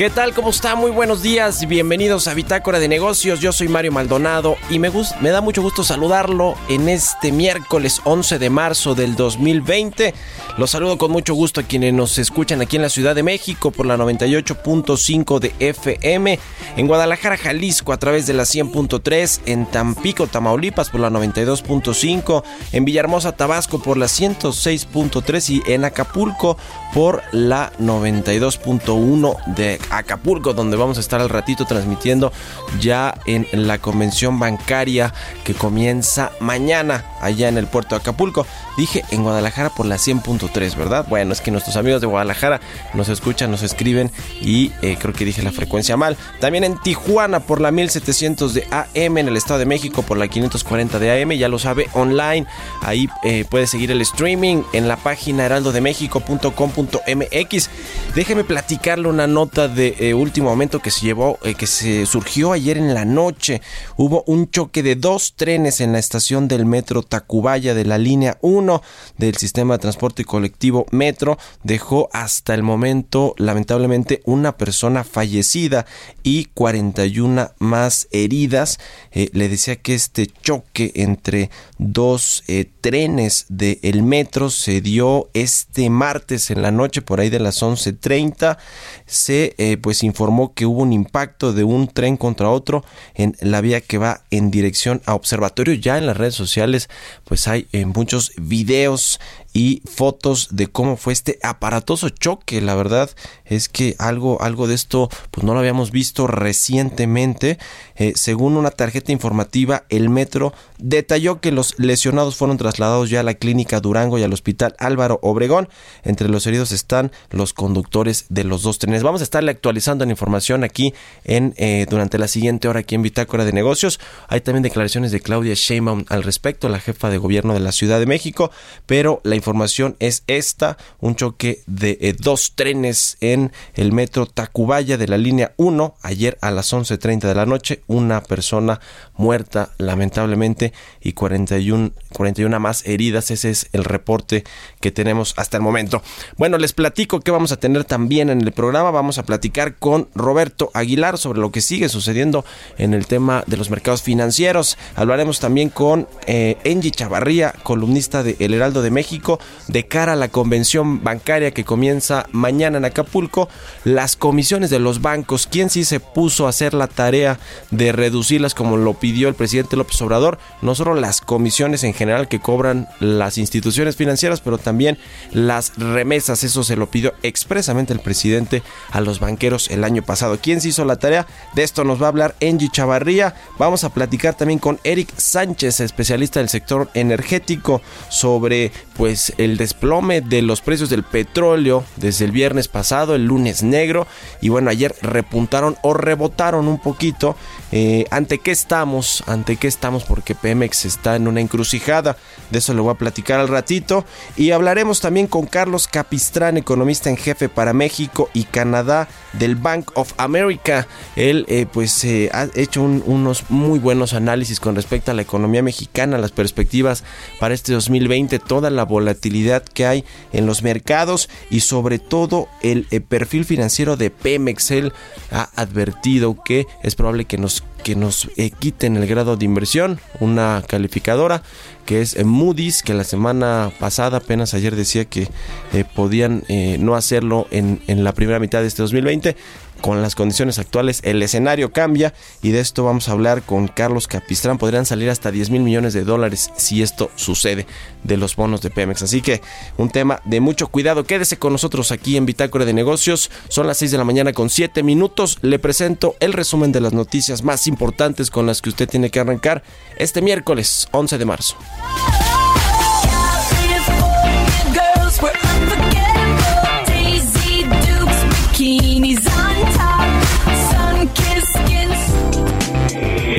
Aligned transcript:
¿Qué 0.00 0.08
tal? 0.08 0.32
¿Cómo 0.32 0.48
está? 0.48 0.76
Muy 0.76 0.90
buenos 0.90 1.20
días. 1.20 1.68
Bienvenidos 1.68 2.26
a 2.26 2.32
Bitácora 2.32 2.78
de 2.78 2.88
Negocios. 2.88 3.40
Yo 3.40 3.52
soy 3.52 3.68
Mario 3.68 3.92
Maldonado 3.92 4.56
y 4.70 4.78
me, 4.78 4.90
me 5.20 5.28
da 5.28 5.42
mucho 5.42 5.60
gusto 5.60 5.84
saludarlo 5.84 6.54
en 6.70 6.88
este 6.88 7.32
miércoles 7.32 8.00
11 8.04 8.38
de 8.38 8.48
marzo 8.48 8.94
del 8.94 9.14
2020. 9.14 10.14
Los 10.56 10.70
saludo 10.70 10.96
con 10.96 11.10
mucho 11.10 11.34
gusto 11.34 11.60
a 11.60 11.64
quienes 11.64 11.92
nos 11.92 12.16
escuchan 12.16 12.62
aquí 12.62 12.76
en 12.76 12.82
la 12.82 12.88
Ciudad 12.88 13.14
de 13.14 13.22
México 13.22 13.72
por 13.72 13.84
la 13.84 13.98
98.5 13.98 15.38
de 15.38 15.54
FM, 15.58 16.38
en 16.76 16.86
Guadalajara, 16.86 17.36
Jalisco 17.36 17.92
a 17.92 17.98
través 17.98 18.26
de 18.26 18.32
la 18.32 18.44
100.3, 18.44 19.40
en 19.44 19.66
Tampico, 19.66 20.26
Tamaulipas 20.26 20.88
por 20.88 21.00
la 21.00 21.10
92.5, 21.10 22.42
en 22.72 22.84
Villahermosa, 22.86 23.32
Tabasco 23.32 23.82
por 23.82 23.98
la 23.98 24.06
106.3 24.06 25.50
y 25.50 25.72
en 25.72 25.84
Acapulco 25.84 26.56
por 26.94 27.22
la 27.32 27.70
92.1 27.78 29.44
de 29.54 29.78
Acapulco, 29.90 30.54
donde 30.54 30.76
vamos 30.76 30.96
a 30.96 31.00
estar 31.00 31.20
al 31.20 31.28
ratito 31.28 31.64
transmitiendo 31.64 32.32
ya 32.80 33.14
en 33.26 33.46
la 33.52 33.78
convención 33.78 34.38
bancaria 34.38 35.12
que 35.44 35.54
comienza 35.54 36.32
mañana 36.40 37.04
allá 37.20 37.48
en 37.48 37.58
el 37.58 37.66
puerto 37.66 37.94
de 37.94 38.00
Acapulco. 38.00 38.46
Dije 38.76 39.04
en 39.10 39.22
Guadalajara 39.22 39.70
por 39.70 39.86
la 39.86 39.96
100.3, 39.96 40.76
¿verdad? 40.76 41.06
Bueno, 41.08 41.32
es 41.32 41.40
que 41.40 41.50
nuestros 41.50 41.76
amigos 41.76 42.00
de 42.00 42.06
Guadalajara 42.06 42.60
nos 42.94 43.08
escuchan, 43.08 43.50
nos 43.50 43.62
escriben 43.62 44.10
y 44.40 44.72
eh, 44.82 44.96
creo 44.98 45.12
que 45.12 45.24
dije 45.24 45.42
la 45.42 45.52
frecuencia 45.52 45.96
mal. 45.96 46.16
También 46.40 46.64
en 46.64 46.78
Tijuana 46.78 47.40
por 47.40 47.60
la 47.60 47.70
1700 47.70 48.54
de 48.54 48.66
AM, 48.70 49.18
en 49.18 49.28
el 49.28 49.36
Estado 49.36 49.60
de 49.60 49.66
México 49.66 50.02
por 50.02 50.18
la 50.18 50.28
540 50.28 50.98
de 50.98 51.22
AM, 51.22 51.32
ya 51.32 51.48
lo 51.48 51.58
sabe, 51.58 51.88
online. 51.92 52.46
Ahí 52.82 53.08
eh, 53.24 53.44
puede 53.48 53.66
seguir 53.66 53.90
el 53.90 54.00
streaming 54.02 54.62
en 54.72 54.88
la 54.88 54.96
página 54.96 55.46
heraldodemexico.com.mx. 55.46 57.70
Déjeme 58.14 58.44
platicarle 58.44 59.08
una 59.08 59.26
nota 59.26 59.68
de 59.68 59.79
eh, 59.88 60.14
último 60.14 60.50
momento 60.50 60.80
que 60.80 60.90
se 60.90 61.06
llevó, 61.06 61.38
eh, 61.42 61.54
que 61.54 61.66
se 61.66 62.04
surgió 62.04 62.52
ayer 62.52 62.76
en 62.76 62.92
la 62.92 63.04
noche. 63.04 63.62
Hubo 63.96 64.24
un 64.26 64.50
choque 64.50 64.82
de 64.82 64.94
dos 64.94 65.34
trenes 65.36 65.80
en 65.80 65.92
la 65.92 65.98
estación 65.98 66.48
del 66.48 66.66
metro 66.66 67.02
Tacubaya 67.02 67.74
de 67.74 67.84
la 67.84 67.96
línea 67.96 68.38
1 68.42 68.82
del 69.16 69.36
sistema 69.36 69.74
de 69.74 69.80
transporte 69.80 70.24
colectivo 70.24 70.86
Metro. 70.90 71.38
Dejó 71.62 72.08
hasta 72.12 72.54
el 72.54 72.62
momento, 72.62 73.34
lamentablemente, 73.38 74.20
una 74.24 74.56
persona 74.56 75.04
fallecida 75.04 75.86
y 76.22 76.46
41 76.46 77.52
más 77.58 78.08
heridas. 78.10 78.78
Eh, 79.12 79.30
le 79.32 79.48
decía 79.48 79.76
que 79.76 79.94
este 79.94 80.26
choque 80.26 80.92
entre 80.96 81.50
dos 81.78 82.44
trenes 82.82 83.46
del 83.48 84.02
metro 84.02 84.50
se 84.50 84.80
dio 84.80 85.30
este 85.32 85.88
martes 85.88 86.50
en 86.50 86.62
la 86.62 86.70
noche 86.70 87.02
por 87.02 87.20
ahí 87.20 87.30
de 87.30 87.40
las 87.40 87.62
11.30 87.62 88.58
se 89.06 89.54
eh, 89.70 89.76
pues 89.76 90.02
informó 90.02 90.52
que 90.52 90.66
hubo 90.66 90.82
un 90.82 90.92
impacto 90.92 91.52
de 91.52 91.62
un 91.62 91.86
tren 91.86 92.16
contra 92.16 92.50
otro 92.50 92.84
en 93.14 93.36
la 93.40 93.60
vía 93.60 93.80
que 93.80 93.98
va 93.98 94.22
en 94.32 94.50
dirección 94.50 95.00
a 95.06 95.14
observatorio. 95.14 95.74
Ya 95.74 95.96
en 95.96 96.06
las 96.06 96.16
redes 96.16 96.34
sociales 96.34 96.88
pues 97.24 97.46
hay 97.46 97.68
eh, 97.70 97.86
muchos 97.86 98.32
videos 98.36 99.20
y 99.52 99.82
fotos 99.84 100.48
de 100.52 100.68
cómo 100.68 100.96
fue 100.96 101.12
este 101.12 101.38
aparatoso 101.42 102.08
choque. 102.08 102.60
La 102.60 102.74
verdad 102.74 103.10
es 103.44 103.68
que 103.68 103.96
algo, 103.98 104.40
algo 104.42 104.66
de 104.66 104.74
esto 104.74 105.08
pues 105.30 105.44
no 105.44 105.54
lo 105.54 105.60
habíamos 105.60 105.90
visto 105.90 106.26
recientemente. 106.26 107.58
Eh, 107.96 108.12
según 108.14 108.56
una 108.56 108.70
tarjeta 108.70 109.12
informativa, 109.12 109.84
el 109.88 110.08
metro 110.08 110.52
detalló 110.78 111.40
que 111.40 111.52
los 111.52 111.78
lesionados 111.78 112.36
fueron 112.36 112.56
trasladados 112.56 113.10
ya 113.10 113.20
a 113.20 113.24
la 113.24 113.34
clínica 113.34 113.80
Durango 113.80 114.18
y 114.18 114.22
al 114.22 114.32
hospital 114.32 114.74
Álvaro 114.78 115.18
Obregón. 115.22 115.68
Entre 116.04 116.28
los 116.28 116.46
heridos 116.46 116.72
están 116.72 117.10
los 117.30 117.52
conductores 117.52 118.26
de 118.28 118.44
los 118.44 118.62
dos 118.62 118.78
trenes. 118.78 119.02
Vamos 119.02 119.20
a 119.20 119.24
estarle 119.24 119.50
actualizando 119.50 120.04
la 120.04 120.12
información 120.12 120.64
aquí 120.64 120.94
en 121.24 121.54
eh, 121.56 121.86
durante 121.90 122.18
la 122.18 122.28
siguiente 122.28 122.68
hora 122.68 122.80
aquí 122.80 122.94
en 122.94 123.02
Bitácora 123.02 123.44
de 123.44 123.52
Negocios. 123.52 124.00
Hay 124.28 124.40
también 124.40 124.62
declaraciones 124.62 125.12
de 125.12 125.20
Claudia 125.20 125.54
Sheinbaum 125.54 126.04
al 126.08 126.22
respecto, 126.22 126.68
la 126.68 126.80
jefa 126.80 127.10
de 127.10 127.18
gobierno 127.18 127.54
de 127.54 127.60
la 127.60 127.72
Ciudad 127.72 127.98
de 127.98 128.06
México, 128.06 128.50
pero 128.86 129.20
la 129.24 129.36
información 129.40 129.96
es 129.98 130.22
esta, 130.26 130.76
un 131.00 131.16
choque 131.16 131.62
de 131.66 131.98
eh, 132.00 132.14
dos 132.18 132.52
trenes 132.54 133.16
en 133.20 133.52
el 133.74 133.92
metro 133.92 134.26
Tacubaya 134.26 134.96
de 134.96 135.08
la 135.08 135.18
línea 135.18 135.52
1, 135.56 135.96
ayer 136.02 136.38
a 136.40 136.50
las 136.50 136.72
11.30 136.72 137.20
de 137.20 137.34
la 137.34 137.46
noche, 137.46 137.82
una 137.86 138.22
persona 138.22 138.80
muerta 139.16 139.70
lamentablemente 139.78 140.72
y 141.00 141.12
41, 141.14 141.92
41 142.12 142.60
más 142.60 142.86
heridas, 142.86 143.30
ese 143.30 143.50
es 143.50 143.68
el 143.72 143.84
reporte 143.84 144.44
que 144.80 144.90
tenemos 144.90 145.34
hasta 145.36 145.56
el 145.56 145.62
momento. 145.62 146.02
Bueno, 146.36 146.58
les 146.58 146.72
platico 146.72 147.20
que 147.20 147.30
vamos 147.30 147.52
a 147.52 147.56
tener 147.58 147.84
también 147.84 148.30
en 148.30 148.42
el 148.42 148.52
programa, 148.52 148.90
vamos 148.90 149.18
a 149.18 149.24
platicar 149.24 149.76
con 149.76 150.08
Roberto 150.14 150.70
Aguilar 150.74 151.16
sobre 151.18 151.40
lo 151.40 151.50
que 151.50 151.60
sigue 151.60 151.88
sucediendo 151.88 152.44
en 152.76 152.94
el 152.94 153.06
tema 153.06 153.42
de 153.46 153.56
los 153.56 153.70
mercados 153.70 154.02
financieros, 154.02 154.76
hablaremos 154.96 155.40
también 155.40 155.70
con 155.70 156.08
eh, 156.26 156.56
Chavarría, 156.90 157.54
columnista 157.62 158.22
de 158.22 158.36
El 158.40 158.54
Heraldo 158.54 158.82
de 158.82 158.90
México, 158.90 159.29
de 159.68 159.86
cara 159.86 160.14
a 160.14 160.16
la 160.16 160.28
convención 160.28 161.04
bancaria 161.04 161.52
que 161.52 161.64
comienza 161.64 162.26
mañana 162.32 162.78
en 162.78 162.84
Acapulco, 162.84 163.48
las 163.84 164.16
comisiones 164.16 164.70
de 164.70 164.78
los 164.78 165.02
bancos, 165.02 165.46
quién 165.46 165.70
sí 165.70 165.84
se 165.84 166.00
puso 166.00 166.46
a 166.46 166.50
hacer 166.50 166.74
la 166.74 166.88
tarea 166.88 167.38
de 167.70 167.92
reducirlas 167.92 168.54
como 168.54 168.76
lo 168.76 168.94
pidió 168.94 169.28
el 169.28 169.34
presidente 169.34 169.76
López 169.76 170.00
Obrador, 170.02 170.38
no 170.62 170.74
solo 170.74 170.94
las 170.94 171.20
comisiones 171.20 171.84
en 171.84 171.94
general 171.94 172.28
que 172.28 172.40
cobran 172.40 172.88
las 173.00 173.38
instituciones 173.38 173.96
financieras, 173.96 174.40
pero 174.40 174.58
también 174.58 174.98
las 175.32 175.72
remesas, 175.76 176.44
eso 176.44 176.64
se 176.64 176.76
lo 176.76 176.90
pidió 176.90 177.14
expresamente 177.22 177.92
el 177.92 178.00
presidente 178.00 178.62
a 178.90 179.00
los 179.00 179.20
banqueros 179.20 179.70
el 179.70 179.84
año 179.84 180.02
pasado. 180.02 180.38
¿Quién 180.40 180.60
se 180.60 180.68
hizo 180.68 180.84
la 180.84 180.96
tarea? 180.96 181.26
De 181.54 181.62
esto 181.62 181.84
nos 181.84 182.00
va 182.00 182.06
a 182.06 182.08
hablar 182.08 182.34
Angie 182.42 182.70
Chavarría, 182.70 183.34
vamos 183.58 183.84
a 183.84 183.90
platicar 183.90 184.34
también 184.34 184.58
con 184.58 184.80
Eric 184.84 185.12
Sánchez, 185.16 185.80
especialista 185.80 186.40
del 186.40 186.48
sector 186.48 186.90
energético, 186.94 187.82
sobre 188.08 188.72
pues 188.96 189.19
el 189.38 189.56
desplome 189.56 190.20
de 190.20 190.42
los 190.42 190.60
precios 190.60 190.90
del 190.90 191.02
petróleo 191.02 191.84
desde 191.96 192.24
el 192.24 192.32
viernes 192.32 192.68
pasado, 192.68 193.14
el 193.14 193.26
lunes 193.26 193.62
negro, 193.62 194.06
y 194.40 194.48
bueno, 194.48 194.70
ayer 194.70 194.94
repuntaron 195.02 195.76
o 195.82 195.94
rebotaron 195.94 196.68
un 196.68 196.78
poquito. 196.78 197.36
Eh, 197.72 198.06
¿Ante 198.10 198.38
qué 198.38 198.50
estamos? 198.50 199.22
¿Ante 199.26 199.56
qué 199.56 199.68
estamos? 199.68 200.04
Porque 200.04 200.34
Pemex 200.34 200.84
está 200.84 201.16
en 201.16 201.28
una 201.28 201.40
encrucijada. 201.40 202.16
De 202.50 202.58
eso 202.58 202.74
le 202.74 202.80
voy 202.80 202.92
a 202.92 202.98
platicar 202.98 203.40
al 203.40 203.48
ratito. 203.48 204.04
Y 204.36 204.50
hablaremos 204.50 205.00
también 205.00 205.26
con 205.26 205.46
Carlos 205.46 205.86
Capistrán, 205.86 206.56
economista 206.56 207.10
en 207.10 207.16
jefe 207.16 207.48
para 207.48 207.72
México 207.72 208.28
y 208.32 208.44
Canadá 208.44 209.08
del 209.32 209.56
Bank 209.56 209.92
of 209.94 210.12
America. 210.16 210.86
Él 211.16 211.44
eh, 211.48 211.66
pues 211.70 212.04
eh, 212.04 212.30
ha 212.32 212.48
hecho 212.54 212.82
unos 212.82 213.50
muy 213.50 213.78
buenos 213.78 214.14
análisis 214.14 214.58
con 214.58 214.74
respecto 214.74 215.10
a 215.10 215.14
la 215.14 215.22
economía 215.22 215.62
mexicana, 215.62 216.18
las 216.18 216.32
perspectivas 216.32 217.04
para 217.38 217.54
este 217.54 217.72
2020, 217.72 218.38
toda 218.38 218.70
la 218.70 218.84
volatilidad 218.84 219.09
que 219.14 219.86
hay 219.86 220.04
en 220.32 220.46
los 220.46 220.62
mercados 220.62 221.28
y 221.50 221.60
sobre 221.60 221.98
todo 221.98 222.48
el 222.62 222.84
perfil 223.08 223.44
financiero 223.44 223.96
de 223.96 224.10
Pemex. 224.10 224.70
Él 224.70 224.92
ha 225.30 225.50
advertido 225.56 226.36
que 226.44 226.66
es 226.82 226.94
probable 226.94 227.24
que 227.24 227.38
nos 227.38 227.64
que 227.80 227.96
nos 227.96 228.28
eh, 228.36 228.50
quiten 228.50 228.96
el 228.96 229.06
grado 229.06 229.36
de 229.36 229.44
inversión, 229.44 230.00
una 230.20 230.62
calificadora 230.66 231.42
que 231.86 232.02
es 232.02 232.14
eh, 232.14 232.24
Moody's, 232.24 232.82
que 232.82 232.94
la 232.94 233.04
semana 233.04 233.72
pasada, 233.80 234.18
apenas 234.18 234.54
ayer 234.54 234.76
decía 234.76 235.06
que 235.06 235.28
eh, 235.72 235.84
podían 235.94 236.44
no 236.78 236.94
hacerlo 236.94 237.46
en, 237.50 237.80
en 237.86 238.04
la 238.04 238.12
primera 238.12 238.38
mitad 238.38 238.60
de 238.60 238.68
este 238.68 238.82
2020 238.82 239.36
con 239.80 240.02
las 240.02 240.14
condiciones 240.14 240.58
actuales 240.58 241.00
el 241.04 241.22
escenario 241.22 241.72
cambia 241.72 242.14
y 242.42 242.50
de 242.50 242.60
esto 242.60 242.84
vamos 242.84 243.08
a 243.08 243.12
hablar 243.12 243.42
con 243.42 243.68
Carlos 243.68 244.06
Capistrán. 244.06 244.58
Podrían 244.58 244.86
salir 244.86 245.10
hasta 245.10 245.30
10 245.30 245.50
mil 245.50 245.62
millones 245.62 245.94
de 245.94 246.04
dólares 246.04 246.50
si 246.56 246.82
esto 246.82 247.10
sucede 247.16 247.66
de 248.04 248.16
los 248.16 248.36
bonos 248.36 248.60
de 248.62 248.70
Pemex. 248.70 249.02
Así 249.02 249.22
que 249.22 249.40
un 249.76 249.90
tema 249.90 250.20
de 250.24 250.40
mucho 250.40 250.68
cuidado. 250.68 251.04
Quédese 251.04 251.38
con 251.38 251.52
nosotros 251.52 251.92
aquí 251.92 252.16
en 252.16 252.26
Bitácora 252.26 252.64
de 252.64 252.72
Negocios. 252.72 253.30
Son 253.48 253.66
las 253.66 253.78
6 253.78 253.90
de 253.90 253.98
la 253.98 254.04
mañana 254.04 254.32
con 254.32 254.50
7 254.50 254.82
minutos. 254.82 255.38
Le 255.42 255.58
presento 255.58 256.16
el 256.20 256.32
resumen 256.32 256.72
de 256.72 256.80
las 256.80 256.92
noticias 256.92 257.42
más 257.42 257.66
importantes 257.66 258.30
con 258.30 258.46
las 258.46 258.62
que 258.62 258.70
usted 258.70 258.88
tiene 258.88 259.10
que 259.10 259.20
arrancar 259.20 259.62
este 259.96 260.22
miércoles 260.22 260.88
11 260.92 261.18
de 261.18 261.24
marzo. 261.24 261.56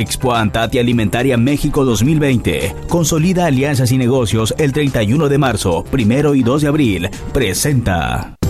Expo 0.01 0.33
Antati 0.33 0.79
Alimentaria 0.79 1.37
México 1.37 1.85
2020. 1.85 2.75
Consolida 2.89 3.45
alianzas 3.45 3.91
y 3.91 3.99
negocios 3.99 4.53
el 4.57 4.73
31 4.73 5.29
de 5.29 5.37
marzo, 5.37 5.83
primero 5.83 6.33
y 6.33 6.41
2 6.41 6.63
de 6.63 6.67
abril. 6.67 7.09
Presenta. 7.31 8.40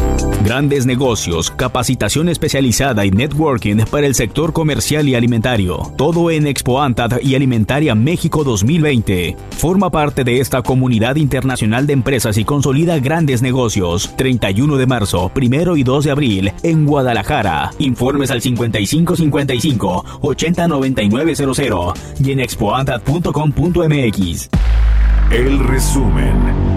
Grandes 0.43 0.87
negocios, 0.87 1.51
capacitación 1.51 2.27
especializada 2.27 3.05
y 3.05 3.11
networking 3.11 3.85
para 3.91 4.07
el 4.07 4.15
sector 4.15 4.53
comercial 4.53 5.07
y 5.07 5.13
alimentario. 5.13 5.93
Todo 5.97 6.31
en 6.31 6.47
Expo 6.47 6.81
Antad 6.81 7.21
y 7.21 7.35
Alimentaria 7.35 7.93
México 7.93 8.43
2020. 8.43 9.37
Forma 9.51 9.91
parte 9.91 10.23
de 10.23 10.39
esta 10.39 10.63
comunidad 10.63 11.17
internacional 11.17 11.85
de 11.85 11.93
empresas 11.93 12.39
y 12.39 12.43
consolida 12.43 12.97
grandes 12.97 13.43
negocios. 13.43 14.11
31 14.17 14.77
de 14.77 14.87
marzo, 14.87 15.31
1 15.35 15.77
y 15.77 15.83
2 15.83 16.05
de 16.05 16.11
abril 16.11 16.51
en 16.63 16.87
Guadalajara. 16.87 17.69
Informes 17.77 18.31
al 18.31 18.41
5555 18.41 20.05
809900 20.21 21.93
y 22.19 22.31
en 22.31 22.39
expoantad.com.mx. 22.39 24.49
El 25.29 25.59
resumen. 25.59 26.70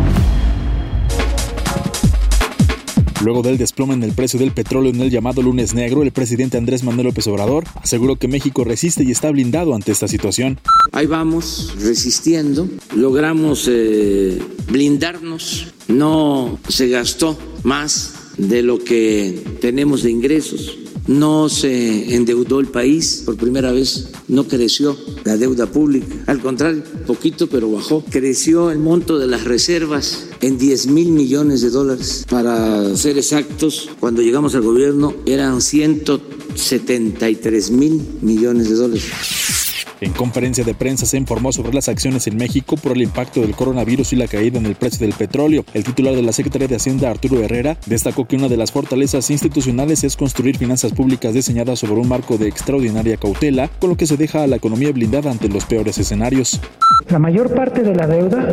Luego 3.24 3.40
del 3.40 3.56
desplome 3.56 3.94
en 3.94 4.02
el 4.02 4.12
precio 4.12 4.38
del 4.38 4.52
petróleo 4.52 4.92
en 4.92 5.00
el 5.00 5.10
llamado 5.10 5.40
lunes 5.40 5.72
negro, 5.72 6.02
el 6.02 6.12
presidente 6.12 6.58
Andrés 6.58 6.84
Manuel 6.84 7.06
López 7.06 7.26
Obrador 7.26 7.64
aseguró 7.76 8.16
que 8.16 8.28
México 8.28 8.64
resiste 8.64 9.02
y 9.02 9.12
está 9.12 9.30
blindado 9.30 9.74
ante 9.74 9.92
esta 9.92 10.06
situación. 10.08 10.60
Ahí 10.92 11.06
vamos 11.06 11.74
resistiendo, 11.80 12.68
logramos 12.94 13.66
eh, 13.72 14.38
blindarnos, 14.70 15.68
no 15.88 16.58
se 16.68 16.88
gastó 16.90 17.38
más 17.62 18.12
de 18.36 18.62
lo 18.62 18.78
que 18.78 19.42
tenemos 19.58 20.02
de 20.02 20.10
ingresos 20.10 20.83
no 21.06 21.48
se 21.48 22.14
endeudó 22.14 22.60
el 22.60 22.66
país 22.66 23.22
por 23.24 23.36
primera 23.36 23.72
vez, 23.72 24.10
no 24.28 24.44
creció 24.44 24.94
la 25.24 25.36
deuda 25.36 25.66
pública, 25.66 26.14
al 26.26 26.40
contrario, 26.40 26.84
poquito 27.06 27.48
pero 27.48 27.70
bajó. 27.70 28.04
Creció 28.10 28.70
el 28.70 28.78
monto 28.78 29.18
de 29.18 29.26
las 29.26 29.44
reservas 29.44 30.28
en 30.40 30.56
10 30.58 30.86
mil 30.88 31.10
millones 31.10 31.60
de 31.62 31.70
dólares. 31.70 32.26
Para 32.28 32.94
ser 32.96 33.16
exactos, 33.18 33.88
cuando 34.00 34.22
llegamos 34.22 34.54
al 34.54 34.62
gobierno 34.62 35.14
eran 35.26 35.60
173 35.60 37.70
mil 37.70 38.00
millones 38.22 38.70
de 38.70 38.76
dólares. 38.76 39.63
En 40.04 40.12
conferencia 40.12 40.64
de 40.64 40.74
prensa 40.74 41.06
se 41.06 41.16
informó 41.16 41.50
sobre 41.50 41.72
las 41.72 41.88
acciones 41.88 42.26
en 42.26 42.36
México 42.36 42.76
por 42.76 42.92
el 42.92 43.00
impacto 43.00 43.40
del 43.40 43.56
coronavirus 43.56 44.12
y 44.12 44.16
la 44.16 44.28
caída 44.28 44.58
en 44.58 44.66
el 44.66 44.74
precio 44.74 44.98
del 45.06 45.16
petróleo. 45.16 45.64
El 45.72 45.82
titular 45.82 46.14
de 46.14 46.20
la 46.20 46.34
Secretaría 46.34 46.68
de 46.68 46.76
Hacienda, 46.76 47.08
Arturo 47.08 47.40
Herrera, 47.40 47.78
destacó 47.86 48.26
que 48.26 48.36
una 48.36 48.48
de 48.48 48.58
las 48.58 48.70
fortalezas 48.70 49.30
institucionales 49.30 50.04
es 50.04 50.18
construir 50.18 50.58
finanzas 50.58 50.92
públicas 50.92 51.32
diseñadas 51.32 51.78
sobre 51.78 51.94
un 52.02 52.08
marco 52.08 52.36
de 52.36 52.48
extraordinaria 52.48 53.16
cautela, 53.16 53.70
con 53.80 53.88
lo 53.88 53.96
que 53.96 54.06
se 54.06 54.18
deja 54.18 54.42
a 54.42 54.46
la 54.46 54.56
economía 54.56 54.92
blindada 54.92 55.30
ante 55.30 55.48
los 55.48 55.64
peores 55.64 55.96
escenarios. 55.96 56.60
La 57.08 57.18
mayor 57.18 57.54
parte 57.54 57.82
de 57.82 57.94
la 57.94 58.06
deuda 58.06 58.46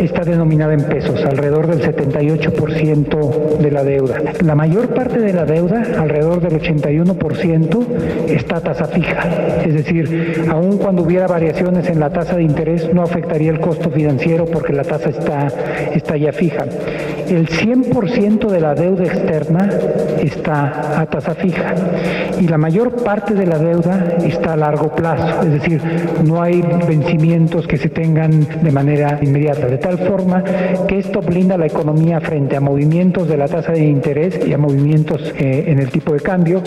está 0.00 0.22
denominada 0.22 0.74
en 0.74 0.84
pesos, 0.84 1.20
alrededor 1.24 1.66
del 1.66 1.82
78% 1.82 3.58
de 3.58 3.70
la 3.72 3.82
deuda. 3.82 4.20
La 4.44 4.54
mayor 4.54 4.94
parte 4.94 5.18
de 5.18 5.32
la 5.32 5.44
deuda, 5.44 5.82
alrededor 5.98 6.40
del 6.40 6.60
81%, 6.60 7.86
está 8.28 8.56
a 8.56 8.60
tasa 8.60 8.86
fija. 8.86 9.62
Es 9.64 9.74
decir, 9.74 10.46
aun 10.48 10.78
cuando 10.78 10.91
hubiera 11.00 11.26
variaciones 11.26 11.88
en 11.88 12.00
la 12.00 12.10
tasa 12.10 12.36
de 12.36 12.42
interés, 12.42 12.92
no 12.92 13.02
afectaría 13.02 13.50
el 13.50 13.60
costo 13.60 13.90
financiero 13.90 14.44
porque 14.44 14.72
la 14.72 14.82
tasa 14.82 15.10
está, 15.10 15.48
está 15.94 16.16
ya 16.16 16.32
fija. 16.32 16.64
El 17.28 17.48
100% 17.48 18.48
de 18.48 18.60
la 18.60 18.74
deuda 18.74 19.04
externa 19.04 19.70
está 20.20 21.00
a 21.00 21.06
tasa 21.06 21.34
fija 21.34 21.74
y 22.40 22.48
la 22.48 22.58
mayor 22.58 23.02
parte 23.02 23.34
de 23.34 23.46
la 23.46 23.58
deuda 23.58 24.16
está 24.24 24.52
a 24.52 24.56
largo 24.56 24.94
plazo, 24.94 25.42
es 25.42 25.52
decir, 25.52 25.80
no 26.24 26.42
hay 26.42 26.62
vencimientos 26.86 27.66
que 27.66 27.78
se 27.78 27.88
tengan 27.88 28.46
de 28.62 28.70
manera 28.70 29.18
inmediata, 29.22 29.66
de 29.66 29.78
tal 29.78 29.98
forma 29.98 30.42
que 30.86 30.98
esto 30.98 31.20
blinda 31.20 31.56
la 31.56 31.66
economía 31.66 32.20
frente 32.20 32.56
a 32.56 32.60
movimientos 32.60 33.28
de 33.28 33.36
la 33.36 33.48
tasa 33.48 33.72
de 33.72 33.84
interés 33.84 34.40
y 34.46 34.52
a 34.52 34.58
movimientos 34.58 35.32
eh, 35.38 35.64
en 35.68 35.78
el 35.78 35.90
tipo 35.90 36.12
de 36.12 36.20
cambio. 36.20 36.62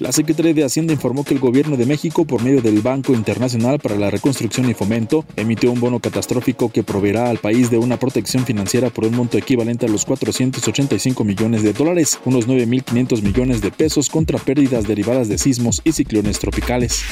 La 0.00 0.12
Secretaría 0.12 0.54
de 0.54 0.62
Hacienda 0.62 0.92
informó 0.92 1.24
que 1.24 1.34
el 1.34 1.40
Gobierno 1.40 1.76
de 1.76 1.84
México, 1.84 2.24
por 2.24 2.40
medio 2.40 2.62
del 2.62 2.82
Banco 2.82 3.14
Internacional 3.14 3.80
para 3.80 3.96
la 3.96 4.12
Reconstrucción 4.12 4.70
y 4.70 4.74
Fomento, 4.74 5.24
emitió 5.34 5.72
un 5.72 5.80
bono 5.80 5.98
catastrófico 5.98 6.70
que 6.70 6.84
proveerá 6.84 7.28
al 7.28 7.38
país 7.38 7.68
de 7.68 7.78
una 7.78 7.98
protección 7.98 8.46
financiera 8.46 8.90
por 8.90 9.06
un 9.06 9.16
monto 9.16 9.38
equivalente 9.38 9.86
a 9.86 9.88
los 9.88 10.04
485 10.04 11.24
millones 11.24 11.64
de 11.64 11.72
dólares, 11.72 12.20
unos 12.24 12.46
9.500 12.46 13.22
millones 13.22 13.60
de 13.60 13.72
pesos 13.72 14.08
contra 14.08 14.38
pérdidas 14.38 14.86
derivadas 14.86 15.28
de 15.28 15.36
sismos 15.36 15.80
y 15.82 15.90
ciclones 15.90 16.38
tropicales. 16.38 17.02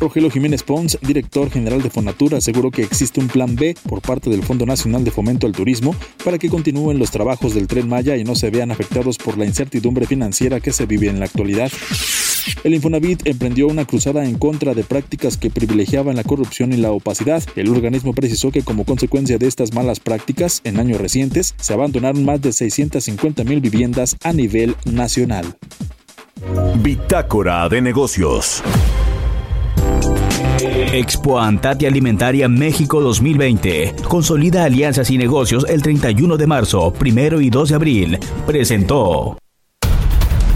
Rogelio 0.00 0.30
Jiménez 0.30 0.62
Pons, 0.62 0.98
director 1.00 1.50
general 1.50 1.82
de 1.82 1.90
Fonatura, 1.90 2.38
aseguró 2.38 2.70
que 2.70 2.82
existe 2.82 3.20
un 3.20 3.28
plan 3.28 3.56
B 3.56 3.76
por 3.88 4.02
parte 4.02 4.30
del 4.30 4.42
Fondo 4.42 4.66
Nacional 4.66 5.04
de 5.04 5.10
Fomento 5.10 5.46
al 5.46 5.52
Turismo 5.52 5.94
para 6.24 6.38
que 6.38 6.48
continúen 6.48 6.98
los 6.98 7.10
trabajos 7.10 7.54
del 7.54 7.66
tren 7.66 7.88
Maya 7.88 8.16
y 8.16 8.24
no 8.24 8.34
se 8.34 8.50
vean 8.50 8.70
afectados 8.70 9.16
por 9.16 9.38
la 9.38 9.46
incertidumbre 9.46 10.06
financiera 10.06 10.60
que 10.60 10.72
se 10.72 10.86
vive 10.86 11.08
en 11.08 11.20
la 11.20 11.26
actualidad. 11.26 11.70
El 12.64 12.74
Infonavit 12.74 13.26
emprendió 13.26 13.66
una 13.68 13.84
cruzada 13.84 14.24
en 14.24 14.38
contra 14.38 14.74
de 14.74 14.84
prácticas 14.84 15.36
que 15.36 15.50
privilegiaban 15.50 16.16
la 16.16 16.24
corrupción 16.24 16.72
y 16.72 16.76
la 16.76 16.90
opacidad. 16.90 17.42
El 17.56 17.68
organismo 17.68 18.12
precisó 18.12 18.50
que 18.50 18.62
como 18.62 18.84
consecuencia 18.84 19.38
de 19.38 19.46
estas 19.46 19.72
malas 19.72 20.00
prácticas, 20.00 20.60
en 20.64 20.78
años 20.78 21.00
recientes, 21.00 21.54
se 21.58 21.72
abandonaron 21.72 22.24
más 22.24 22.40
de 22.40 22.52
650 22.52 23.44
mil 23.44 23.60
viviendas 23.60 24.16
a 24.22 24.32
nivel 24.32 24.76
nacional. 24.84 25.56
Bitácora 26.82 27.68
de 27.68 27.80
negocios. 27.80 28.62
Expo 30.92 31.38
Antati 31.38 31.86
Alimentaria 31.86 32.48
México 32.48 33.00
2020. 33.00 33.94
Consolida 34.08 34.64
alianzas 34.64 35.10
y 35.10 35.18
negocios 35.18 35.66
el 35.68 35.82
31 35.82 36.36
de 36.36 36.46
marzo, 36.46 36.92
primero 36.92 37.40
y 37.40 37.50
2 37.50 37.68
de 37.68 37.74
abril. 37.74 38.18
Presentó. 38.46 39.38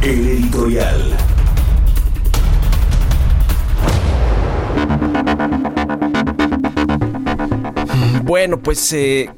El 0.02 0.26
editorial. 0.26 1.19
Bueno, 8.30 8.62
pues 8.62 8.92
eh, 8.92 9.28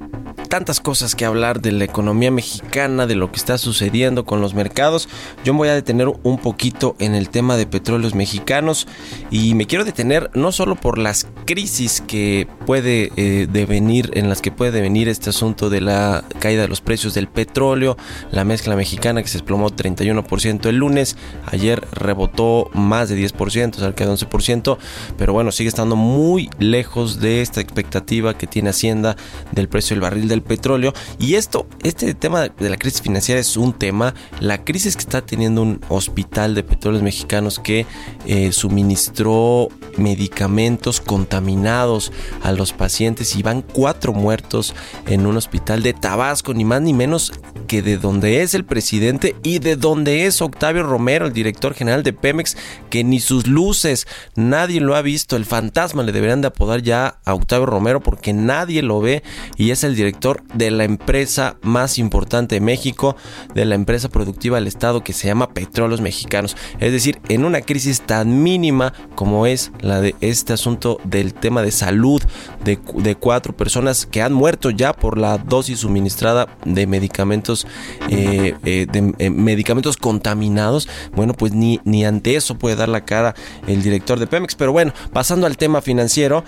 tantas 0.52 0.80
cosas 0.80 1.14
que 1.14 1.24
hablar 1.24 1.62
de 1.62 1.72
la 1.72 1.84
economía 1.84 2.30
mexicana, 2.30 3.06
de 3.06 3.14
lo 3.14 3.32
que 3.32 3.38
está 3.38 3.56
sucediendo 3.56 4.26
con 4.26 4.42
los 4.42 4.52
mercados. 4.52 5.08
Yo 5.46 5.54
me 5.54 5.60
voy 5.60 5.68
a 5.68 5.74
detener 5.74 6.08
un 6.22 6.36
poquito 6.36 6.94
en 6.98 7.14
el 7.14 7.30
tema 7.30 7.56
de 7.56 7.64
petróleos 7.64 8.14
mexicanos 8.14 8.86
y 9.30 9.54
me 9.54 9.64
quiero 9.64 9.86
detener 9.86 10.30
no 10.34 10.52
solo 10.52 10.74
por 10.74 10.98
las 10.98 11.26
crisis 11.46 12.02
que 12.06 12.46
puede 12.66 13.12
eh, 13.16 13.46
devenir, 13.50 14.10
en 14.12 14.28
las 14.28 14.42
que 14.42 14.52
puede 14.52 14.72
devenir 14.72 15.08
este 15.08 15.30
asunto 15.30 15.70
de 15.70 15.80
la 15.80 16.22
caída 16.38 16.60
de 16.60 16.68
los 16.68 16.82
precios 16.82 17.14
del 17.14 17.28
petróleo, 17.28 17.96
la 18.30 18.44
mezcla 18.44 18.76
mexicana 18.76 19.22
que 19.22 19.28
se 19.28 19.38
desplomó 19.38 19.70
31% 19.70 20.66
el 20.66 20.76
lunes, 20.76 21.16
ayer 21.46 21.82
rebotó 21.92 22.68
más 22.74 23.08
de 23.08 23.16
10%, 23.16 23.76
cerca 23.76 24.04
de 24.04 24.12
11%, 24.12 24.76
pero 25.16 25.32
bueno, 25.32 25.50
sigue 25.50 25.68
estando 25.68 25.96
muy 25.96 26.50
lejos 26.58 27.20
de 27.20 27.40
esta 27.40 27.62
expectativa 27.62 28.36
que 28.36 28.46
tiene 28.46 28.68
Hacienda 28.68 29.16
del 29.52 29.70
precio 29.70 29.94
del 29.94 30.02
barril 30.02 30.28
del 30.28 30.41
petróleo. 30.42 30.92
Y 31.18 31.34
esto, 31.34 31.66
este 31.82 32.14
tema 32.14 32.48
de 32.48 32.70
la 32.70 32.76
crisis 32.76 33.02
financiera 33.02 33.40
es 33.40 33.56
un 33.56 33.72
tema, 33.72 34.14
la 34.40 34.64
crisis 34.64 34.96
que 34.96 35.02
está 35.02 35.24
teniendo 35.24 35.62
un 35.62 35.80
hospital 35.88 36.54
de 36.54 36.62
petróleos 36.62 37.02
mexicanos 37.02 37.58
que 37.58 37.86
eh, 38.26 38.52
suministró 38.52 39.68
medicamentos 39.96 41.00
contaminados 41.00 42.12
a 42.42 42.52
los 42.52 42.72
pacientes 42.72 43.36
y 43.36 43.42
van 43.42 43.62
cuatro 43.62 44.12
muertos 44.12 44.74
en 45.06 45.26
un 45.26 45.36
hospital 45.36 45.82
de 45.82 45.92
Tabasco, 45.92 46.54
ni 46.54 46.64
más 46.64 46.82
ni 46.82 46.92
menos 46.92 47.32
que 47.66 47.82
de 47.82 47.96
donde 47.96 48.42
es 48.42 48.54
el 48.54 48.64
presidente 48.64 49.36
y 49.42 49.58
de 49.58 49.76
donde 49.76 50.26
es 50.26 50.42
Octavio 50.42 50.82
Romero, 50.82 51.26
el 51.26 51.32
director 51.32 51.74
general 51.74 52.02
de 52.02 52.12
Pemex, 52.12 52.56
que 52.90 53.04
ni 53.04 53.20
sus 53.20 53.46
luces, 53.46 54.06
nadie 54.34 54.80
lo 54.80 54.94
ha 54.94 55.02
visto, 55.02 55.36
el 55.36 55.44
fantasma 55.44 56.02
le 56.02 56.12
deberían 56.12 56.40
de 56.40 56.48
apodar 56.48 56.82
ya 56.82 57.18
a 57.24 57.34
Octavio 57.34 57.66
Romero 57.66 58.00
porque 58.00 58.32
nadie 58.32 58.82
lo 58.82 59.00
ve 59.00 59.22
y 59.56 59.70
es 59.70 59.84
el 59.84 59.94
director 59.94 60.31
de 60.54 60.70
la 60.70 60.84
empresa 60.84 61.56
más 61.62 61.98
importante 61.98 62.56
de 62.56 62.60
México, 62.60 63.16
de 63.54 63.64
la 63.64 63.74
empresa 63.74 64.08
productiva 64.08 64.56
del 64.56 64.66
Estado 64.66 65.02
que 65.02 65.12
se 65.12 65.28
llama 65.28 65.50
Petróleos 65.50 66.00
Mexicanos. 66.00 66.56
Es 66.80 66.92
decir, 66.92 67.20
en 67.28 67.44
una 67.44 67.60
crisis 67.60 68.00
tan 68.02 68.42
mínima 68.42 68.92
como 69.14 69.46
es 69.46 69.72
la 69.80 70.00
de 70.00 70.14
este 70.20 70.52
asunto 70.52 70.98
del 71.04 71.34
tema 71.34 71.62
de 71.62 71.70
salud 71.70 72.22
de, 72.64 72.78
cuatro 73.16 73.56
personas 73.56 74.06
que 74.06 74.22
han 74.22 74.32
muerto 74.32 74.70
ya 74.70 74.92
por 74.92 75.18
la 75.18 75.38
dosis 75.38 75.80
suministrada 75.80 76.56
de 76.64 76.86
medicamentos, 76.86 77.66
eh, 78.08 78.54
eh, 78.64 78.86
eh, 79.18 79.30
medicamentos 79.30 79.96
contaminados, 79.96 80.88
bueno, 81.14 81.34
pues 81.34 81.52
ni, 81.52 81.80
ni 81.84 82.04
ante 82.04 82.36
eso 82.36 82.56
puede 82.56 82.76
dar 82.76 82.88
la 82.88 83.04
cara 83.04 83.34
el 83.66 83.82
director 83.82 84.18
de 84.18 84.26
Pemex. 84.26 84.54
Pero 84.54 84.72
bueno, 84.72 84.92
pasando 85.12 85.46
al 85.46 85.56
tema 85.56 85.80
financiero, 85.82 86.44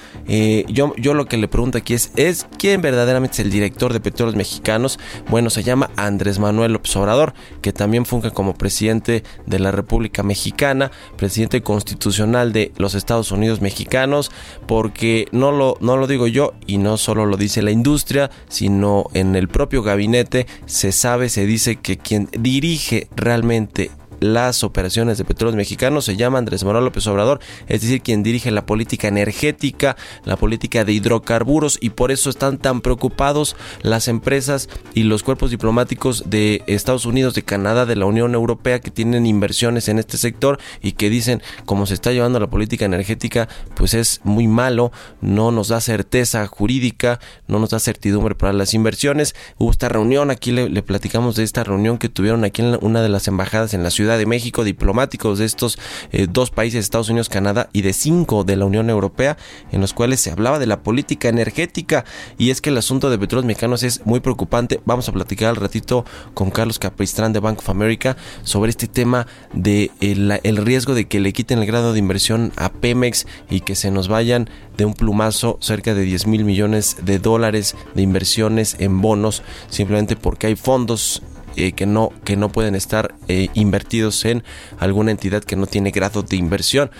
yo, 0.68 0.94
yo 0.96 1.14
lo 1.14 1.26
que 1.26 1.36
le 1.36 1.48
pregunto 1.48 1.78
aquí 1.78 1.94
es, 1.94 2.10
¿es 2.16 2.46
quién 2.58 2.80
verdaderamente 2.80 3.34
es 3.34 3.40
el 3.40 3.50
director 3.50 3.73
de 3.74 4.00
Petróleos 4.00 4.36
Mexicanos? 4.36 4.98
Bueno, 5.28 5.50
se 5.50 5.62
llama 5.62 5.90
Andrés 5.96 6.38
Manuel 6.38 6.72
López 6.72 6.94
Obrador, 6.96 7.34
que 7.60 7.72
también 7.72 8.06
funge 8.06 8.30
como 8.30 8.54
presidente 8.54 9.24
de 9.46 9.58
la 9.58 9.70
República 9.70 10.22
Mexicana, 10.22 10.90
presidente 11.16 11.62
constitucional 11.62 12.52
de 12.52 12.72
los 12.76 12.94
Estados 12.94 13.32
Unidos 13.32 13.60
mexicanos, 13.60 14.30
porque 14.66 15.26
no 15.32 15.52
lo, 15.52 15.76
no 15.80 15.96
lo 15.96 16.06
digo 16.06 16.26
yo 16.26 16.54
y 16.66 16.78
no 16.78 16.96
solo 16.96 17.26
lo 17.26 17.36
dice 17.36 17.62
la 17.62 17.70
industria, 17.70 18.30
sino 18.48 19.06
en 19.12 19.36
el 19.36 19.48
propio 19.48 19.82
gabinete 19.82 20.46
se 20.66 20.92
sabe, 20.92 21.28
se 21.28 21.46
dice 21.46 21.76
que 21.76 21.98
quien 21.98 22.28
dirige 22.32 23.08
realmente 23.16 23.90
las 24.24 24.64
operaciones 24.64 25.18
de 25.18 25.24
petróleos 25.24 25.56
mexicanos 25.56 26.06
se 26.06 26.16
llama 26.16 26.38
Andrés 26.38 26.64
Manuel 26.64 26.84
López 26.84 27.06
Obrador, 27.06 27.40
es 27.68 27.82
decir, 27.82 28.00
quien 28.00 28.22
dirige 28.22 28.50
la 28.50 28.64
política 28.64 29.08
energética, 29.08 29.96
la 30.24 30.36
política 30.36 30.84
de 30.84 30.92
hidrocarburos 30.92 31.76
y 31.80 31.90
por 31.90 32.10
eso 32.10 32.30
están 32.30 32.58
tan 32.58 32.80
preocupados 32.80 33.54
las 33.82 34.08
empresas 34.08 34.68
y 34.94 35.02
los 35.02 35.22
cuerpos 35.22 35.50
diplomáticos 35.50 36.24
de 36.30 36.62
Estados 36.66 37.04
Unidos, 37.04 37.34
de 37.34 37.42
Canadá, 37.42 37.84
de 37.84 37.96
la 37.96 38.06
Unión 38.06 38.34
Europea 38.34 38.80
que 38.80 38.90
tienen 38.90 39.26
inversiones 39.26 39.88
en 39.88 39.98
este 39.98 40.16
sector 40.16 40.58
y 40.82 40.92
que 40.92 41.10
dicen 41.10 41.42
como 41.66 41.84
se 41.86 41.94
está 41.94 42.12
llevando 42.12 42.40
la 42.40 42.48
política 42.48 42.84
energética, 42.86 43.48
pues 43.76 43.94
es 43.94 44.20
muy 44.24 44.48
malo, 44.48 44.90
no 45.20 45.50
nos 45.50 45.68
da 45.68 45.80
certeza 45.80 46.46
jurídica, 46.46 47.20
no 47.46 47.58
nos 47.58 47.70
da 47.70 47.78
certidumbre 47.78 48.34
para 48.34 48.52
las 48.52 48.72
inversiones. 48.72 49.34
Hubo 49.58 49.70
esta 49.70 49.88
reunión, 49.88 50.30
aquí 50.30 50.52
le, 50.52 50.68
le 50.70 50.82
platicamos 50.82 51.36
de 51.36 51.42
esta 51.44 51.62
reunión 51.64 51.98
que 51.98 52.08
tuvieron 52.08 52.44
aquí 52.44 52.62
en 52.62 52.72
la- 52.72 52.78
una 52.80 53.02
de 53.02 53.08
las 53.10 53.28
embajadas 53.28 53.74
en 53.74 53.82
la 53.82 53.90
Ciudad 53.90 54.13
de 54.16 54.26
México, 54.26 54.64
diplomáticos 54.64 55.38
de 55.38 55.44
estos 55.44 55.78
eh, 56.12 56.26
dos 56.30 56.50
países, 56.50 56.80
Estados 56.84 57.08
Unidos, 57.08 57.28
Canadá 57.28 57.68
y 57.72 57.82
de 57.82 57.92
cinco 57.92 58.44
de 58.44 58.56
la 58.56 58.64
Unión 58.64 58.90
Europea, 58.90 59.36
en 59.72 59.80
los 59.80 59.92
cuales 59.92 60.20
se 60.20 60.30
hablaba 60.30 60.58
de 60.58 60.66
la 60.66 60.82
política 60.82 61.28
energética. 61.28 62.04
Y 62.38 62.50
es 62.50 62.60
que 62.60 62.70
el 62.70 62.78
asunto 62.78 63.10
de 63.10 63.18
petróleos 63.18 63.46
mexicanos 63.46 63.82
es 63.82 64.04
muy 64.04 64.20
preocupante. 64.20 64.80
Vamos 64.84 65.08
a 65.08 65.12
platicar 65.12 65.48
al 65.48 65.56
ratito 65.56 66.04
con 66.34 66.50
Carlos 66.50 66.78
Capistrán 66.78 67.32
de 67.32 67.40
Bank 67.40 67.58
of 67.58 67.68
America 67.68 68.16
sobre 68.42 68.70
este 68.70 68.86
tema 68.86 69.26
de 69.52 69.90
el, 70.00 70.40
el 70.42 70.56
riesgo 70.58 70.94
de 70.94 71.06
que 71.06 71.20
le 71.20 71.32
quiten 71.32 71.58
el 71.58 71.66
grado 71.66 71.92
de 71.92 71.98
inversión 71.98 72.52
a 72.56 72.72
Pemex 72.72 73.26
y 73.50 73.60
que 73.60 73.74
se 73.74 73.90
nos 73.90 74.08
vayan 74.08 74.48
de 74.76 74.84
un 74.84 74.94
plumazo 74.94 75.58
cerca 75.60 75.94
de 75.94 76.02
10 76.02 76.26
mil 76.26 76.44
millones 76.44 76.96
de 77.02 77.18
dólares 77.18 77.76
de 77.94 78.02
inversiones 78.02 78.76
en 78.78 79.00
bonos 79.00 79.42
simplemente 79.68 80.16
porque 80.16 80.48
hay 80.48 80.56
fondos 80.56 81.22
eh, 81.56 81.72
que 81.72 81.86
no 81.86 82.10
que 82.24 82.36
no 82.36 82.50
pueden 82.50 82.74
estar 82.74 83.14
eh, 83.28 83.48
invertidos 83.54 84.24
en 84.24 84.42
alguna 84.78 85.10
entidad 85.10 85.42
que 85.42 85.56
no 85.56 85.66
tiene 85.66 85.90
grado 85.90 86.22
de 86.22 86.36
inversión. 86.36 86.90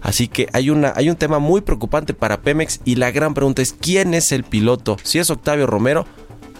Así 0.00 0.28
que 0.28 0.48
hay 0.52 0.70
una 0.70 0.92
hay 0.96 1.10
un 1.10 1.16
tema 1.16 1.38
muy 1.38 1.60
preocupante 1.60 2.14
para 2.14 2.42
Pemex 2.42 2.80
y 2.84 2.96
la 2.96 3.10
gran 3.10 3.34
pregunta 3.34 3.62
es 3.62 3.72
quién 3.72 4.14
es 4.14 4.32
el 4.32 4.44
piloto. 4.44 4.96
Si 5.02 5.18
es 5.18 5.30
Octavio 5.30 5.66
Romero, 5.66 6.06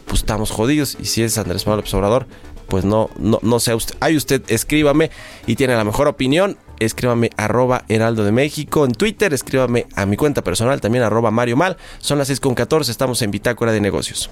pues 0.06 0.20
estamos 0.20 0.50
jodidos 0.50 0.96
y 1.00 1.06
si 1.06 1.23
es 1.23 1.38
Andrés 1.38 1.66
Manuel 1.66 1.84
López 1.84 2.26
pues 2.68 2.84
no 2.84 3.11
no 3.18 3.38
no 3.42 3.61
sé 3.61 3.75
usted. 3.75 3.94
Ahí 4.00 4.16
usted 4.16 4.42
escríbame 4.49 5.11
y 5.46 5.56
tiene 5.56 5.76
la 5.76 5.84
mejor 5.84 6.08
opinión. 6.08 6.56
Escríbame 6.80 7.30
arroba 7.37 7.84
Heraldo 7.88 8.25
de 8.25 8.32
México 8.32 8.84
en 8.84 8.92
Twitter, 8.92 9.32
escríbame 9.32 9.87
a 9.94 10.06
mi 10.06 10.16
cuenta 10.16 10.42
personal 10.42 10.80
también 10.80 11.04
arroba 11.04 11.30
Mario 11.30 11.56
Mal. 11.56 11.76
Son 11.99 12.18
las 12.18 12.28
6.14, 12.30 12.88
estamos 12.88 13.23
en 13.23 13.30
Bitácora 13.30 13.70
de 13.70 13.80
Negocios. 13.80 14.28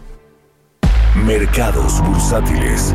Mercados 1.15 2.01
bursátiles. 2.01 2.95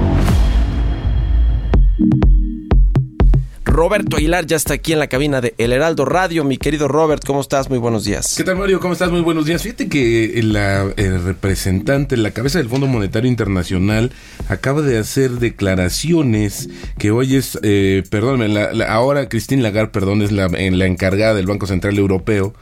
Roberto 3.81 4.17
Aguilar 4.17 4.47
ya 4.47 4.55
está 4.55 4.73
aquí 4.73 4.93
en 4.93 4.97
la 4.97 5.05
cabina 5.05 5.39
de 5.39 5.53
El 5.59 5.71
Heraldo 5.71 6.03
Radio. 6.03 6.43
Mi 6.43 6.57
querido 6.57 6.87
Robert, 6.87 7.23
¿cómo 7.23 7.41
estás? 7.41 7.69
Muy 7.69 7.77
buenos 7.77 8.05
días. 8.05 8.33
¿Qué 8.35 8.43
tal, 8.43 8.57
Mario? 8.57 8.79
¿Cómo 8.79 8.93
estás? 8.93 9.11
Muy 9.11 9.21
buenos 9.21 9.45
días. 9.45 9.61
Fíjate 9.61 9.87
que 9.87 10.41
la 10.43 10.81
el 10.97 11.23
representante, 11.23 12.17
la 12.17 12.31
cabeza 12.31 12.57
del 12.57 12.69
Fondo 12.69 12.87
Monetario 12.87 13.29
Internacional, 13.29 14.11
acaba 14.49 14.81
de 14.81 14.97
hacer 14.97 15.29
declaraciones 15.33 16.69
que 16.97 17.11
hoy 17.11 17.35
es, 17.35 17.59
eh, 17.61 18.01
la, 18.11 18.73
la- 18.73 18.91
ahora 18.91 19.29
Christine 19.29 19.61
Lagarde, 19.61 19.91
perdón, 19.91 20.23
es 20.23 20.31
la, 20.31 20.47
en 20.47 20.79
la 20.79 20.87
encargada 20.87 21.35
del 21.35 21.45
Banco 21.45 21.67
Central 21.67 21.99
Europeo, 21.99 22.55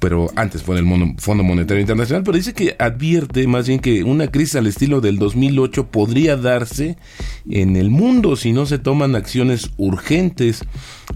pero 0.00 0.28
antes 0.34 0.62
fue 0.62 0.78
el 0.78 0.84
Mono- 0.86 1.14
Fondo 1.18 1.44
Monetario 1.44 1.82
Internacional, 1.82 2.22
pero 2.24 2.38
dice 2.38 2.54
que 2.54 2.74
advierte 2.78 3.46
más 3.46 3.68
bien 3.68 3.80
que 3.80 4.02
una 4.02 4.28
crisis 4.30 4.56
al 4.56 4.66
estilo 4.66 5.02
del 5.02 5.18
2008 5.18 5.88
podría 5.88 6.38
darse 6.38 6.96
en 7.50 7.76
el 7.76 7.90
mundo 7.90 8.34
si 8.36 8.52
no 8.52 8.64
se 8.64 8.78
toman 8.78 9.14
acciones 9.14 9.68
urgentes. 9.76 10.53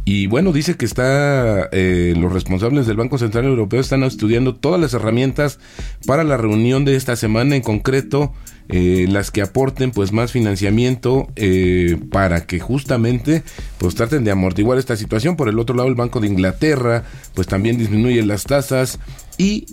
Y 0.05 0.27
bueno, 0.27 0.53
dice 0.53 0.77
que 0.77 0.85
está 0.85 1.69
eh, 1.73 2.15
los 2.17 2.33
responsables 2.33 2.87
del 2.87 2.97
Banco 2.97 3.19
Central 3.19 3.45
Europeo 3.45 3.81
están 3.81 4.03
estudiando 4.03 4.55
todas 4.55 4.81
las 4.81 4.95
herramientas 4.95 5.59
para 6.07 6.25
la 6.25 6.37
reunión 6.37 6.85
de 6.85 6.97
esta 6.97 7.17
semana 7.17 7.57
en 7.57 7.63
concreto 7.63 8.33
eh, 8.71 9.07
las 9.09 9.31
que 9.31 9.41
aporten 9.41 9.93
pues 9.93 10.13
más 10.13 10.31
financiamiento 10.31 11.29
eh, 11.37 11.99
para 12.11 12.47
que 12.47 12.61
justamente 12.61 13.43
pues 13.79 13.95
traten 13.95 14.25
de 14.25 14.31
amortiguar 14.31 14.79
esta 14.79 14.97
situación. 14.97 15.37
Por 15.37 15.49
el 15.49 15.59
otro 15.59 15.77
lado 15.77 15.89
el 15.89 15.95
Banco 15.95 16.21
de 16.21 16.29
Inglaterra 16.29 17.05
pues 17.35 17.47
también 17.47 17.79
disminuye 17.79 18.23
las 18.25 18.45
tasas 18.45 18.99
y 19.37 19.67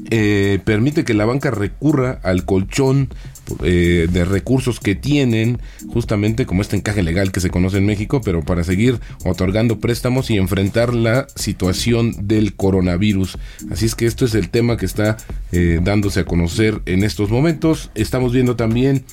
permite 0.59 1.03
que 1.05 1.15
la 1.15 1.25
banca 1.25 1.49
recurra 1.49 2.19
al 2.21 2.45
colchón 2.45 3.09
eh, 3.63 4.07
de 4.11 4.25
recursos 4.25 4.79
que 4.79 4.95
tienen, 4.95 5.59
justamente 5.89 6.45
como 6.45 6.61
este 6.61 6.75
encaje 6.75 7.03
legal 7.03 7.31
que 7.31 7.39
se 7.39 7.49
conoce 7.49 7.77
en 7.77 7.85
México, 7.85 8.21
pero 8.23 8.41
para 8.41 8.63
seguir 8.63 8.99
otorgando 9.23 9.79
préstamos 9.79 10.29
y 10.29 10.37
enfrentar 10.37 10.93
la 10.93 11.27
situación 11.35 12.27
del 12.27 12.55
coronavirus. 12.55 13.37
Así 13.71 13.85
es 13.85 13.95
que 13.95 14.05
esto 14.05 14.25
es 14.25 14.35
el 14.35 14.49
tema 14.49 14.77
que 14.77 14.85
está 14.85 15.17
eh, 15.51 15.79
dándose 15.83 16.21
a 16.21 16.25
conocer 16.25 16.81
en 16.85 17.03
estos 17.03 17.29
momentos. 17.29 17.91
Estamos 17.95 18.33
viendo 18.33 18.55
también 18.55 19.05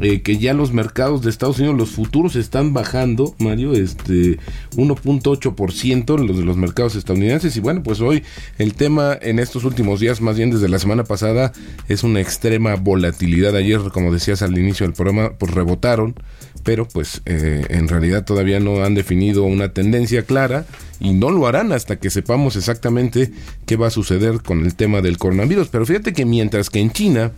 eh, 0.00 0.22
que 0.22 0.38
ya 0.38 0.54
los 0.54 0.72
mercados 0.72 1.22
de 1.22 1.30
Estados 1.30 1.58
Unidos, 1.58 1.76
los 1.76 1.90
futuros 1.90 2.36
están 2.36 2.72
bajando, 2.72 3.34
Mario, 3.38 3.72
este 3.72 4.38
1.8% 4.76 6.18
los 6.18 6.36
de 6.36 6.44
los 6.44 6.56
mercados 6.56 6.94
estadounidenses. 6.96 7.56
Y 7.56 7.60
bueno, 7.60 7.82
pues 7.82 8.00
hoy 8.00 8.22
el 8.58 8.74
tema 8.74 9.16
en 9.20 9.38
estos 9.38 9.64
últimos 9.64 10.00
días, 10.00 10.20
más 10.20 10.36
bien 10.36 10.50
desde 10.50 10.68
la 10.68 10.78
semana 10.78 11.04
pasada, 11.04 11.52
es 11.88 12.02
una 12.02 12.20
extrema 12.20 12.74
volatilidad. 12.76 13.54
Ayer, 13.56 13.80
como 13.92 14.12
decías 14.12 14.42
al 14.42 14.58
inicio 14.58 14.86
del 14.86 14.94
programa, 14.94 15.32
pues 15.38 15.52
rebotaron, 15.52 16.14
pero 16.62 16.86
pues 16.88 17.22
eh, 17.26 17.64
en 17.68 17.88
realidad 17.88 18.24
todavía 18.24 18.60
no 18.60 18.84
han 18.84 18.94
definido 18.94 19.44
una 19.44 19.72
tendencia 19.72 20.22
clara 20.22 20.66
y 21.00 21.12
no 21.12 21.30
lo 21.30 21.46
harán 21.46 21.72
hasta 21.72 21.96
que 21.96 22.10
sepamos 22.10 22.56
exactamente 22.56 23.30
qué 23.66 23.76
va 23.76 23.88
a 23.88 23.90
suceder 23.90 24.42
con 24.42 24.64
el 24.64 24.74
tema 24.74 25.00
del 25.00 25.18
coronavirus. 25.18 25.68
Pero 25.68 25.86
fíjate 25.86 26.12
que 26.12 26.24
mientras 26.24 26.70
que 26.70 26.80
en 26.80 26.90
China 26.90 27.32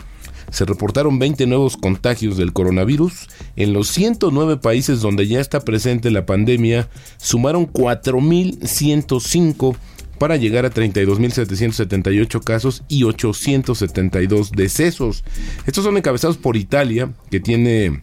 se 0.51 0.65
reportaron 0.65 1.19
20 1.19 1.47
nuevos 1.47 1.77
contagios 1.77 2.37
del 2.37 2.53
coronavirus. 2.53 3.29
En 3.57 3.73
los 3.73 3.89
109 3.89 4.59
países 4.59 5.01
donde 5.01 5.27
ya 5.27 5.41
está 5.41 5.61
presente 5.61 6.11
la 6.11 6.27
pandemia, 6.27 6.89
sumaron 7.19 7.71
4.105 7.73 9.77
para 10.19 10.37
llegar 10.37 10.67
a 10.67 10.71
32.778 10.71 12.43
casos 12.43 12.83
y 12.89 13.05
872 13.05 14.53
decesos. 14.53 15.25
Estos 15.67 15.85
son 15.85 15.97
encabezados 15.97 16.37
por 16.37 16.57
Italia, 16.57 17.13
que 17.31 17.41
tiene 17.41 18.03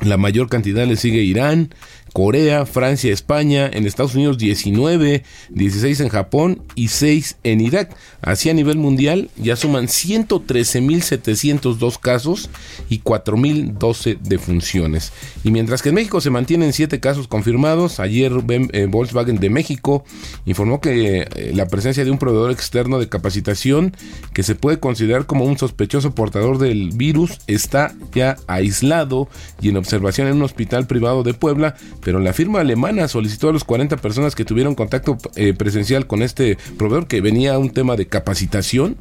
la 0.00 0.16
mayor 0.16 0.48
cantidad, 0.48 0.86
le 0.86 0.96
sigue 0.96 1.22
Irán, 1.22 1.72
Corea, 2.14 2.64
Francia, 2.64 3.12
España, 3.12 3.68
en 3.70 3.86
Estados 3.86 4.14
Unidos 4.14 4.38
19, 4.38 5.22
16 5.50 5.98
en 5.98 6.08
Japón 6.08 6.62
y 6.76 6.86
6 6.88 7.38
en 7.42 7.60
Irak. 7.60 7.94
Así 8.22 8.48
a 8.48 8.54
nivel 8.54 8.78
mundial 8.78 9.28
ya 9.36 9.56
suman 9.56 9.88
113.702 9.88 11.98
casos 11.98 12.48
y 12.88 13.00
4.012 13.00 14.20
defunciones. 14.20 15.12
Y 15.42 15.50
mientras 15.50 15.82
que 15.82 15.88
en 15.88 15.96
México 15.96 16.20
se 16.20 16.30
mantienen 16.30 16.72
7 16.72 17.00
casos 17.00 17.26
confirmados, 17.26 17.98
ayer 17.98 18.30
eh, 18.48 18.86
Volkswagen 18.88 19.40
de 19.40 19.50
México 19.50 20.04
informó 20.46 20.80
que 20.80 21.22
eh, 21.22 21.52
la 21.52 21.66
presencia 21.66 22.04
de 22.04 22.12
un 22.12 22.18
proveedor 22.18 22.52
externo 22.52 23.00
de 23.00 23.08
capacitación 23.08 23.96
que 24.32 24.44
se 24.44 24.54
puede 24.54 24.78
considerar 24.78 25.26
como 25.26 25.46
un 25.46 25.58
sospechoso 25.58 26.14
portador 26.14 26.58
del 26.58 26.90
virus 26.90 27.40
está 27.48 27.92
ya 28.14 28.36
aislado 28.46 29.28
y 29.60 29.70
en 29.70 29.78
observación 29.78 30.28
en 30.28 30.36
un 30.36 30.42
hospital 30.42 30.86
privado 30.86 31.24
de 31.24 31.34
Puebla 31.34 31.74
pero 32.04 32.20
la 32.20 32.34
firma 32.34 32.60
alemana 32.60 33.08
solicitó 33.08 33.48
a 33.48 33.52
los 33.52 33.64
40 33.64 33.96
personas 33.96 34.34
que 34.34 34.44
tuvieron 34.44 34.74
contacto 34.74 35.16
eh, 35.36 35.54
presencial 35.54 36.06
con 36.06 36.22
este 36.22 36.58
proveedor 36.76 37.08
que 37.08 37.22
venía 37.22 37.58
un 37.58 37.70
tema 37.70 37.96
de 37.96 38.06
capacitación 38.06 38.96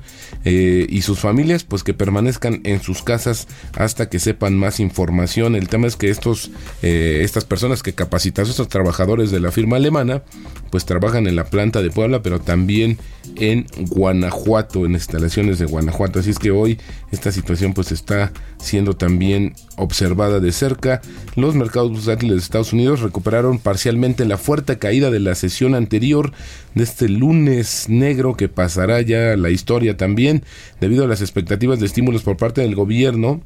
eh, 0.45 0.87
y 0.89 1.01
sus 1.01 1.19
familias 1.19 1.65
pues 1.65 1.83
que 1.83 1.93
permanezcan 1.93 2.61
en 2.63 2.81
sus 2.81 3.03
casas 3.03 3.47
hasta 3.75 4.09
que 4.09 4.19
sepan 4.19 4.57
más 4.57 4.79
información. 4.79 5.55
El 5.55 5.67
tema 5.67 5.87
es 5.87 5.97
que 5.97 6.09
estos 6.09 6.49
eh, 6.81 7.19
estas 7.23 7.43
personas 7.43 7.83
que 7.83 7.93
capacitaron, 7.93 8.49
estos 8.49 8.69
trabajadores 8.69 9.31
de 9.31 9.41
la 9.41 9.51
firma 9.51 9.75
alemana 9.75 10.23
pues 10.71 10.85
trabajan 10.85 11.27
en 11.27 11.35
la 11.35 11.43
planta 11.43 11.81
de 11.81 11.91
Puebla 11.91 12.23
pero 12.23 12.39
también 12.39 12.97
en 13.35 13.65
Guanajuato, 13.89 14.85
en 14.85 14.93
instalaciones 14.93 15.59
de 15.59 15.65
Guanajuato. 15.65 16.19
Así 16.19 16.29
es 16.29 16.39
que 16.39 16.51
hoy 16.51 16.79
esta 17.13 17.31
situación 17.31 17.73
pues 17.73 17.91
está 17.91 18.31
siendo 18.57 18.95
también 18.95 19.53
observada 19.77 20.39
de 20.39 20.51
cerca. 20.51 21.01
Los 21.35 21.55
mercados 21.55 21.91
bursátiles 21.91 22.35
de 22.35 22.41
Estados 22.41 22.73
Unidos 22.73 23.01
recuperaron 23.01 23.59
parcialmente 23.59 24.25
la 24.25 24.37
fuerte 24.37 24.77
caída 24.79 25.11
de 25.11 25.19
la 25.19 25.35
sesión 25.35 25.75
anterior 25.75 26.31
de 26.73 26.83
este 26.83 27.07
lunes 27.07 27.87
negro 27.87 28.35
que 28.35 28.49
pasará 28.49 29.01
ya 29.01 29.37
la 29.37 29.51
historia 29.51 29.95
también 29.95 30.43
debido 30.81 31.05
a 31.05 31.07
las 31.07 31.21
expectativas 31.21 31.79
de 31.79 31.85
estímulos 31.85 32.23
por 32.23 32.37
parte 32.37 32.61
del 32.61 32.75
gobierno 32.75 33.41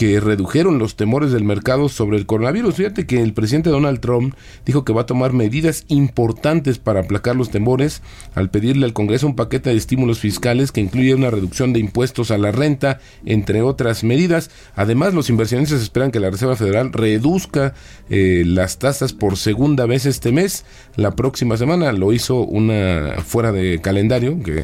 que 0.00 0.18
redujeron 0.18 0.78
los 0.78 0.96
temores 0.96 1.30
del 1.30 1.44
mercado 1.44 1.90
sobre 1.90 2.16
el 2.16 2.24
coronavirus. 2.24 2.74
Fíjate 2.74 3.06
que 3.06 3.20
el 3.20 3.34
presidente 3.34 3.68
Donald 3.68 4.00
Trump 4.00 4.34
dijo 4.64 4.82
que 4.82 4.94
va 4.94 5.02
a 5.02 5.06
tomar 5.06 5.34
medidas 5.34 5.84
importantes 5.88 6.78
para 6.78 7.00
aplacar 7.00 7.36
los 7.36 7.50
temores 7.50 8.00
al 8.34 8.48
pedirle 8.48 8.86
al 8.86 8.94
Congreso 8.94 9.26
un 9.26 9.36
paquete 9.36 9.68
de 9.68 9.76
estímulos 9.76 10.18
fiscales 10.18 10.72
que 10.72 10.80
incluye 10.80 11.14
una 11.14 11.28
reducción 11.30 11.74
de 11.74 11.80
impuestos 11.80 12.30
a 12.30 12.38
la 12.38 12.50
renta, 12.50 12.98
entre 13.26 13.60
otras 13.60 14.02
medidas. 14.02 14.50
Además, 14.74 15.12
los 15.12 15.28
inversionistas 15.28 15.82
esperan 15.82 16.12
que 16.12 16.18
la 16.18 16.30
Reserva 16.30 16.56
Federal 16.56 16.94
reduzca 16.94 17.74
eh, 18.08 18.44
las 18.46 18.78
tasas 18.78 19.12
por 19.12 19.36
segunda 19.36 19.84
vez 19.84 20.06
este 20.06 20.32
mes. 20.32 20.64
La 20.96 21.14
próxima 21.14 21.58
semana 21.58 21.92
lo 21.92 22.14
hizo 22.14 22.40
una 22.40 23.16
fuera 23.22 23.52
de 23.52 23.82
calendario, 23.82 24.42
que 24.42 24.60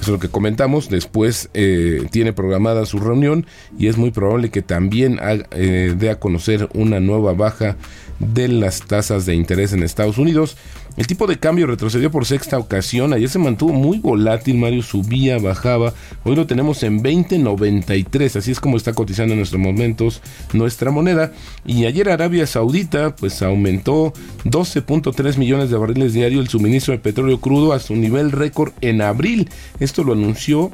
es 0.00 0.08
lo 0.08 0.18
que 0.18 0.28
comentamos. 0.28 0.90
Después 0.90 1.48
eh, 1.54 2.08
tiene 2.10 2.32
programada 2.32 2.86
su 2.86 2.98
reunión 2.98 3.46
y 3.78 3.86
es 3.86 3.96
muy 3.96 4.10
probable 4.10 4.50
que 4.50 4.62
también 4.62 4.79
también 4.80 5.20
eh, 5.50 6.10
a 6.10 6.14
conocer 6.18 6.70
una 6.72 7.00
nueva 7.00 7.34
baja 7.34 7.76
de 8.18 8.48
las 8.48 8.80
tasas 8.80 9.26
de 9.26 9.34
interés 9.34 9.74
en 9.74 9.82
Estados 9.82 10.16
Unidos. 10.16 10.56
El 10.96 11.06
tipo 11.06 11.26
de 11.26 11.38
cambio 11.38 11.66
retrocedió 11.66 12.10
por 12.10 12.24
sexta 12.24 12.58
ocasión. 12.58 13.12
Ayer 13.12 13.28
se 13.28 13.38
mantuvo 13.38 13.74
muy 13.74 13.98
volátil, 13.98 14.56
Mario 14.56 14.82
subía, 14.82 15.38
bajaba. 15.38 15.92
Hoy 16.24 16.34
lo 16.34 16.46
tenemos 16.46 16.82
en 16.82 17.02
20.93, 17.02 18.36
así 18.36 18.52
es 18.52 18.58
como 18.58 18.78
está 18.78 18.94
cotizando 18.94 19.34
en 19.34 19.40
nuestros 19.40 19.60
momentos 19.60 20.22
nuestra 20.54 20.90
moneda. 20.90 21.32
Y 21.66 21.84
ayer 21.84 22.08
Arabia 22.08 22.46
Saudita 22.46 23.14
pues 23.14 23.42
aumentó 23.42 24.14
12.3 24.46 25.36
millones 25.36 25.68
de 25.68 25.76
barriles 25.76 26.14
diarios 26.14 26.40
el 26.40 26.48
suministro 26.48 26.92
de 26.92 27.00
petróleo 27.00 27.38
crudo 27.38 27.74
a 27.74 27.80
su 27.80 27.94
nivel 27.96 28.32
récord 28.32 28.72
en 28.80 29.02
abril. 29.02 29.50
Esto 29.78 30.04
lo 30.04 30.14
anunció 30.14 30.70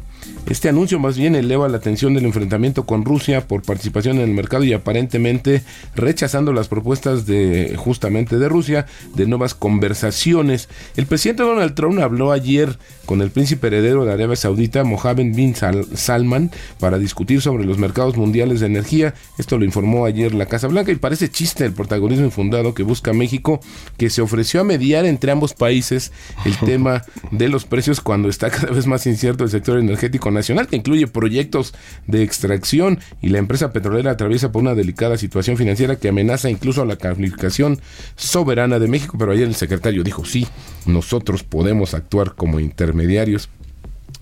este 0.49 0.69
anuncio 0.69 1.01
más 1.01 1.19
bien 1.19 1.35
eleva 1.35 1.69
la 1.69 1.79
atención 1.79 2.15
del 2.15 2.25
enfrentamiento 2.25 2.87
con 2.87 3.05
Rusia 3.05 3.49
por 3.49 3.63
participación 3.63 4.19
en 4.19 4.29
el 4.29 4.35
mercado 4.35 4.63
y 4.63 4.73
aparentemente 4.73 5.63
rechazando 5.97 6.53
las 6.53 6.69
propuestas 6.69 7.27
de 7.27 7.75
justamente 7.77 8.39
de 8.39 8.49
Rusia 8.49 8.87
de 9.17 9.27
nuevas 9.27 9.55
conversaciones. 9.55 10.69
El 10.97 11.07
presidente 11.07 11.43
Donald 11.43 11.75
Trump 11.75 11.99
habló 11.99 12.31
ayer 12.31 12.79
con 13.07 13.23
el 13.23 13.31
príncipe 13.31 13.67
heredero 13.67 14.05
de 14.05 14.13
Arabia 14.13 14.37
Saudita, 14.37 14.85
Mohammed 14.85 15.35
bin 15.35 15.55
Salman, 15.95 16.53
para 16.79 16.99
discutir 16.99 17.43
sobre 17.43 17.65
los 17.65 17.79
mercados 17.79 18.17
mundiales 18.17 18.61
de 18.61 18.67
energía. 18.67 19.15
Esto 19.39 19.59
lo 19.59 19.65
informó 19.65 20.05
ayer 20.05 20.33
la 20.33 20.47
Casa 20.47 20.69
Blanca 20.69 20.93
y 20.93 20.97
parece 20.97 21.29
chiste 21.29 21.65
el 21.65 21.73
protagonismo 21.73 22.25
infundado 22.25 22.73
que 22.73 22.85
busca 22.85 23.13
México, 23.13 23.61
que 23.97 24.11
se 24.11 24.23
ofreció 24.23 24.61
a 24.61 24.65
mediar 24.65 25.07
entre 25.07 25.33
ambos 25.33 25.55
países 25.55 26.13
el 26.45 26.57
tema 26.65 27.03
de 27.33 27.49
los 27.49 27.65
precios 27.65 28.01
cuando 28.01 28.29
está 28.29 28.49
cada 28.51 28.73
vez 28.73 28.87
más 28.87 29.07
incierto 29.07 29.43
el 29.43 29.51
sector 29.51 29.79
energético 29.79 30.16
nacional, 30.31 30.67
que 30.67 30.77
incluye 30.77 31.07
proyectos 31.07 31.75
de 32.07 32.23
extracción 32.23 32.99
y 33.23 33.29
la 33.29 33.39
empresa 33.39 33.73
petrolera 33.73 34.13
atraviesa 34.13 34.53
por 34.53 34.63
una 34.63 34.75
delicada 34.75 35.17
situación 35.17 35.57
financiera 35.57 35.97
que 35.97 36.09
amenaza 36.09 36.51
incluso 36.51 36.83
a 36.83 36.87
la 36.87 36.97
calificación 36.97 37.81
soberana 38.17 38.79
de 38.79 38.89
México. 38.89 39.17
Pero 39.19 39.33
ayer 39.33 39.47
el 39.47 39.55
secretario 39.55 40.03
dijo, 40.03 40.25
sí, 40.25 40.47
nosotros 40.87 41.43
podemos 41.43 41.95
actuar 41.95 42.35
como 42.35 42.61
intermediarios 42.61 43.49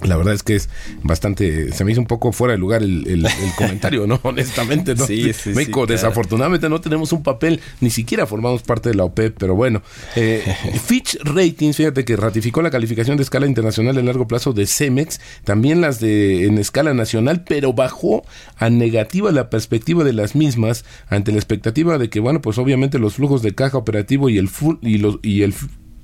la 0.03 0.17
verdad 0.17 0.35
es 0.35 0.43
que 0.43 0.57
es 0.57 0.69
bastante, 1.03 1.73
se 1.73 1.85
me 1.85 1.93
hizo 1.93 2.01
un 2.01 2.07
poco 2.07 2.33
fuera 2.33 2.53
de 2.53 2.59
lugar 2.59 2.83
el, 2.83 3.27
comentario, 3.57 4.07
¿no? 4.07 4.21
Honestamente, 4.23 4.95
¿no? 4.95 5.07
Sí, 5.07 5.33
sí, 5.33 5.51
México, 5.51 5.87
desafortunadamente 5.87 6.69
no 6.69 6.81
tenemos 6.81 7.13
un 7.13 7.23
papel, 7.23 7.61
ni 7.81 7.91
siquiera 7.91 8.27
formamos 8.27 8.63
parte 8.63 8.91
de 8.91 8.97
la 8.97 9.05
OPEP, 9.05 9.37
pero 9.39 9.55
bueno. 9.55 9.83
Eh, 10.17 10.43
Fitch 10.85 11.19
Ratings, 11.23 11.77
fíjate 11.77 12.05
que 12.05 12.17
ratificó 12.17 12.63
la 12.63 12.71
calificación 12.71 13.17
de 13.17 13.23
escala 13.23 13.47
internacional 13.47 13.95
de 13.95 14.03
largo 14.03 14.27
plazo 14.27 14.53
de 14.53 14.67
Cemex, 14.67 15.21
también 15.45 15.81
las 15.81 16.01
de 16.01 16.47
en 16.47 16.59
escala 16.59 16.95
nacional, 16.95 17.45
pero 17.47 17.73
bajó 17.73 18.25
a 18.59 18.71
negativa 18.71 19.31
la 19.33 19.51
perspectiva 19.51 20.05
de 20.05 20.13
las 20.13 20.35
mismas 20.35 20.85
ante 21.09 21.33
la 21.33 21.39
expectativa 21.39 21.99
de 21.99 22.11
que, 22.11 22.21
bueno, 22.21 22.41
pues 22.41 22.59
obviamente 22.59 22.99
los 22.99 23.15
flujos 23.15 23.43
de 23.43 23.55
caja 23.55 23.79
operativo 23.79 24.29
y 24.29 24.39
el, 24.39 24.51
y 24.83 24.99
los, 24.99 25.19
y 25.23 25.43
el 25.43 25.55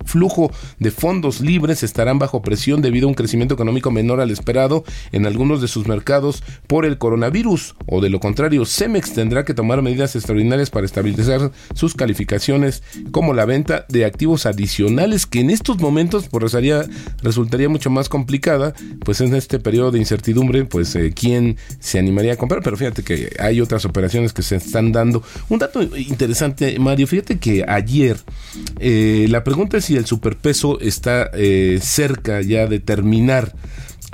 flujo 0.05 0.51
de 0.79 0.91
fondos 0.91 1.41
libres 1.41 1.83
estarán 1.83 2.19
bajo 2.19 2.43
presión 2.43 2.83
debido 2.83 3.07
a 3.07 3.09
un 3.09 3.15
crecimiento 3.15 3.55
económico 3.55 3.91
menor 3.91 4.21
al 4.21 4.31
esperado 4.31 4.85
en 5.13 5.27
algunos 5.27 5.61
de 5.61 5.69
sus 5.69 5.87
mercados 5.87 6.43
por 6.67 6.85
el 6.85 6.99
coronavirus. 6.99 7.75
O 7.87 8.01
de 8.01 8.11
lo 8.11 8.21
contrario 8.21 8.65
Cemex 8.65 9.13
tendrá 9.13 9.45
que 9.45 9.55
tomar 9.55 9.83
medidas 9.83 10.17
extraordinarias 10.17 10.71
para 10.71 10.87
estabilizar 10.87 11.51
sus 11.75 11.95
calificaciones 11.95 12.83
como 13.11 13.35
la 13.35 13.45
venta 13.45 13.87
de 13.89 14.05
activos 14.05 14.47
adicionales 14.47 15.27
que 15.27 15.41
en 15.41 15.51
estos 15.51 15.79
momentos 15.79 16.29
pues, 16.29 16.43
resultaría, 16.43 16.85
resultaría 17.23 17.69
mucho 17.69 17.91
más 17.91 18.09
complicada 18.09 18.75
pues 19.05 19.21
en 19.21 19.35
este 19.35 19.59
periodo 19.59 19.91
de 19.91 19.99
incertidumbre 19.99 20.65
pues 20.65 20.95
eh, 20.95 21.13
quién 21.15 21.57
se 21.79 21.99
animaría 21.99 22.35
a 22.35 22.37
comprar 22.37 22.63
pero 22.63 22.77
fíjate 22.77 23.03
que 23.03 23.31
hay 23.39 23.61
otras 23.61 23.85
operaciones 23.85 24.33
que 24.33 24.43
se 24.43 24.57
están 24.57 24.93
dando. 24.93 25.23
Un 25.49 25.59
dato 25.59 25.83
interesante 25.83 26.79
Mario 26.79 27.07
fíjate 27.07 27.39
que 27.39 27.65
ayer 27.67 28.17
eh, 28.79 29.27
la 29.29 29.45
pregunta 29.45 29.79
es 29.79 29.90
si 29.91 29.97
el 29.97 30.07
superpeso 30.07 30.79
está 30.79 31.33
eh, 31.35 31.81
cerca 31.83 32.41
ya 32.43 32.69
de 32.69 32.79
terminar 32.79 33.53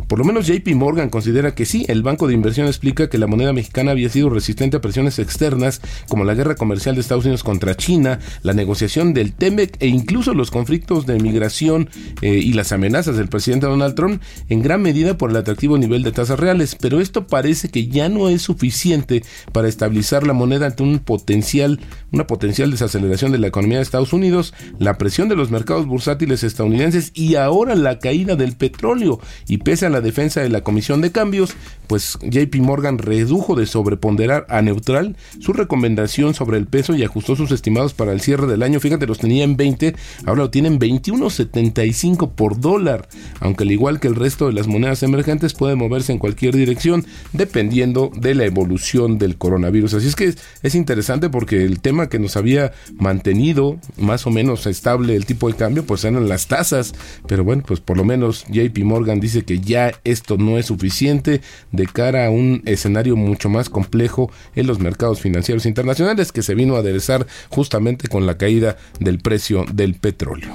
por 0.09 0.19
lo 0.19 0.25
menos 0.25 0.47
JP 0.47 0.69
Morgan 0.75 1.11
considera 1.11 1.55
que 1.55 1.67
sí, 1.67 1.85
el 1.89 2.03
banco 2.03 2.29
de 2.29 2.35
inversión 2.35 2.67
explica 2.67 3.09
que 3.09 3.19
la 3.19 3.27
moneda 3.27 3.53
mexicana 3.53 3.91
había 3.91 4.09
sido 4.09 4.31
resistente 4.31 4.77
a 4.77 4.81
presiones 4.81 5.19
externas 5.19 5.81
como 6.09 6.25
la 6.25 6.35
guerra 6.35 6.55
comercial 6.55 6.95
de 6.95 7.01
Estados 7.01 7.25
Unidos 7.25 7.43
contra 7.43 7.77
China, 7.77 8.21
la 8.43 8.53
negociación 8.53 9.15
del 9.15 9.33
TEMEC 9.33 9.77
e 9.81 9.89
incluso 9.89 10.35
los 10.35 10.51
conflictos 10.51 11.07
de 11.07 11.19
migración 11.19 11.91
eh, 12.23 12.29
y 12.29 12.53
las 12.53 12.73
amenazas 12.73 13.17
del 13.17 13.29
presidente 13.29 13.67
Donald 13.67 13.95
Trump 13.95 14.23
en 14.49 14.63
gran 14.63 14.83
medida 14.83 15.19
por 15.19 15.31
el 15.31 15.37
atractivo 15.37 15.79
nivel 15.79 16.03
de 16.03 16.13
tasas 16.13 16.39
reales, 16.39 16.77
pero 16.81 17.01
esto 17.01 17.27
parece 17.27 17.69
que 17.69 17.89
ya 17.89 18.09
no 18.09 18.29
es 18.29 18.43
suficiente 18.43 19.25
para 19.53 19.69
estabilizar 19.69 20.27
la 20.27 20.33
moneda 20.33 20.67
ante 20.67 20.83
un 20.83 20.99
potencial, 21.01 21.81
una 22.13 22.27
potencial 22.27 22.71
desaceleración 22.71 23.33
de 23.33 23.39
la 23.39 23.49
economía 23.49 23.79
de 23.79 23.83
Estados 23.83 24.13
Unidos, 24.13 24.55
la 24.79 24.99
presión 24.99 25.29
de 25.29 25.37
los 25.37 25.51
mercados 25.51 25.87
bursátiles 25.87 26.43
estadounidenses 26.43 27.11
y 27.15 27.35
ahora 27.35 27.75
la 27.75 27.99
caída 27.99 28.37
del 28.37 28.57
petróleo. 28.57 29.21
Y 29.49 29.59
pese 29.59 29.87
a 29.87 29.91
la 29.97 30.03
defensa 30.03 30.43
de 30.43 30.51
la 30.51 30.61
Comisión 30.61 31.01
de 31.01 31.11
Cambios, 31.11 31.55
pues 31.87 32.19
JP 32.21 32.57
Morgan 32.57 32.99
redujo 32.99 33.55
de 33.55 33.65
sobreponderar 33.65 34.47
a 34.51 34.61
neutral 34.61 35.17
su 35.41 35.55
recomendación 35.55 36.35
sobre 36.35 36.59
el 36.59 36.67
peso 36.67 36.95
y 36.95 37.03
ajustó 37.03 37.35
sus 37.35 37.51
estimados 37.51 37.95
para 37.95 38.13
el 38.13 38.21
cierre 38.21 38.47
del 38.47 38.63
año. 38.63 38.79
Fíjate, 38.79 39.07
los 39.07 39.19
tenía 39.19 39.45
en 39.45 39.57
20, 39.57 39.95
ahora 40.27 40.43
lo 40.43 40.51
tienen 40.51 40.79
21.75 40.79 42.33
por 42.33 42.61
dólar, 42.61 43.09
aunque 43.41 43.65
al 43.65 43.73
igual 43.73 44.01
que 44.01 44.09
el 44.09 44.17
resto 44.17 44.49
de 44.49 44.53
las 44.53 44.67
monedas 44.67 45.03
emergentes 45.03 45.55
puede 45.55 45.77
moverse 45.77 46.13
en 46.13 46.19
cualquier 46.19 46.55
dirección 46.55 47.07
dependiendo 47.33 48.11
de 48.15 48.35
la 48.35 48.45
evolución 48.45 49.19
del 49.19 49.39
coronavirus. 49.39 49.95
Así 49.95 50.09
es 50.09 50.17
que 50.17 50.27
es, 50.27 50.39
es 50.63 50.75
interesante 50.75 51.31
porque 51.31 51.65
el 51.65 51.81
tema 51.81 52.11
que 52.11 52.19
nos 52.19 52.37
había 52.37 52.73
mantenido 52.99 53.79
más 53.97 54.27
o 54.27 54.31
menos 54.31 54.67
estable 54.67 55.17
el 55.17 55.25
tipo 55.25 55.49
de 55.49 55.57
cambio, 55.57 55.87
pues 55.87 56.05
eran 56.05 56.29
las 56.29 56.49
tasas, 56.49 56.95
pero 57.27 57.45
bueno, 57.45 57.63
pues 57.67 57.81
por 57.81 57.97
lo 57.97 58.05
menos 58.05 58.45
JP 58.51 58.79
Morgan 58.85 59.21
dice 59.21 59.45
que 59.45 59.61
ya 59.61 59.86
esto 60.05 60.37
no 60.37 60.59
es 60.59 60.67
suficiente 60.67 61.41
de 61.73 61.87
cara 61.87 62.27
a 62.27 62.31
un 62.31 62.63
escenario 62.67 63.17
mucho 63.17 63.49
más 63.49 63.69
complejo 63.69 64.31
en 64.55 64.67
los 64.67 64.79
mercados 64.79 65.21
financieros 65.21 65.67
internacionales 65.67 66.33
que 66.33 66.43
se 66.43 66.55
vino 66.55 66.77
a 66.77 66.81
aderezar 66.81 67.27
justamente 67.49 68.09
con 68.09 68.27
la 68.27 68.37
caída 68.39 68.77
del 69.01 69.19
precio 69.19 69.65
del 69.73 69.95
petróleo. 69.95 70.55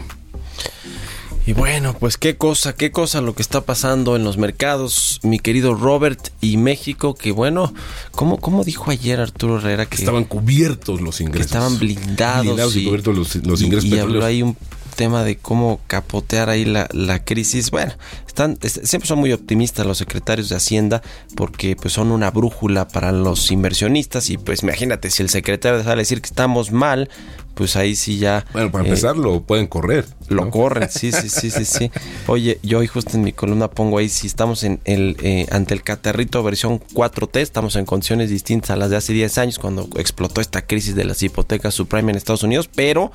Y 1.46 1.54
bueno, 1.54 1.96
pues 2.00 2.18
qué 2.18 2.38
cosa, 2.38 2.74
qué 2.74 2.92
cosa 2.92 3.20
lo 3.20 3.34
que 3.34 3.42
está 3.42 3.62
pasando 3.62 4.16
en 4.16 4.24
los 4.24 4.38
mercados, 4.38 5.20
mi 5.24 5.40
querido 5.40 5.74
Robert 5.74 6.30
y 6.40 6.58
México, 6.58 7.16
que 7.16 7.32
bueno, 7.32 7.74
¿cómo, 8.12 8.38
cómo 8.38 8.64
dijo 8.64 8.92
ayer 8.92 9.20
Arturo 9.20 9.58
Herrera 9.58 9.88
que, 9.88 9.96
estaban 9.96 10.26
cubiertos 10.26 11.02
los 11.02 11.20
ingresos? 11.20 11.52
Que 11.52 11.58
estaban 11.58 11.80
blindados, 11.80 12.46
blindados 12.46 12.76
y, 12.76 12.86
cubiertos 12.86 13.18
los, 13.18 13.36
los 13.38 13.62
ingresos 13.64 13.90
y, 13.90 13.96
y 13.96 14.00
habló 14.00 14.24
ahí 14.24 14.44
un 14.44 14.56
tema 14.92 15.24
de 15.24 15.38
cómo 15.38 15.80
capotear 15.88 16.50
ahí 16.50 16.66
la, 16.66 16.88
la 16.92 17.24
crisis. 17.24 17.72
Bueno, 17.72 17.94
están, 18.28 18.58
siempre 18.62 19.08
son 19.08 19.20
muy 19.20 19.34
optimistas 19.34 19.86
los 19.86 19.98
secretarios 19.98 20.50
de 20.50 20.56
Hacienda 20.56 21.02
porque 21.36 21.76
pues 21.76 21.94
son 21.94 22.12
una 22.12 22.32
brújula 22.32 22.88
para 22.88 23.12
los 23.12 23.52
inversionistas 23.52 24.30
y 24.30 24.38
pues 24.38 24.64
imagínate 24.64 25.10
si 25.10 25.24
el 25.24 25.30
secretario 25.30 25.80
sale 25.80 25.94
a 25.94 25.96
decir 25.96 26.22
que 26.22 26.28
estamos 26.28 26.72
mal, 26.72 27.10
pues 27.54 27.76
ahí 27.76 27.96
sí 27.96 28.18
ya... 28.18 28.46
Bueno, 28.54 28.72
para 28.72 28.86
empezar 28.86 29.16
eh, 29.16 29.20
lo 29.20 29.42
pueden 29.42 29.68
correr. 29.68 30.06
Lo 30.30 30.46
¿no? 30.46 30.52
corren, 30.52 30.90
sí, 30.90 31.12
sí, 31.12 31.30
sí, 31.30 31.52
sí, 31.52 31.66
sí. 31.66 31.92
Oye, 32.28 32.60
yo 32.64 32.80
hoy 32.80 32.88
justo 32.88 33.18
en 33.18 33.24
mi 33.24 33.34
columna 33.34 33.70
pongo 33.70 33.98
ahí 33.98 34.10
si 34.10 34.28
estamos 34.28 34.64
en 34.64 34.80
el 34.86 35.18
eh, 35.22 35.48
ante 35.52 35.74
el 35.74 35.84
catarrito 35.84 36.42
versión 36.44 36.80
4T, 36.80 37.38
estamos 37.40 37.76
en 37.76 37.86
condiciones 37.86 38.30
distintas 38.30 38.72
a 38.72 38.76
las 38.78 38.90
de 38.90 38.98
hace 38.98 39.14
10 39.14 39.38
años 39.38 39.60
cuando 39.60 39.90
explotó 39.98 40.42
esta 40.42 40.66
crisis 40.66 40.96
de 40.96 41.04
las 41.04 41.22
hipotecas 41.22 41.74
subprime 41.74 42.12
en 42.12 42.18
Estados 42.18 42.44
Unidos, 42.44 42.70
pero 42.74 43.12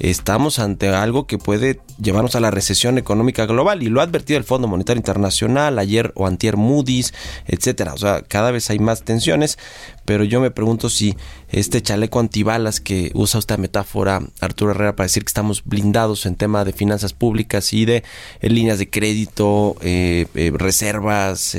estamos 0.00 0.58
ante 0.58 0.88
algo 0.88 1.26
que 1.26 1.38
puede 1.38 1.80
llevarnos 2.00 2.34
a 2.34 2.40
la 2.40 2.50
recesión 2.50 2.98
económica 2.98 3.46
global 3.46 3.82
y 3.82 3.88
lo 3.88 4.00
ha 4.00 4.04
advertido 4.04 4.38
el 4.38 4.44
Fondo 4.44 4.68
Monetario 4.68 4.98
Internacional 4.98 5.78
ayer 5.78 6.12
o 6.14 6.26
antier 6.26 6.56
Moody's, 6.56 7.14
etcétera. 7.46 7.94
O 7.94 7.98
sea, 7.98 8.22
cada 8.22 8.50
vez 8.50 8.70
hay 8.70 8.78
más 8.78 9.02
tensiones, 9.02 9.58
pero 10.04 10.24
yo 10.24 10.40
me 10.40 10.50
pregunto 10.50 10.90
si 10.90 11.16
este 11.50 11.82
chaleco 11.82 12.20
antibalas 12.20 12.80
que 12.80 13.10
usa 13.14 13.38
esta 13.38 13.56
metáfora 13.56 14.20
Arturo 14.40 14.72
Herrera 14.72 14.96
para 14.96 15.06
decir 15.06 15.24
que 15.24 15.28
estamos 15.28 15.62
blindados 15.64 16.26
en 16.26 16.36
tema 16.36 16.64
de 16.64 16.72
finanzas 16.72 17.12
públicas 17.12 17.72
y 17.72 17.84
de 17.84 18.02
eh, 18.40 18.50
líneas 18.50 18.78
de 18.78 18.90
crédito, 18.90 19.76
eh, 19.80 20.26
eh, 20.34 20.52
reservas, 20.54 21.56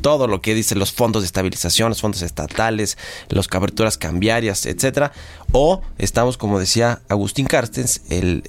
todo 0.00 0.26
lo 0.26 0.40
que 0.40 0.54
dicen 0.54 0.78
los 0.78 0.92
fondos 0.92 1.22
de 1.22 1.26
estabilización, 1.26 1.90
los 1.90 2.00
fondos 2.00 2.22
estatales, 2.22 2.96
las 3.28 3.46
coberturas 3.48 3.98
cambiarias, 3.98 4.66
etcétera, 4.66 5.12
o 5.52 5.82
estamos 5.98 6.36
como 6.36 6.58
decía 6.58 7.00
Agustín 7.08 7.46
Carstens, 7.46 8.02
el 8.08 8.42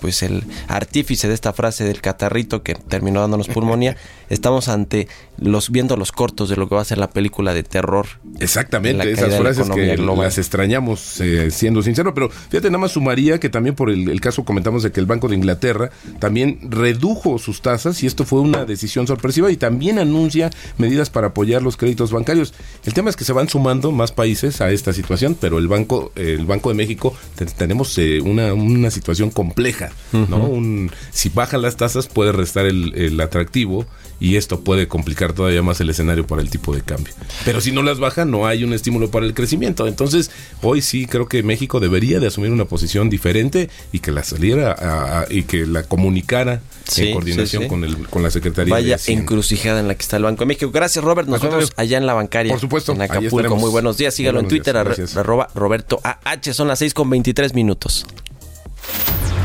pues 0.00 0.22
el 0.22 0.44
artífice 0.68 1.28
de 1.28 1.34
esta 1.34 1.52
frase 1.52 1.84
del 1.84 2.00
catarrito 2.00 2.62
que 2.62 2.74
terminó 2.74 3.20
dándonos 3.20 3.48
pulmonía, 3.48 3.96
estamos 4.30 4.68
ante 4.68 5.08
los 5.38 5.70
viendo 5.70 5.96
los 5.96 6.12
cortos 6.12 6.48
de 6.48 6.56
lo 6.56 6.68
que 6.68 6.74
va 6.74 6.82
a 6.82 6.84
ser 6.84 6.98
la 6.98 7.10
película 7.10 7.54
de 7.54 7.62
terror. 7.62 8.06
Exactamente, 8.38 9.10
esas 9.10 9.36
frases 9.36 9.68
que 9.70 9.96
global. 9.96 10.26
las 10.26 10.38
extrañamos, 10.38 11.20
eh, 11.20 11.50
siendo 11.50 11.82
sincero, 11.82 12.14
pero 12.14 12.28
fíjate, 12.30 12.68
nada 12.68 12.78
más 12.78 12.92
sumaría 12.92 13.40
que 13.40 13.48
también 13.48 13.74
por 13.74 13.90
el, 13.90 14.08
el, 14.08 14.20
caso 14.20 14.44
comentamos 14.44 14.82
de 14.82 14.92
que 14.92 15.00
el 15.00 15.06
Banco 15.06 15.28
de 15.28 15.36
Inglaterra 15.36 15.90
también 16.18 16.58
redujo 16.62 17.38
sus 17.38 17.62
tasas 17.62 18.02
y 18.02 18.06
esto 18.06 18.24
fue 18.24 18.40
una 18.40 18.64
decisión 18.64 19.06
sorpresiva 19.06 19.50
y 19.50 19.56
también 19.56 19.98
anuncia 19.98 20.50
medidas 20.78 21.10
para 21.10 21.28
apoyar 21.28 21.62
los 21.62 21.76
créditos 21.76 22.12
bancarios. 22.12 22.52
El 22.84 22.94
tema 22.94 23.10
es 23.10 23.16
que 23.16 23.24
se 23.24 23.32
van 23.32 23.48
sumando 23.48 23.90
más 23.92 24.12
países 24.12 24.60
a 24.60 24.70
esta 24.70 24.92
situación, 24.92 25.36
pero 25.40 25.58
el 25.58 25.68
Banco, 25.68 26.12
el 26.16 26.44
Banco 26.44 26.68
de 26.68 26.74
México 26.74 27.14
tenemos 27.56 27.96
eh, 27.98 28.20
una, 28.20 28.52
una 28.52 28.90
situación 28.90 29.30
compleja, 29.30 29.90
uh 30.12 30.16
-huh. 30.16 30.28
¿no? 30.28 30.46
Un, 30.46 30.90
si 31.10 31.30
bajan 31.30 31.62
las 31.62 31.76
tasas 31.76 32.06
puede 32.06 32.32
restar 32.32 32.66
el, 32.66 32.94
el 32.94 33.20
atractivo 33.20 33.86
y 34.20 34.36
esto 34.36 34.60
puede 34.60 34.88
complicar 34.88 35.32
todavía 35.32 35.62
más 35.62 35.80
el 35.80 35.90
escenario 35.90 36.26
para 36.26 36.42
el 36.42 36.50
tipo 36.50 36.74
de 36.74 36.82
cambio. 36.82 37.12
Pero 37.44 37.60
si 37.60 37.72
no 37.72 37.82
las 37.82 37.98
baja, 38.16 38.24
no 38.24 38.46
hay 38.46 38.64
un 38.64 38.72
estímulo 38.72 39.10
para 39.10 39.26
el 39.26 39.34
crecimiento. 39.34 39.86
Entonces, 39.86 40.30
hoy 40.62 40.80
sí 40.82 41.06
creo 41.06 41.28
que 41.28 41.42
México 41.42 41.80
debería 41.80 42.20
de 42.20 42.26
asumir 42.26 42.50
una 42.50 42.64
posición 42.64 43.10
diferente 43.10 43.68
y 43.92 44.00
que 44.00 44.12
la 44.12 44.24
saliera 44.24 44.72
a, 44.72 45.20
a, 45.20 45.26
y 45.30 45.42
que 45.42 45.66
la 45.66 45.82
comunicara 45.82 46.60
sí, 46.88 47.08
en 47.08 47.14
coordinación 47.14 47.62
sí, 47.62 47.66
sí. 47.66 47.68
Con, 47.68 47.84
el, 47.84 48.08
con 48.08 48.22
la 48.22 48.30
Secretaría 48.30 48.72
Vaya 48.72 48.96
de 48.96 49.12
encrucijada 49.12 49.80
en 49.80 49.88
la 49.88 49.94
que 49.94 50.02
está 50.02 50.16
el 50.16 50.24
Banco 50.24 50.40
de 50.40 50.46
México. 50.46 50.70
Gracias, 50.72 51.04
Robert. 51.04 51.28
Nos 51.28 51.40
vemos 51.42 51.72
allá 51.76 51.98
en 51.98 52.06
la 52.06 52.14
bancaria. 52.14 52.52
Por 52.52 52.60
supuesto. 52.60 52.92
En 52.92 53.02
Acapulco. 53.02 53.56
Muy 53.56 53.70
buenos 53.70 53.96
días. 53.96 54.14
Sígalo 54.14 54.38
buenos 54.38 54.52
en 54.52 54.62
Twitter, 54.62 54.96
días, 54.96 55.16
arroba 55.16 55.48
Roberto 55.54 56.00
AH. 56.02 56.52
Son 56.52 56.68
las 56.68 56.78
6 56.78 56.94
con 56.94 57.10
23 57.10 57.54
minutos. 57.54 58.06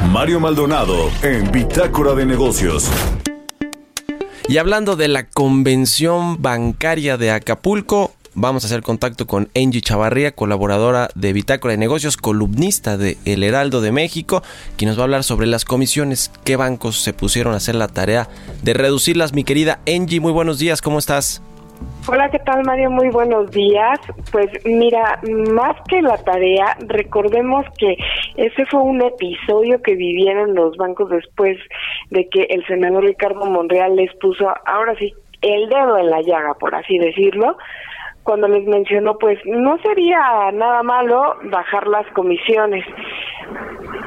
Mario 0.10 0.40
Maldonado 0.40 1.12
en 1.22 1.52
Bitácora 1.52 2.14
de 2.14 2.26
Negocios. 2.26 2.90
Y 4.48 4.58
hablando 4.58 4.96
de 4.96 5.08
la 5.08 5.28
convención 5.28 6.42
bancaria 6.42 7.16
de 7.16 7.32
Acapulco, 7.32 8.14
vamos 8.34 8.63
a 8.63 8.67
hacer 8.67 8.82
contacto 8.82 9.28
con 9.28 9.50
Angie 9.56 9.82
Chavarría, 9.82 10.32
colaboradora 10.32 11.10
de 11.15 11.34
Bitácora 11.34 11.74
de 11.74 11.78
Negocios, 11.78 12.17
columnista 12.17 12.98
de 12.98 13.17
El 13.26 13.44
Heraldo 13.44 13.82
de 13.82 13.91
México, 13.91 14.41
quien 14.78 14.89
nos 14.89 14.98
va 14.98 15.04
a 15.04 15.06
hablar 15.06 15.24
sobre 15.24 15.48
las 15.48 15.65
comisiones, 15.65 16.32
qué 16.46 16.56
bancos 16.56 16.98
se 16.98 17.13
pusieron 17.13 17.54
a 17.54 17.58
hacer 17.58 17.76
la 17.76 17.88
tarea 17.88 18.28
de 18.63 18.74
reducirlas. 18.74 19.34
Mi 19.34 19.44
querida 19.44 19.80
Angie, 19.88 20.20
muy 20.20 20.32
buenos 20.32 20.60
días, 20.60 20.82
¿cómo 20.82 21.00
estás? 21.00 21.44
Hola, 22.08 22.30
¿qué 22.30 22.39
tal 22.39 22.63
Mario? 22.63 22.89
Muy 22.91 23.10
buenos 23.10 23.52
días. 23.52 24.00
Pues 24.32 24.48
mira, 24.65 25.20
más 25.52 25.76
que 25.88 26.02
la 26.02 26.17
tarea, 26.17 26.78
recordemos 26.88 27.65
que 27.78 27.98
ese 28.38 28.65
fue 28.67 28.82
un 28.82 29.02
episodio 29.02 29.82
que 29.82 29.96
vivieron 29.96 30.56
los 30.56 30.78
bancos 30.78 31.10
después 31.10 31.58
de 32.10 32.28
que 32.30 32.44
el 32.50 32.65
senador 32.65 33.04
Ricardo 33.04 33.46
Monreal 33.46 33.96
les 33.96 34.13
puso, 34.15 34.48
ahora 34.65 34.96
sí, 35.00 35.13
el 35.41 35.70
dedo 35.70 35.98
en 35.98 36.10
la 36.10 36.22
llaga, 36.22 36.54
por 36.56 36.76
así 36.76 36.98
decirlo, 36.98 37.58
cuando 38.24 38.48
les 38.48 38.66
mencionó, 38.68 39.18
pues 39.18 39.40
no 39.46 39.78
sería 39.80 40.52
nada 40.54 40.84
malo 40.84 41.36
bajar 41.44 41.88
las 41.88 42.06
comisiones. 42.14 42.86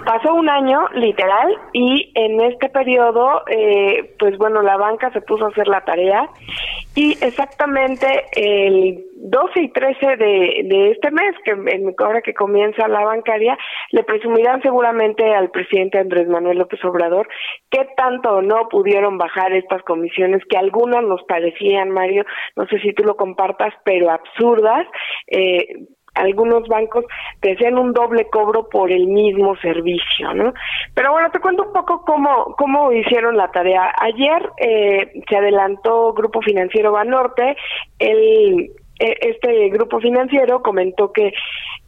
Pasó 0.04 0.34
un 0.34 0.48
año, 0.48 0.88
literal, 0.94 1.56
y 1.72 2.12
en 2.14 2.40
este 2.42 2.68
periodo, 2.68 3.42
eh, 3.48 4.14
pues 4.18 4.36
bueno, 4.38 4.62
la 4.62 4.76
banca 4.76 5.10
se 5.12 5.22
puso 5.22 5.46
a 5.46 5.48
hacer 5.48 5.66
la 5.66 5.80
tarea 5.84 6.28
y 6.94 7.12
exactamente 7.20 8.06
el 8.36 9.04
12 9.16 9.60
y 9.62 9.68
13 9.70 10.06
de, 10.16 10.60
de 10.64 10.90
este 10.92 11.10
mes, 11.10 11.34
que 11.44 11.50
en, 11.50 11.94
ahora 11.98 12.22
que 12.22 12.34
comienza 12.34 12.86
la 12.88 13.04
bancaria, 13.04 13.56
le 13.90 14.04
presumirán 14.04 14.62
seguramente 14.62 15.34
al 15.34 15.50
presidente 15.50 15.98
Andrés 15.98 16.28
Manuel 16.28 16.58
López 16.58 16.84
Obrador 16.84 17.26
qué 17.70 17.88
tanto 17.96 18.42
no 18.42 18.68
pudieron 18.68 19.18
bajar 19.18 19.52
estas 19.52 19.82
comisiones, 19.82 20.42
que 20.48 20.56
algunas 20.56 21.02
nos 21.02 21.22
parecían, 21.24 21.90
Mario, 21.90 22.24
no 22.54 22.66
sé 22.66 22.78
si 22.80 22.92
tú 22.92 23.02
lo 23.02 23.16
compartas, 23.16 23.74
pero 23.84 24.10
absurdas. 24.10 24.86
Eh, 25.26 25.86
algunos 26.14 26.66
bancos 26.68 27.04
te 27.40 27.52
hacían 27.52 27.78
un 27.78 27.92
doble 27.92 28.28
cobro 28.30 28.68
por 28.68 28.90
el 28.90 29.06
mismo 29.06 29.56
servicio, 29.56 30.32
¿no? 30.34 30.52
Pero 30.94 31.12
bueno, 31.12 31.30
te 31.30 31.40
cuento 31.40 31.64
un 31.64 31.72
poco 31.72 32.02
cómo, 32.04 32.54
cómo 32.56 32.92
hicieron 32.92 33.36
la 33.36 33.50
tarea. 33.50 33.92
Ayer 34.00 34.50
eh, 34.58 35.22
se 35.28 35.36
adelantó 35.36 36.12
Grupo 36.12 36.40
Financiero 36.42 36.92
Banorte, 36.92 37.56
el 37.98 38.70
este 38.98 39.68
grupo 39.70 40.00
financiero 40.00 40.62
comentó 40.62 41.12
que 41.12 41.32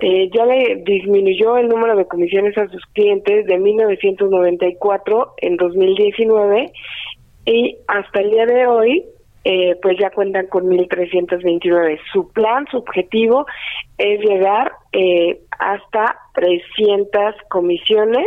eh, 0.01 0.29
ya 0.35 0.45
le 0.45 0.83
disminuyó 0.85 1.57
el 1.57 1.69
número 1.69 1.97
de 1.97 2.07
comisiones 2.07 2.57
a 2.59 2.69
sus 2.69 2.85
clientes 2.87 3.47
de 3.47 3.59
1994 3.59 5.35
en 5.39 5.57
2019 5.57 6.73
y 7.47 7.79
hasta 7.87 8.21
el 8.21 8.31
día 8.31 8.47
de 8.47 8.67
hoy 8.67 9.05
eh, 9.48 9.76
pues 9.80 9.96
ya 9.96 10.11
cuentan 10.11 10.48
con 10.48 10.64
1.329. 10.64 12.00
Su 12.12 12.32
plan, 12.32 12.66
su 12.68 12.78
objetivo 12.78 13.46
es 13.96 14.18
llegar 14.20 14.72
eh, 14.90 15.38
hasta 15.61 16.18
300 16.35 17.37
comisiones 17.48 18.26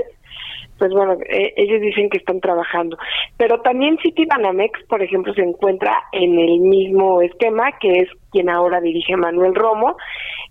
pues 0.78 0.94
bueno, 0.94 1.18
eh, 1.30 1.54
ellos 1.58 1.82
dicen 1.82 2.10
que 2.10 2.20
están 2.20 2.40
trabajando. 2.40 2.98
Pero 3.36 3.60
también 3.60 3.98
Citibanamex, 4.02 4.82
por 4.88 5.04
ejemplo, 5.04 5.34
se 5.34 5.42
encuentra 5.42 5.94
en 6.14 6.40
el 6.40 6.62
mismo 6.62 7.22
esquema, 7.22 7.74
que 7.82 8.00
es 8.00 8.10
quien 8.32 8.50
ahora 8.50 8.80
dirige 8.80 9.18
Manuel 9.18 9.56
Romo. 9.56 9.98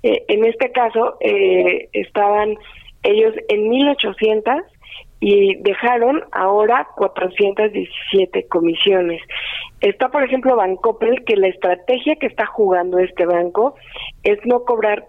Eh, 0.03 0.23
en 0.29 0.45
este 0.45 0.71
caso, 0.71 1.17
eh, 1.21 1.89
estaban 1.95 2.57
ellos 3.05 3.33
en 3.49 3.71
1800 3.71 4.57
y 5.21 5.57
dejaron 5.63 6.23
ahora 6.33 6.89
417 6.97 8.47
comisiones. 8.49 9.21
Está, 9.81 10.09
por 10.09 10.23
ejemplo, 10.23 10.57
Bancoppel, 10.57 11.25
que 11.25 11.37
la 11.37 11.49
estrategia 11.49 12.17
que 12.17 12.27
está 12.27 12.47
jugando 12.47 12.99
este 12.99 13.27
banco 13.27 13.75
es 14.23 14.39
no 14.45 14.65
cobrar 14.65 15.07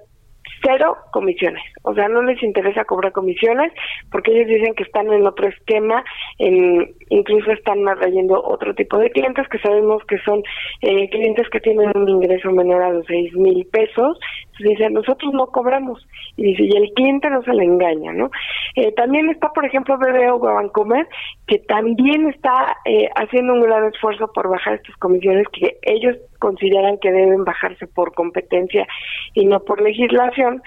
cero 0.61 0.97
comisiones. 1.11 1.63
O 1.83 1.93
sea, 1.93 2.07
no 2.07 2.21
les 2.21 2.41
interesa 2.43 2.85
cobrar 2.85 3.11
comisiones 3.11 3.71
porque 4.11 4.31
ellos 4.31 4.47
dicen 4.47 4.73
que 4.75 4.83
están 4.83 5.11
en 5.11 5.25
otro 5.25 5.47
esquema, 5.47 6.03
en, 6.37 6.93
incluso 7.09 7.51
están 7.51 7.87
atrayendo 7.87 8.41
otro 8.43 8.73
tipo 8.75 8.97
de 8.97 9.11
clientes 9.11 9.47
que 9.49 9.59
sabemos 9.59 10.03
que 10.05 10.17
son 10.19 10.43
eh, 10.81 11.09
clientes 11.09 11.47
que 11.49 11.59
tienen 11.59 11.91
un 11.95 12.09
ingreso 12.09 12.51
menor 12.51 12.81
a 12.81 12.91
los 12.91 13.05
seis 13.05 13.33
mil 13.33 13.65
pesos. 13.67 14.19
Dicen, 14.59 14.93
nosotros 14.93 15.33
no 15.33 15.47
cobramos. 15.47 16.05
Y 16.35 16.43
dice, 16.43 16.63
y 16.63 16.75
el 16.75 16.91
cliente 16.93 17.29
no 17.29 17.41
se 17.43 17.53
le 17.53 17.63
engaña, 17.63 18.11
¿no? 18.11 18.29
Eh, 18.75 18.91
también 18.91 19.29
está, 19.29 19.49
por 19.53 19.65
ejemplo, 19.65 19.97
BBO 19.97 20.39
Bancomer, 20.39 21.07
que 21.47 21.59
también 21.59 22.27
está 22.29 22.77
eh, 22.85 23.09
haciendo 23.15 23.53
un 23.53 23.61
gran 23.61 23.85
esfuerzo 23.85 24.29
por 24.33 24.49
bajar 24.49 24.75
estas 24.75 24.95
comisiones 24.97 25.47
que 25.53 25.77
ellos 25.83 26.17
consideran 26.39 26.97
que 26.97 27.11
deben 27.11 27.43
bajarse 27.43 27.87
por 27.87 28.13
competencia 28.13 28.87
y 29.33 29.45
no 29.45 29.59
por 29.59 29.81
legislación. 29.81 30.61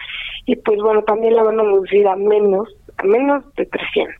Y 0.46 0.56
pues 0.56 0.78
bueno 0.78 1.02
también 1.02 1.34
la 1.36 1.42
van 1.42 1.60
a 1.60 1.64
reducir 1.64 2.06
a 2.06 2.16
menos 2.16 2.68
a 2.98 3.04
menos 3.04 3.44
de 3.54 3.66
300 3.66 4.16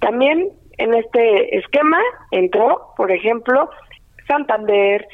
también 0.00 0.50
en 0.78 0.94
este 0.94 1.56
esquema 1.58 1.98
entró 2.30 2.92
por 2.96 3.10
ejemplo 3.10 3.70
Santander 4.28 5.06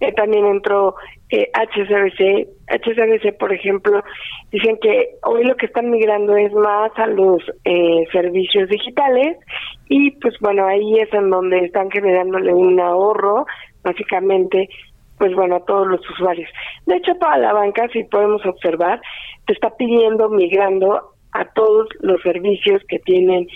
eh, 0.00 0.12
también 0.12 0.46
entró 0.46 0.94
eh, 1.28 1.50
HSBC 1.54 2.48
HSBC 2.68 3.38
por 3.38 3.52
ejemplo 3.52 4.02
dicen 4.50 4.78
que 4.80 5.16
hoy 5.24 5.44
lo 5.44 5.56
que 5.56 5.66
están 5.66 5.90
migrando 5.90 6.36
es 6.36 6.52
más 6.52 6.90
a 6.96 7.06
los 7.06 7.42
eh, 7.64 8.04
servicios 8.12 8.68
digitales 8.68 9.36
y 9.88 10.12
pues 10.12 10.34
bueno 10.40 10.66
ahí 10.66 10.98
es 10.98 11.12
en 11.12 11.30
donde 11.30 11.58
están 11.58 11.90
generándole 11.90 12.52
un 12.54 12.80
ahorro 12.80 13.46
básicamente 13.82 14.68
pues 15.20 15.34
bueno, 15.34 15.56
a 15.56 15.64
todos 15.66 15.86
los 15.86 16.00
usuarios. 16.08 16.48
De 16.86 16.96
hecho, 16.96 17.14
toda 17.16 17.36
la 17.36 17.52
banca, 17.52 17.86
si 17.92 18.04
podemos 18.04 18.40
observar, 18.46 19.02
te 19.46 19.52
está 19.52 19.68
pidiendo, 19.76 20.30
migrando 20.30 21.12
a 21.32 21.44
todos 21.52 21.88
los 22.00 22.22
servicios 22.22 22.80
que 22.88 23.00
tienen 23.00 23.46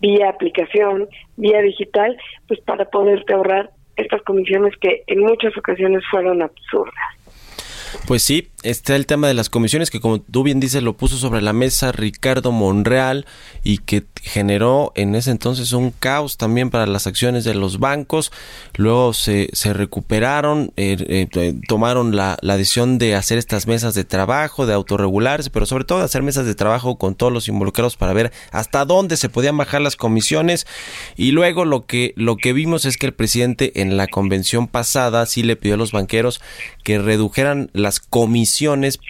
vía 0.00 0.28
aplicación, 0.28 1.08
vía 1.38 1.62
digital, 1.62 2.14
pues 2.46 2.60
para 2.60 2.84
poderte 2.90 3.32
ahorrar 3.32 3.70
estas 3.96 4.20
comisiones 4.24 4.74
que 4.82 5.02
en 5.06 5.20
muchas 5.20 5.56
ocasiones 5.56 6.02
fueron 6.10 6.42
absurdas. 6.42 6.92
Pues 8.06 8.22
sí, 8.22 8.50
está 8.64 8.96
el 8.96 9.06
tema 9.06 9.28
de 9.28 9.34
las 9.34 9.50
comisiones 9.50 9.90
que 9.90 10.00
como 10.00 10.20
tú 10.20 10.42
bien 10.42 10.58
dices 10.58 10.82
lo 10.82 10.96
puso 10.96 11.18
sobre 11.18 11.42
la 11.42 11.52
mesa 11.52 11.92
Ricardo 11.92 12.50
Monreal 12.50 13.26
y 13.62 13.78
que 13.78 14.04
generó 14.22 14.92
en 14.94 15.14
ese 15.14 15.30
entonces 15.30 15.72
un 15.72 15.90
caos 15.90 16.38
también 16.38 16.70
para 16.70 16.86
las 16.86 17.06
acciones 17.06 17.44
de 17.44 17.54
los 17.54 17.78
bancos. 17.78 18.32
Luego 18.76 19.12
se, 19.12 19.50
se 19.52 19.74
recuperaron, 19.74 20.72
eh, 20.76 20.96
eh, 21.34 21.54
tomaron 21.68 22.16
la, 22.16 22.38
la, 22.40 22.56
decisión 22.56 22.96
de 22.96 23.14
hacer 23.14 23.36
estas 23.36 23.66
mesas 23.66 23.94
de 23.94 24.04
trabajo, 24.04 24.64
de 24.66 24.72
autorregularse, 24.72 25.50
pero 25.50 25.66
sobre 25.66 25.84
todo 25.84 25.98
de 25.98 26.06
hacer 26.06 26.22
mesas 26.22 26.46
de 26.46 26.54
trabajo 26.54 26.96
con 26.96 27.14
todos 27.14 27.32
los 27.32 27.48
involucrados 27.48 27.96
para 27.96 28.14
ver 28.14 28.32
hasta 28.50 28.86
dónde 28.86 29.18
se 29.18 29.28
podían 29.28 29.58
bajar 29.58 29.82
las 29.82 29.96
comisiones. 29.96 30.66
Y 31.16 31.32
luego 31.32 31.66
lo 31.66 31.84
que, 31.84 32.14
lo 32.16 32.36
que 32.36 32.54
vimos 32.54 32.86
es 32.86 32.96
que 32.96 33.06
el 33.06 33.14
presidente 33.14 33.82
en 33.82 33.98
la 33.98 34.06
convención 34.06 34.68
pasada 34.68 35.26
sí 35.26 35.42
le 35.42 35.56
pidió 35.56 35.74
a 35.74 35.78
los 35.78 35.92
banqueros 35.92 36.40
que 36.82 36.98
redujeran 36.98 37.70
las 37.74 38.00
comisiones 38.00 38.53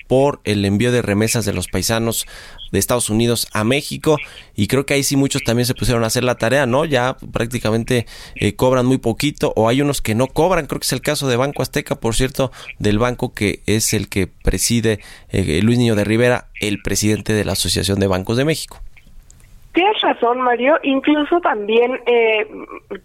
por 0.08 0.40
el 0.44 0.64
envío 0.64 0.92
de 0.92 1.02
remesas 1.02 1.44
de 1.44 1.52
los 1.52 1.68
paisanos 1.68 2.26
de 2.72 2.78
Estados 2.78 3.10
Unidos 3.10 3.48
a 3.52 3.64
México 3.64 4.18
y 4.54 4.66
creo 4.66 4.86
que 4.86 4.94
ahí 4.94 5.02
sí 5.02 5.16
muchos 5.16 5.42
también 5.44 5.66
se 5.66 5.74
pusieron 5.74 6.04
a 6.04 6.08
hacer 6.08 6.24
la 6.24 6.34
tarea, 6.36 6.66
¿no? 6.66 6.84
Ya 6.84 7.16
prácticamente 7.32 8.06
eh, 8.34 8.54
cobran 8.54 8.86
muy 8.86 8.98
poquito 8.98 9.52
o 9.56 9.68
hay 9.68 9.80
unos 9.80 10.02
que 10.02 10.14
no 10.14 10.26
cobran, 10.26 10.66
creo 10.66 10.80
que 10.80 10.86
es 10.86 10.92
el 10.92 11.00
caso 11.00 11.28
de 11.28 11.36
Banco 11.36 11.62
Azteca, 11.62 11.94
por 11.94 12.14
cierto, 12.14 12.50
del 12.78 12.98
banco 12.98 13.32
que 13.32 13.62
es 13.66 13.92
el 13.92 14.08
que 14.08 14.26
preside 14.26 15.00
eh, 15.30 15.60
Luis 15.62 15.78
Niño 15.78 15.94
de 15.94 16.04
Rivera, 16.04 16.48
el 16.60 16.82
presidente 16.82 17.32
de 17.32 17.44
la 17.44 17.52
Asociación 17.52 18.00
de 18.00 18.06
Bancos 18.06 18.36
de 18.36 18.44
México. 18.44 18.80
Tienes 19.74 20.00
razón, 20.02 20.40
Mario. 20.40 20.78
Incluso 20.84 21.40
también, 21.40 22.00
eh, 22.06 22.46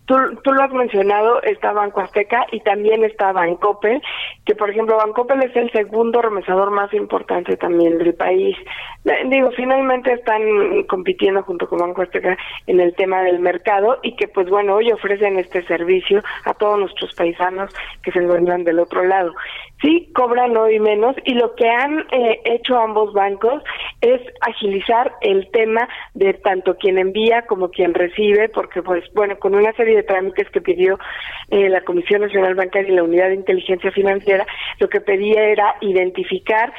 tú, 0.05 0.15
tú, 0.43 0.51
lo 0.53 0.61
has 0.61 0.71
mencionado, 0.71 1.41
está 1.41 1.73
Banco 1.73 2.01
Azteca 2.01 2.45
y 2.51 2.59
también 2.59 3.03
está 3.03 3.31
Bancoppel, 3.31 3.99
que 4.45 4.53
por 4.53 4.69
ejemplo 4.69 4.97
Bancoppel 4.97 5.41
es 5.41 5.55
el 5.55 5.71
segundo 5.71 6.21
remesador 6.21 6.69
más 6.69 6.93
importante 6.93 7.57
también 7.57 7.97
del 7.97 8.13
país. 8.13 8.55
Digo, 9.03 9.49
finalmente 9.51 10.11
están 10.11 10.41
compitiendo 10.83 11.41
junto 11.43 11.69
con 11.69 11.79
Banco 11.79 12.01
Azteca 12.01 12.37
en 12.67 12.81
el 12.81 12.93
tema 12.95 13.21
del 13.23 13.39
mercado 13.39 13.97
y 14.03 14.15
que 14.17 14.27
pues 14.27 14.49
bueno, 14.49 14.75
hoy 14.75 14.91
ofrecen 14.91 15.39
este 15.39 15.63
servicio 15.63 16.21
a 16.43 16.53
todos 16.53 16.77
nuestros 16.77 17.15
paisanos 17.15 17.73
que 18.03 18.11
se 18.11 18.19
encuentran 18.19 18.65
del 18.65 18.79
otro 18.79 19.05
lado. 19.05 19.33
Sí, 19.81 20.11
cobran 20.13 20.55
hoy 20.57 20.79
menos 20.79 21.15
y 21.23 21.35
lo 21.35 21.55
que 21.55 21.69
han 21.69 21.99
eh, 22.11 22.41
hecho 22.43 22.77
ambos 22.77 23.13
bancos 23.13 23.63
es 24.01 24.21
agilizar 24.41 25.13
el 25.21 25.49
tema 25.51 25.87
de 26.13 26.33
tanto 26.33 26.75
quien 26.75 26.97
envía 26.97 27.43
como 27.43 27.69
quien 27.69 27.93
recibe, 27.93 28.49
porque 28.49 28.83
pues 28.83 29.05
bueno, 29.13 29.39
con 29.39 29.55
una 29.55 29.71
serie 29.73 29.95
de 29.95 30.03
trámites 30.03 30.49
que 30.49 30.59
pidió 30.59 30.99
eh, 31.51 31.69
la 31.69 31.81
Comisión 31.81 32.21
Nacional 32.21 32.55
Bancaria 32.55 32.91
y 32.91 32.95
la 32.95 33.03
Unidad 33.03 33.29
de 33.29 33.35
Inteligencia 33.35 33.91
Financiera, 33.91 34.45
lo 34.79 34.89
que 34.89 34.99
pedía 34.99 35.45
era 35.45 35.75
identificar 35.79 36.73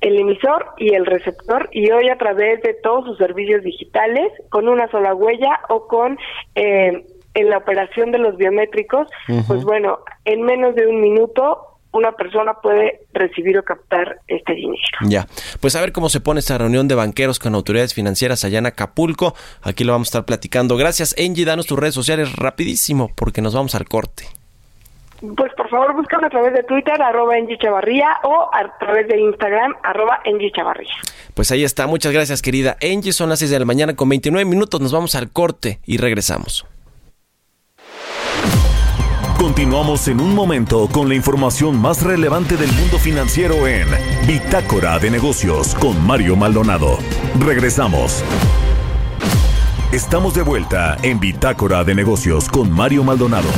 el 0.00 0.18
emisor 0.18 0.66
y 0.76 0.94
el 0.94 1.06
receptor 1.06 1.68
y 1.72 1.90
hoy 1.90 2.08
a 2.08 2.18
través 2.18 2.62
de 2.62 2.74
todos 2.74 3.04
sus 3.04 3.18
servicios 3.18 3.62
digitales 3.62 4.30
con 4.48 4.68
una 4.68 4.88
sola 4.90 5.14
huella 5.14 5.60
o 5.68 5.86
con 5.88 6.18
eh, 6.54 7.04
en 7.34 7.50
la 7.50 7.58
operación 7.58 8.10
de 8.10 8.18
los 8.18 8.36
biométricos, 8.36 9.06
pues 9.46 9.62
bueno, 9.62 10.00
en 10.24 10.42
menos 10.42 10.74
de 10.74 10.86
un 10.86 11.00
minuto 11.00 11.78
una 11.92 12.12
persona 12.12 12.54
puede 12.62 13.00
recibir 13.12 13.56
o 13.58 13.62
captar 13.62 14.20
este 14.26 14.54
dinero. 14.54 14.76
Ya, 15.06 15.26
pues 15.60 15.74
a 15.76 15.80
ver 15.80 15.92
cómo 15.92 16.08
se 16.08 16.20
pone 16.20 16.40
esta 16.40 16.58
reunión 16.58 16.88
de 16.88 16.94
banqueros 16.94 17.38
con 17.38 17.54
autoridades 17.54 17.94
financieras 17.94 18.44
allá 18.44 18.58
en 18.58 18.66
Acapulco. 18.66 19.34
Aquí 19.62 19.84
lo 19.84 19.92
vamos 19.92 20.08
a 20.08 20.10
estar 20.10 20.24
platicando. 20.24 20.76
Gracias, 20.76 21.14
Angie. 21.18 21.44
Danos 21.44 21.66
tus 21.66 21.78
redes 21.78 21.94
sociales 21.94 22.36
rapidísimo 22.36 23.10
porque 23.14 23.40
nos 23.40 23.54
vamos 23.54 23.74
al 23.74 23.86
corte. 23.86 24.37
Pues 25.20 25.52
por 25.56 25.68
favor 25.68 25.94
búscame 25.94 26.28
a 26.28 26.30
través 26.30 26.52
de 26.52 26.62
Twitter, 26.62 27.00
arroba 27.02 27.34
Angie 27.34 27.58
Chavarría, 27.58 28.18
o 28.22 28.50
a 28.52 28.78
través 28.78 29.08
de 29.08 29.18
Instagram, 29.18 29.74
arroba 29.82 30.20
Angie 30.24 30.52
Chavarría. 30.52 30.94
Pues 31.34 31.50
ahí 31.50 31.64
está, 31.64 31.86
muchas 31.86 32.12
gracias 32.12 32.40
querida 32.40 32.76
Angie, 32.82 33.12
son 33.12 33.28
las 33.28 33.40
6 33.40 33.50
de 33.50 33.58
la 33.58 33.64
mañana 33.64 33.96
con 33.96 34.08
29 34.08 34.44
minutos, 34.44 34.80
nos 34.80 34.92
vamos 34.92 35.14
al 35.14 35.30
corte 35.30 35.80
y 35.84 35.98
regresamos. 35.98 36.66
Continuamos 39.38 40.08
en 40.08 40.20
un 40.20 40.34
momento 40.34 40.88
con 40.92 41.08
la 41.08 41.14
información 41.14 41.80
más 41.80 42.02
relevante 42.02 42.56
del 42.56 42.72
mundo 42.72 42.98
financiero 42.98 43.68
en 43.68 43.86
Bitácora 44.26 44.98
de 44.98 45.12
Negocios 45.12 45.76
con 45.76 46.04
Mario 46.04 46.34
Maldonado. 46.34 46.98
Regresamos. 47.38 48.24
Estamos 49.92 50.34
de 50.34 50.42
vuelta 50.42 50.96
en 51.02 51.20
Bitácora 51.20 51.84
de 51.84 51.94
Negocios 51.94 52.48
con 52.48 52.70
Mario 52.70 53.04
Maldonado. 53.04 53.48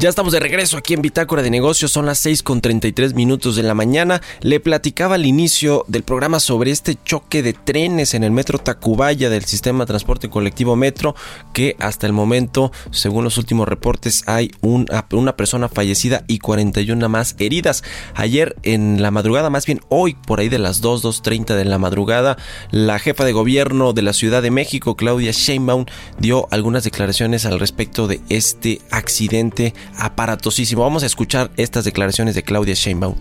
Ya 0.00 0.08
estamos 0.08 0.32
de 0.32 0.38
regreso 0.38 0.76
aquí 0.76 0.94
en 0.94 1.02
Bitácora 1.02 1.42
de 1.42 1.50
Negocios, 1.50 1.90
son 1.90 2.06
las 2.06 2.20
6 2.20 2.44
con 2.44 2.60
33 2.60 3.14
minutos 3.14 3.56
de 3.56 3.64
la 3.64 3.74
mañana. 3.74 4.22
Le 4.42 4.60
platicaba 4.60 5.16
al 5.16 5.26
inicio 5.26 5.84
del 5.88 6.04
programa 6.04 6.38
sobre 6.38 6.70
este 6.70 6.96
choque 7.02 7.42
de 7.42 7.52
trenes 7.52 8.14
en 8.14 8.22
el 8.22 8.30
metro 8.30 8.60
Tacubaya 8.60 9.28
del 9.28 9.44
sistema 9.44 9.80
de 9.80 9.88
transporte 9.88 10.30
colectivo 10.30 10.76
Metro, 10.76 11.16
que 11.52 11.74
hasta 11.80 12.06
el 12.06 12.12
momento, 12.12 12.70
según 12.92 13.24
los 13.24 13.38
últimos 13.38 13.66
reportes, 13.66 14.22
hay 14.28 14.52
una, 14.60 15.04
una 15.10 15.34
persona 15.34 15.68
fallecida 15.68 16.22
y 16.28 16.38
41 16.38 17.08
más 17.08 17.34
heridas. 17.40 17.82
Ayer 18.14 18.54
en 18.62 19.02
la 19.02 19.10
madrugada, 19.10 19.50
más 19.50 19.66
bien 19.66 19.80
hoy, 19.88 20.14
por 20.28 20.38
ahí 20.38 20.48
de 20.48 20.60
las 20.60 20.80
2, 20.80 21.02
2.30 21.02 21.56
de 21.56 21.64
la 21.64 21.78
madrugada, 21.78 22.36
la 22.70 23.00
jefa 23.00 23.24
de 23.24 23.32
gobierno 23.32 23.92
de 23.94 24.02
la 24.02 24.12
Ciudad 24.12 24.42
de 24.42 24.52
México, 24.52 24.94
Claudia 24.94 25.32
Sheinbaum, 25.32 25.86
dio 26.20 26.46
algunas 26.52 26.84
declaraciones 26.84 27.46
al 27.46 27.58
respecto 27.58 28.06
de 28.06 28.20
este 28.28 28.80
accidente 28.92 29.74
aparatosísimo. 29.96 30.82
Vamos 30.82 31.02
a 31.02 31.06
escuchar 31.06 31.50
estas 31.56 31.84
declaraciones 31.84 32.34
de 32.34 32.42
Claudia 32.42 32.74
Sheinbaum. 32.74 33.14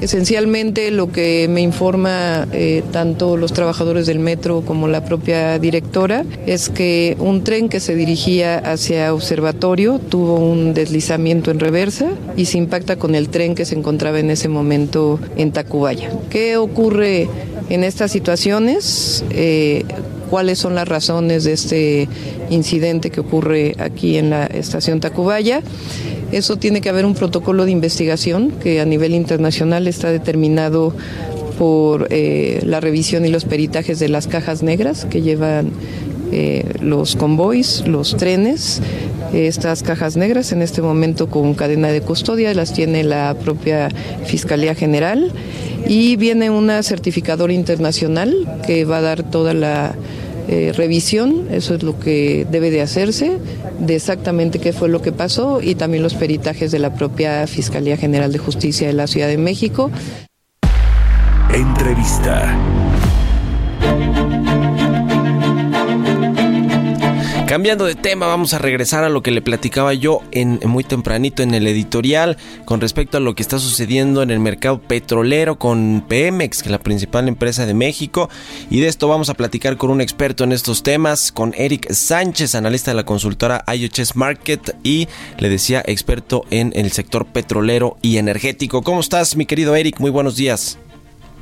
Esencialmente 0.00 0.92
lo 0.92 1.10
que 1.10 1.48
me 1.50 1.60
informa 1.60 2.46
eh, 2.52 2.84
tanto 2.92 3.36
los 3.36 3.52
trabajadores 3.52 4.06
del 4.06 4.20
metro 4.20 4.60
como 4.60 4.86
la 4.86 5.04
propia 5.04 5.58
directora 5.58 6.24
es 6.46 6.68
que 6.68 7.16
un 7.18 7.42
tren 7.42 7.68
que 7.68 7.80
se 7.80 7.96
dirigía 7.96 8.58
hacia 8.58 9.12
Observatorio 9.12 9.98
tuvo 9.98 10.36
un 10.36 10.72
deslizamiento 10.72 11.50
en 11.50 11.58
reversa 11.58 12.10
y 12.36 12.44
se 12.44 12.58
impacta 12.58 12.96
con 12.96 13.16
el 13.16 13.28
tren 13.28 13.56
que 13.56 13.64
se 13.64 13.74
encontraba 13.74 14.20
en 14.20 14.30
ese 14.30 14.48
momento 14.48 15.18
en 15.36 15.50
Tacubaya. 15.50 16.10
¿Qué 16.30 16.56
ocurre 16.56 17.28
en 17.68 17.82
estas 17.82 18.12
situaciones? 18.12 19.24
Eh, 19.30 19.84
cuáles 20.30 20.58
son 20.58 20.74
las 20.74 20.88
razones 20.88 21.44
de 21.44 21.52
este 21.52 22.08
incidente 22.50 23.10
que 23.10 23.20
ocurre 23.20 23.74
aquí 23.78 24.16
en 24.16 24.30
la 24.30 24.46
estación 24.46 25.00
Tacubaya. 25.00 25.62
Eso 26.32 26.56
tiene 26.56 26.80
que 26.80 26.88
haber 26.88 27.06
un 27.06 27.14
protocolo 27.14 27.64
de 27.64 27.70
investigación 27.70 28.50
que 28.50 28.80
a 28.80 28.84
nivel 28.84 29.14
internacional 29.14 29.86
está 29.88 30.10
determinado 30.10 30.94
por 31.58 32.06
eh, 32.10 32.60
la 32.64 32.80
revisión 32.80 33.24
y 33.24 33.28
los 33.28 33.44
peritajes 33.44 33.98
de 33.98 34.08
las 34.08 34.28
cajas 34.28 34.62
negras 34.62 35.06
que 35.06 35.22
llevan 35.22 35.72
eh, 36.30 36.64
los 36.80 37.16
convoys, 37.16 37.86
los 37.86 38.16
trenes. 38.16 38.80
Estas 39.32 39.82
cajas 39.82 40.16
negras 40.16 40.52
en 40.52 40.62
este 40.62 40.80
momento 40.82 41.28
con 41.28 41.54
cadena 41.54 41.88
de 41.88 42.00
custodia 42.00 42.54
las 42.54 42.72
tiene 42.72 43.04
la 43.04 43.34
propia 43.34 43.88
Fiscalía 44.24 44.74
General 44.74 45.32
y 45.88 46.16
viene 46.16 46.50
una 46.50 46.82
certificadora 46.82 47.52
internacional 47.52 48.60
que 48.66 48.84
va 48.84 48.98
a 48.98 49.02
dar 49.02 49.22
toda 49.22 49.54
la 49.54 49.96
eh, 50.46 50.72
revisión, 50.76 51.46
eso 51.50 51.74
es 51.74 51.82
lo 51.82 51.98
que 51.98 52.46
debe 52.50 52.70
de 52.70 52.82
hacerse, 52.82 53.38
de 53.78 53.96
exactamente 53.96 54.58
qué 54.58 54.72
fue 54.72 54.88
lo 54.88 55.02
que 55.02 55.12
pasó 55.12 55.60
y 55.60 55.74
también 55.74 56.02
los 56.02 56.14
peritajes 56.14 56.70
de 56.70 56.78
la 56.78 56.94
propia 56.94 57.46
Fiscalía 57.46 57.96
General 57.96 58.32
de 58.32 58.38
Justicia 58.38 58.86
de 58.86 58.92
la 58.92 59.06
Ciudad 59.06 59.28
de 59.28 59.38
México. 59.38 59.90
Entrevista. 61.52 62.54
Cambiando 67.48 67.86
de 67.86 67.94
tema, 67.94 68.26
vamos 68.26 68.52
a 68.52 68.58
regresar 68.58 69.04
a 69.04 69.08
lo 69.08 69.22
que 69.22 69.30
le 69.30 69.40
platicaba 69.40 69.94
yo 69.94 70.20
en, 70.32 70.60
muy 70.66 70.84
tempranito 70.84 71.42
en 71.42 71.54
el 71.54 71.66
editorial 71.66 72.36
con 72.66 72.78
respecto 72.78 73.16
a 73.16 73.20
lo 73.20 73.34
que 73.34 73.40
está 73.40 73.58
sucediendo 73.58 74.22
en 74.22 74.30
el 74.30 74.38
mercado 74.38 74.82
petrolero 74.82 75.58
con 75.58 76.04
Pemex, 76.06 76.62
que 76.62 76.68
es 76.68 76.70
la 76.70 76.78
principal 76.78 77.26
empresa 77.26 77.64
de 77.64 77.72
México. 77.72 78.28
Y 78.68 78.80
de 78.80 78.88
esto 78.88 79.08
vamos 79.08 79.30
a 79.30 79.34
platicar 79.34 79.78
con 79.78 79.88
un 79.88 80.02
experto 80.02 80.44
en 80.44 80.52
estos 80.52 80.82
temas, 80.82 81.32
con 81.32 81.54
Eric 81.56 81.90
Sánchez, 81.90 82.54
analista 82.54 82.90
de 82.90 82.96
la 82.96 83.04
consultora 83.04 83.64
IHS 83.66 84.14
Market 84.14 84.76
y 84.82 85.08
le 85.38 85.48
decía 85.48 85.82
experto 85.86 86.44
en 86.50 86.74
el 86.76 86.92
sector 86.92 87.24
petrolero 87.24 87.96
y 88.02 88.18
energético. 88.18 88.82
¿Cómo 88.82 89.00
estás, 89.00 89.36
mi 89.36 89.46
querido 89.46 89.74
Eric? 89.74 90.00
Muy 90.00 90.10
buenos 90.10 90.36
días. 90.36 90.78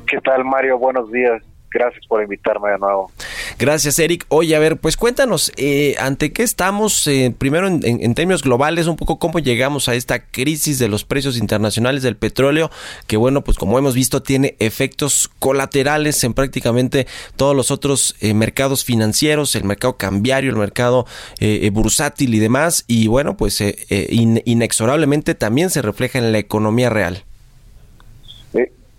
¿Qué 0.09 0.19
tal, 0.21 0.45
Mario? 0.45 0.77
Buenos 0.77 1.11
días. 1.11 1.43
Gracias 1.77 2.07
por 2.07 2.23
invitarme 2.23 2.71
de 2.71 2.79
nuevo. 2.79 3.11
Gracias, 3.59 3.99
Eric. 3.99 4.25
Oye, 4.29 4.55
a 4.55 4.59
ver, 4.59 4.77
pues 4.77 4.97
cuéntanos, 4.97 5.51
eh, 5.57 5.95
¿ante 5.99 6.33
qué 6.33 6.41
estamos? 6.41 7.05
Eh, 7.05 7.31
primero, 7.37 7.67
en, 7.67 8.15
términos 8.15 8.41
globales, 8.41 8.87
un 8.87 8.95
poco 8.95 9.19
cómo 9.19 9.37
llegamos 9.37 9.87
a 9.87 9.93
esta 9.93 10.25
crisis 10.25 10.79
de 10.79 10.87
los 10.87 11.05
precios 11.05 11.37
internacionales 11.37 12.01
del 12.01 12.15
petróleo, 12.15 12.71
que 13.05 13.15
bueno, 13.15 13.43
pues 13.43 13.59
como 13.59 13.77
hemos 13.77 13.93
visto, 13.93 14.23
tiene 14.23 14.55
efectos 14.57 15.29
colaterales 15.37 16.23
en 16.23 16.33
prácticamente 16.33 17.05
todos 17.35 17.55
los 17.55 17.69
otros 17.69 18.15
eh, 18.21 18.33
mercados 18.33 18.83
financieros, 18.83 19.55
el 19.55 19.63
mercado 19.63 19.97
cambiario, 19.97 20.49
el 20.49 20.57
mercado 20.57 21.05
eh, 21.39 21.69
bursátil 21.71 22.33
y 22.33 22.39
demás, 22.39 22.85
y 22.87 23.05
bueno, 23.07 23.37
pues 23.37 23.61
in, 23.61 24.41
inexorablemente 24.45 25.35
también 25.35 25.69
se 25.69 25.83
refleja 25.83 26.17
en 26.17 26.31
la 26.31 26.39
economía 26.39 26.89
real. 26.89 27.23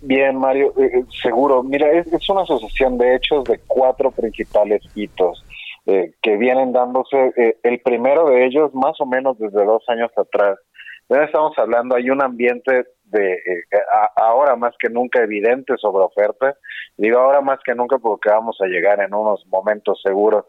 Bien, 0.01 0.37
Mario, 0.37 0.73
eh, 0.77 1.03
seguro. 1.21 1.61
Mira, 1.61 1.91
es, 1.91 2.11
es, 2.11 2.29
una 2.29 2.43
asociación 2.43 2.97
de 2.97 3.15
hechos 3.15 3.43
de 3.43 3.59
cuatro 3.67 4.11
principales 4.11 4.81
hitos 4.95 5.45
eh, 5.85 6.13
que 6.21 6.37
vienen 6.37 6.71
dándose. 6.71 7.33
Eh, 7.35 7.57
el 7.63 7.81
primero 7.81 8.29
de 8.29 8.45
ellos, 8.45 8.73
más 8.73 8.99
o 9.01 9.05
menos 9.05 9.37
desde 9.37 9.65
dos 9.65 9.83
años 9.89 10.11
atrás. 10.15 10.57
Ya 11.09 11.23
estamos 11.23 11.57
hablando, 11.57 11.95
hay 11.95 12.09
un 12.11 12.21
ambiente 12.21 12.85
de 13.05 13.39
a, 13.91 14.27
ahora 14.27 14.55
más 14.55 14.75
que 14.79 14.89
nunca 14.89 15.21
evidente 15.21 15.73
sobre 15.77 16.03
oferta. 16.03 16.55
Digo 16.95 17.17
ahora 17.17 17.41
más 17.41 17.59
que 17.65 17.73
nunca 17.73 17.97
porque 17.97 18.29
vamos 18.29 18.57
a 18.61 18.67
llegar 18.67 19.01
en 19.01 19.13
unos 19.13 19.45
momentos 19.47 19.99
seguros. 20.05 20.45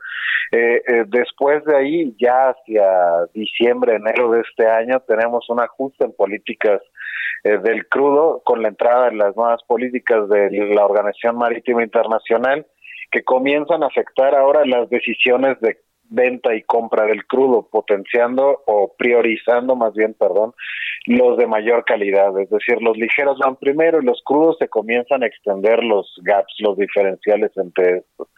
después 1.06 1.64
de 1.64 1.76
ahí, 1.76 2.14
ya 2.20 2.50
hacia 2.50 2.84
diciembre, 3.32 3.96
enero 3.96 4.32
de 4.32 4.42
este 4.42 4.66
año, 4.66 5.00
tenemos 5.08 5.48
un 5.48 5.60
ajuste 5.60 6.04
en 6.04 6.12
políticas 6.12 6.82
eh, 7.44 7.58
del 7.58 7.88
crudo 7.88 8.42
con 8.44 8.62
la 8.62 8.68
entrada 8.68 9.10
de 9.10 9.16
las 9.16 9.36
nuevas 9.36 9.62
políticas 9.64 10.28
de 10.28 10.50
la 10.74 10.84
Organización 10.84 11.36
Marítima 11.36 11.82
Internacional 11.82 12.66
que 13.10 13.22
comienzan 13.24 13.82
a 13.82 13.86
afectar 13.86 14.34
ahora 14.34 14.64
las 14.64 14.88
decisiones 14.88 15.58
de 15.60 15.78
venta 16.10 16.54
y 16.54 16.62
compra 16.62 17.06
del 17.06 17.24
crudo, 17.26 17.68
potenciando 17.70 18.62
o 18.66 18.92
priorizando 18.98 19.76
más 19.76 19.94
bien, 19.94 20.14
perdón, 20.14 20.52
los 21.06 21.38
de 21.38 21.46
mayor 21.46 21.84
calidad, 21.84 22.38
es 22.38 22.50
decir, 22.50 22.82
los 22.82 22.96
ligeros 22.96 23.38
van 23.38 23.56
primero 23.56 24.00
y 24.00 24.04
los 24.04 24.20
crudos 24.24 24.56
se 24.58 24.68
comienzan 24.68 25.22
a 25.22 25.26
extender 25.26 25.82
los 25.82 26.20
gaps, 26.22 26.54
los 26.58 26.76
diferenciales 26.76 27.52
entre 27.56 27.98
estos. 27.98 28.28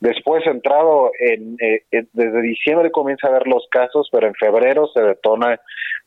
Después, 0.00 0.46
entrado 0.46 1.10
en, 1.18 1.56
eh, 1.60 1.84
desde 1.90 2.42
diciembre 2.42 2.90
comienza 2.90 3.28
a 3.28 3.32
ver 3.32 3.46
los 3.46 3.66
casos, 3.70 4.08
pero 4.12 4.26
en 4.26 4.34
febrero 4.34 4.88
se 4.92 5.00
detona 5.00 5.58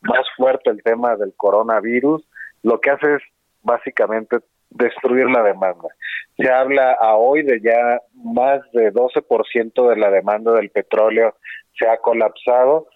más 0.01 0.25
fuerte 0.37 0.69
el 0.69 0.81
tema 0.83 1.15
del 1.15 1.33
coronavirus, 1.35 2.23
lo 2.61 2.79
que 2.79 2.91
hace 2.91 3.15
es 3.15 3.21
básicamente 3.63 4.37
destruir 4.69 5.29
la 5.29 5.43
demanda. 5.43 5.89
Se 6.37 6.49
habla 6.49 6.93
a 6.93 7.15
hoy 7.15 7.43
de 7.43 7.59
ya 7.61 7.99
más 8.13 8.61
de 8.71 8.93
12% 8.93 9.89
de 9.89 9.95
la 9.97 10.09
demanda 10.09 10.53
del 10.53 10.69
petróleo 10.69 11.35
se 11.77 11.87
ha 11.87 11.97
colapsado 11.97 12.87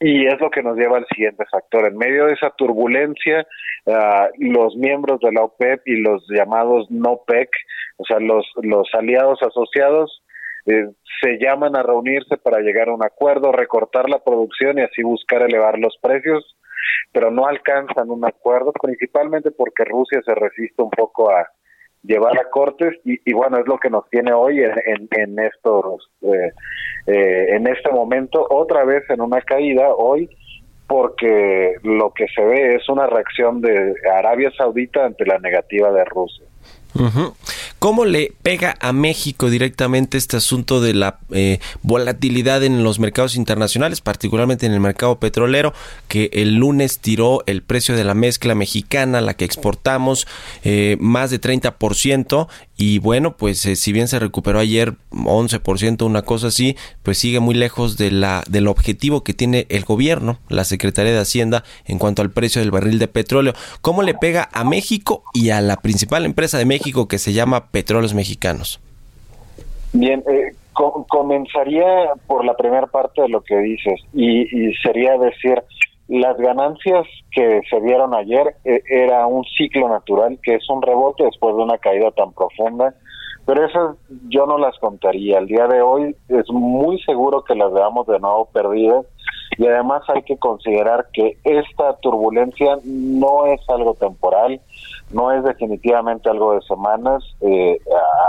y 0.00 0.26
es 0.26 0.40
lo 0.40 0.50
que 0.50 0.62
nos 0.62 0.76
lleva 0.76 0.98
al 0.98 1.06
siguiente 1.06 1.44
factor. 1.50 1.86
En 1.86 1.96
medio 1.96 2.26
de 2.26 2.32
esa 2.32 2.50
turbulencia, 2.50 3.46
uh, 3.86 4.26
los 4.38 4.74
miembros 4.76 5.20
de 5.20 5.32
la 5.32 5.42
OPEP 5.42 5.86
y 5.86 6.00
los 6.00 6.26
llamados 6.28 6.90
NOPEC, 6.90 7.48
o 7.98 8.04
sea, 8.04 8.18
los, 8.18 8.44
los 8.62 8.88
aliados 8.94 9.40
asociados, 9.42 10.22
eh, 10.66 10.88
se 11.20 11.38
llaman 11.38 11.76
a 11.76 11.82
reunirse 11.82 12.36
para 12.36 12.60
llegar 12.60 12.88
a 12.88 12.94
un 12.94 13.04
acuerdo, 13.04 13.52
recortar 13.52 14.08
la 14.08 14.18
producción 14.18 14.78
y 14.78 14.82
así 14.82 15.02
buscar 15.02 15.42
elevar 15.42 15.78
los 15.78 15.96
precios 16.00 16.56
pero 17.12 17.30
no 17.30 17.46
alcanzan 17.46 18.10
un 18.10 18.24
acuerdo, 18.24 18.72
principalmente 18.72 19.50
porque 19.50 19.84
Rusia 19.84 20.20
se 20.24 20.34
resiste 20.34 20.82
un 20.82 20.90
poco 20.90 21.30
a 21.30 21.46
llevar 22.02 22.38
a 22.38 22.50
cortes 22.50 22.94
y, 23.04 23.18
y 23.24 23.32
bueno 23.32 23.58
es 23.58 23.66
lo 23.66 23.78
que 23.78 23.88
nos 23.88 24.08
tiene 24.10 24.32
hoy 24.32 24.60
en, 24.60 25.08
en, 25.12 25.38
estos 25.38 26.10
eh, 26.22 26.50
eh, 27.06 27.46
en 27.50 27.66
este 27.68 27.92
momento 27.92 28.44
otra 28.50 28.84
vez 28.84 29.08
en 29.08 29.20
una 29.20 29.40
caída 29.40 29.94
hoy 29.94 30.28
porque 30.88 31.76
lo 31.84 32.12
que 32.12 32.26
se 32.34 32.44
ve 32.44 32.74
es 32.74 32.88
una 32.88 33.06
reacción 33.06 33.60
de 33.60 33.94
Arabia 34.14 34.50
Saudita 34.56 35.04
ante 35.06 35.24
la 35.24 35.38
negativa 35.38 35.90
de 35.92 36.04
Rusia. 36.04 36.44
Uh. 36.94 37.32
¿Cómo 37.82 38.04
le 38.04 38.32
pega 38.42 38.76
a 38.78 38.92
México 38.92 39.50
directamente 39.50 40.16
este 40.16 40.36
asunto 40.36 40.80
de 40.80 40.94
la 40.94 41.18
eh, 41.32 41.58
volatilidad 41.82 42.62
en 42.62 42.84
los 42.84 43.00
mercados 43.00 43.34
internacionales, 43.34 44.00
particularmente 44.00 44.66
en 44.66 44.72
el 44.72 44.78
mercado 44.78 45.18
petrolero, 45.18 45.74
que 46.06 46.30
el 46.32 46.54
lunes 46.54 47.00
tiró 47.00 47.42
el 47.46 47.64
precio 47.64 47.96
de 47.96 48.04
la 48.04 48.14
mezcla 48.14 48.54
mexicana, 48.54 49.20
la 49.20 49.34
que 49.34 49.44
exportamos, 49.44 50.28
eh, 50.62 50.96
más 51.00 51.32
de 51.32 51.40
30%? 51.40 52.46
Y 52.76 52.98
bueno, 52.98 53.36
pues 53.36 53.66
eh, 53.66 53.76
si 53.76 53.92
bien 53.92 54.08
se 54.08 54.18
recuperó 54.18 54.58
ayer 54.58 54.94
11%, 55.10 56.04
una 56.04 56.22
cosa 56.22 56.48
así, 56.48 56.76
pues 57.02 57.18
sigue 57.18 57.38
muy 57.38 57.54
lejos 57.54 57.96
de 57.96 58.10
la, 58.10 58.44
del 58.48 58.66
objetivo 58.66 59.22
que 59.24 59.34
tiene 59.34 59.66
el 59.70 59.84
gobierno, 59.84 60.38
la 60.48 60.64
Secretaría 60.64 61.12
de 61.12 61.18
Hacienda, 61.18 61.64
en 61.84 61.98
cuanto 61.98 62.22
al 62.22 62.30
precio 62.30 62.60
del 62.60 62.70
barril 62.70 62.98
de 62.98 63.08
petróleo. 63.08 63.54
¿Cómo 63.80 64.02
le 64.02 64.14
pega 64.14 64.48
a 64.52 64.64
México 64.64 65.24
y 65.34 65.50
a 65.50 65.60
la 65.60 65.76
principal 65.78 66.24
empresa 66.24 66.58
de 66.58 66.64
México 66.64 67.08
que 67.08 67.18
se 67.18 67.32
llama 67.32 67.71
Petróleos 67.72 68.14
Mexicanos? 68.14 68.80
Bien, 69.92 70.22
eh, 70.30 70.54
co 70.72 71.04
comenzaría 71.08 72.12
por 72.26 72.44
la 72.44 72.56
primera 72.56 72.86
parte 72.86 73.22
de 73.22 73.28
lo 73.28 73.42
que 73.42 73.56
dices 73.58 74.00
y, 74.14 74.42
y 74.42 74.74
sería 74.76 75.18
decir, 75.18 75.62
las 76.08 76.36
ganancias 76.36 77.06
que 77.30 77.62
se 77.68 77.80
dieron 77.80 78.14
ayer 78.14 78.54
eh, 78.64 78.82
era 78.88 79.26
un 79.26 79.44
ciclo 79.44 79.88
natural, 79.88 80.38
que 80.42 80.56
es 80.56 80.68
un 80.68 80.82
rebote 80.82 81.24
después 81.24 81.56
de 81.56 81.62
una 81.62 81.78
caída 81.78 82.10
tan 82.10 82.32
profunda, 82.32 82.94
pero 83.44 83.64
esas 83.66 83.96
yo 84.28 84.46
no 84.46 84.58
las 84.58 84.78
contaría. 84.78 85.38
El 85.38 85.46
día 85.46 85.66
de 85.66 85.82
hoy 85.82 86.16
es 86.28 86.48
muy 86.50 87.00
seguro 87.02 87.42
que 87.42 87.54
las 87.54 87.72
veamos 87.72 88.06
de 88.06 88.18
nuevo 88.18 88.46
perdidas 88.46 89.06
y 89.58 89.66
además 89.66 90.02
hay 90.08 90.22
que 90.22 90.38
considerar 90.38 91.08
que 91.12 91.36
esta 91.44 91.96
turbulencia 91.96 92.78
no 92.84 93.46
es 93.46 93.60
algo 93.68 93.94
temporal, 93.94 94.60
no 95.12 95.30
es 95.32 95.44
definitivamente 95.44 96.30
algo 96.30 96.54
de 96.54 96.62
semanas. 96.62 97.22
Eh, 97.40 97.78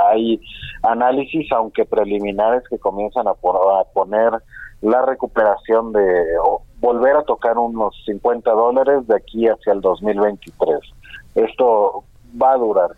hay 0.09 0.41
análisis, 0.81 1.49
aunque 1.51 1.85
preliminares, 1.85 2.63
que 2.69 2.77
comienzan 2.77 3.27
a, 3.27 3.33
por, 3.35 3.55
a 3.55 3.83
poner 3.93 4.33
la 4.81 5.05
recuperación 5.05 5.93
de 5.93 6.25
volver 6.79 7.15
a 7.15 7.23
tocar 7.23 7.57
unos 7.57 7.95
50 8.05 8.51
dólares 8.51 9.07
de 9.07 9.15
aquí 9.15 9.47
hacia 9.47 9.71
el 9.71 9.79
2023. 9.79 10.77
Esto 11.35 12.03
va 12.41 12.53
a 12.53 12.57
durar. 12.57 12.91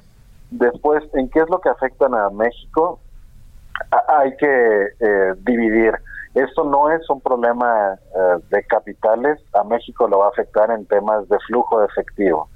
Después, 0.57 1.03
¿en 1.13 1.29
qué 1.29 1.39
es 1.39 1.49
lo 1.49 1.59
que 1.59 1.69
afectan 1.69 2.15
a 2.15 2.29
México? 2.29 2.99
hay 4.07 4.35
que 4.37 4.87
eh, 4.99 5.33
dividir. 5.41 5.93
Esto 6.33 6.63
no 6.63 6.89
es 6.91 7.09
un 7.09 7.21
problema 7.21 7.93
eh, 7.93 8.43
de 8.49 8.63
capitales, 8.63 9.39
a 9.53 9.63
México 9.63 10.07
lo 10.07 10.19
va 10.19 10.27
a 10.27 10.29
afectar 10.29 10.69
en 10.71 10.85
temas 10.85 11.27
de 11.29 11.37
flujo 11.47 11.79
de 11.79 11.87
efectivo. 11.87 12.49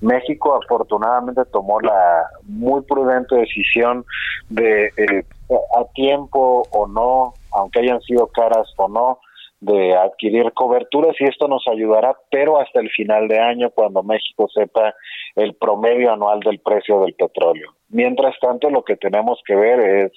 México 0.00 0.58
afortunadamente 0.62 1.44
tomó 1.52 1.80
la 1.80 2.26
muy 2.44 2.82
prudente 2.82 3.36
decisión 3.36 4.04
de 4.48 4.86
eh, 4.96 5.24
a 5.50 5.84
tiempo 5.94 6.66
o 6.70 6.86
no, 6.86 7.34
aunque 7.52 7.80
hayan 7.80 8.00
sido 8.00 8.26
caras 8.28 8.66
o 8.76 8.88
no, 8.88 9.18
de 9.62 9.96
adquirir 9.96 10.52
coberturas 10.54 11.14
y 11.20 11.24
esto 11.24 11.46
nos 11.46 11.62
ayudará, 11.68 12.16
pero 12.32 12.58
hasta 12.58 12.80
el 12.80 12.90
final 12.90 13.28
de 13.28 13.38
año, 13.38 13.70
cuando 13.70 14.02
México 14.02 14.48
sepa 14.52 14.92
el 15.36 15.54
promedio 15.54 16.12
anual 16.12 16.40
del 16.40 16.58
precio 16.58 17.00
del 17.02 17.14
petróleo. 17.14 17.70
Mientras 17.88 18.34
tanto, 18.40 18.70
lo 18.70 18.82
que 18.82 18.96
tenemos 18.96 19.40
que 19.46 19.54
ver 19.54 19.78
es 19.78 20.12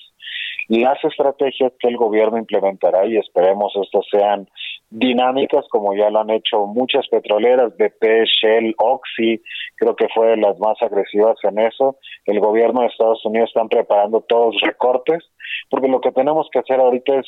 las 0.67 0.97
estrategias 1.03 1.73
que 1.79 1.89
el 1.89 1.95
gobierno 1.95 2.39
implementará 2.39 3.05
y 3.05 3.17
esperemos 3.17 3.71
estas 3.75 4.03
sean 4.09 4.49
dinámicas 4.89 5.63
como 5.69 5.95
ya 5.95 6.09
lo 6.09 6.21
han 6.21 6.31
hecho 6.31 6.65
muchas 6.65 7.07
petroleras, 7.07 7.77
BP, 7.77 8.25
Shell, 8.25 8.73
Oxy, 8.79 9.43
creo 9.75 9.95
que 9.95 10.07
fue 10.15 10.29
de 10.29 10.37
las 10.37 10.57
más 10.57 10.81
agresivas 10.81 11.37
en 11.43 11.59
eso. 11.59 11.97
El 12.25 12.39
gobierno 12.39 12.81
de 12.81 12.87
Estados 12.87 13.23
Unidos 13.25 13.49
están 13.49 13.69
preparando 13.69 14.21
todos 14.21 14.59
recortes, 14.61 15.23
porque 15.69 15.87
lo 15.87 16.01
que 16.01 16.11
tenemos 16.11 16.49
que 16.51 16.59
hacer 16.59 16.79
ahorita 16.79 17.19
es 17.19 17.27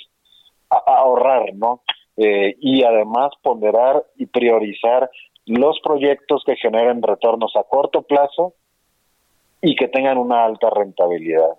ahorrar, 0.70 1.54
¿no? 1.54 1.84
Eh, 2.18 2.56
y 2.60 2.84
además 2.84 3.32
ponderar 3.44 4.04
y 4.16 4.26
priorizar 4.26 5.10
los 5.46 5.80
proyectos 5.82 6.44
que 6.46 6.56
generen 6.56 7.02
retornos 7.02 7.56
a 7.56 7.64
corto 7.64 8.02
plazo 8.02 8.54
y 9.62 9.76
que 9.76 9.88
tengan 9.88 10.18
una 10.18 10.44
alta 10.44 10.70
rentabilidad. 10.70 11.52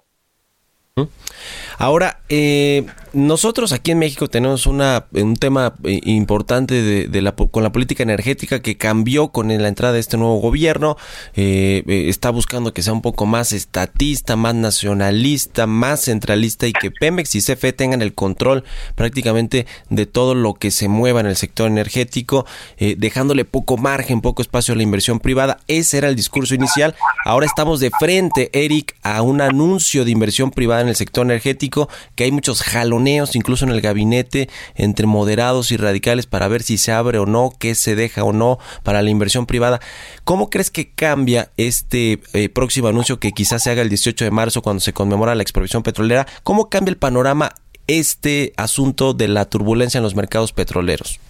Ahora, 1.81 2.19
eh, 2.29 2.87
nosotros 3.13 3.71
aquí 3.71 3.93
en 3.93 4.01
México 4.01 4.27
tenemos 4.27 4.67
una, 4.67 5.07
un 5.13 5.37
tema 5.37 5.75
eh, 5.85 6.01
importante 6.05 7.07
de, 7.09 7.23
la, 7.23 7.33
con 7.33 7.63
la 7.63 7.71
política 7.71 8.03
energética 8.03 8.61
que 8.61 8.77
cambió 8.77 9.29
con 9.29 9.47
la 9.47 9.69
entrada 9.69 9.95
de 9.95 10.01
este 10.01 10.17
nuevo 10.17 10.41
gobierno. 10.41 10.97
Eh, 11.37 11.85
está 12.09 12.31
buscando 12.31 12.75
que 12.75 12.83
sea 12.83 12.93
un 12.93 13.01
poco 13.01 13.27
más 13.27 13.53
estatista, 13.53 14.35
más 14.35 14.57
nacionalista, 14.57 15.69
más 15.69 16.01
centralista 16.01 16.67
y 16.67 16.73
que 16.73 16.91
Pemex 16.91 17.37
y 17.37 17.43
CFE 17.43 17.73
tengan 17.73 18.03
el 18.03 18.13
control 18.13 18.65
prácticamente 18.97 19.67
de 19.89 20.07
todo 20.07 20.35
lo 20.35 20.55
que 20.55 20.73
se 20.73 20.89
mueva 20.89 21.21
en 21.21 21.27
el 21.27 21.37
sector 21.37 21.69
energético, 21.69 22.45
dejándole 22.79 23.45
poco 23.45 23.77
margen, 23.77 24.21
poco 24.21 24.43
espacio 24.43 24.75
a 24.75 24.77
la 24.77 24.83
inversión 24.83 25.21
privada. 25.21 25.61
Ese 25.69 25.99
era 25.99 26.09
el 26.09 26.17
discurso 26.17 26.57
inicial. 26.57 26.97
Ahora 27.25 27.47
estamos 27.47 27.79
de 27.79 27.91
frente, 28.01 28.51
Eric, 28.53 28.97
a 29.03 29.23
un 29.23 29.41
anuncio 29.41 30.05
de 30.05 30.11
inversión 30.11 30.51
privada 30.51 30.83
en 30.83 30.89
el 30.89 30.97
sector 30.97 31.25
energético, 31.25 31.68
que 32.15 32.25
hay 32.25 32.33
muchos 32.33 32.63
jaloneos 32.63 33.37
incluso 33.37 33.65
en 33.65 33.71
el 33.71 33.81
gabinete 33.81 34.49
entre 34.75 35.07
moderados 35.07 35.71
y 35.73 35.77
radicales 35.77 36.27
para 36.27 36.49
ver 36.49 36.63
si 36.63 36.79
se 36.79 36.93
abre 36.93 37.19
o 37.19 37.27
no, 37.27 37.51
qué 37.59 37.75
se 37.75 37.95
deja 37.95 38.25
o 38.25 38.33
no 38.33 38.59
para 38.83 39.03
la 39.03 39.11
inversión 39.11 39.47
privada. 39.47 39.81
¿Cómo 40.25 40.51
crees 40.51 40.71
que 40.71 40.91
cambia 40.91 41.49
este 41.57 42.21
eh, 42.33 42.49
próximo 42.49 42.89
anuncio 42.89 43.19
que 43.19 43.33
quizás 43.33 43.63
se 43.63 43.71
haga 43.71 43.83
el 43.83 43.89
18 43.89 44.25
de 44.25 44.31
marzo 44.31 44.63
cuando 44.63 44.81
se 44.81 44.93
conmemora 44.93 45.35
la 45.35 45.43
expropiación 45.43 45.83
petrolera? 45.83 46.27
¿Cómo 46.43 46.69
cambia 46.69 46.91
el 46.91 46.99
panorama 46.99 47.51
este 47.87 48.53
asunto 48.57 49.15
de 49.15 49.29
la 49.29 49.47
turbulencia 49.47 49.99
en 49.99 50.05
los 50.05 50.15
mercados 50.15 50.53
petroleros? 50.53 51.21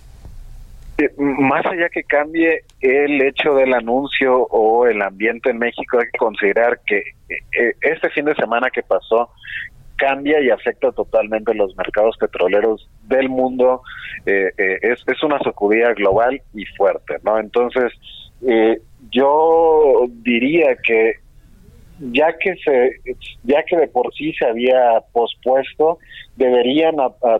Eh, 0.98 1.08
más 1.16 1.64
allá 1.64 1.88
que 1.90 2.02
cambie 2.02 2.64
el 2.80 3.22
hecho 3.22 3.54
del 3.54 3.72
anuncio 3.72 4.36
o 4.36 4.84
el 4.86 5.00
ambiente 5.00 5.50
en 5.50 5.58
México, 5.58 5.98
hay 6.00 6.06
que 6.10 6.18
considerar 6.18 6.80
que 6.84 6.98
eh, 7.28 7.74
este 7.80 8.10
fin 8.10 8.24
de 8.24 8.34
semana 8.34 8.68
que 8.70 8.82
pasó 8.82 9.30
cambia 9.98 10.40
y 10.40 10.50
afecta 10.50 10.90
totalmente 10.92 11.52
los 11.54 11.76
mercados 11.76 12.16
petroleros 12.18 12.88
del 13.02 13.28
mundo. 13.28 13.82
Eh, 14.24 14.50
es, 14.56 15.04
es 15.06 15.22
una 15.22 15.38
sacudida 15.40 15.92
global 15.92 16.40
y 16.54 16.64
fuerte, 16.76 17.16
¿no? 17.22 17.38
Entonces, 17.38 17.92
yo 19.10 20.06
diría 20.22 20.76
que 20.82 21.14
ya 22.00 22.36
que 22.38 22.54
se 22.64 23.00
ya 23.42 23.62
que 23.64 23.76
de 23.76 23.88
por 23.88 24.12
sí 24.14 24.32
se 24.34 24.46
había 24.46 25.00
pospuesto 25.12 25.98
deberían 26.36 26.96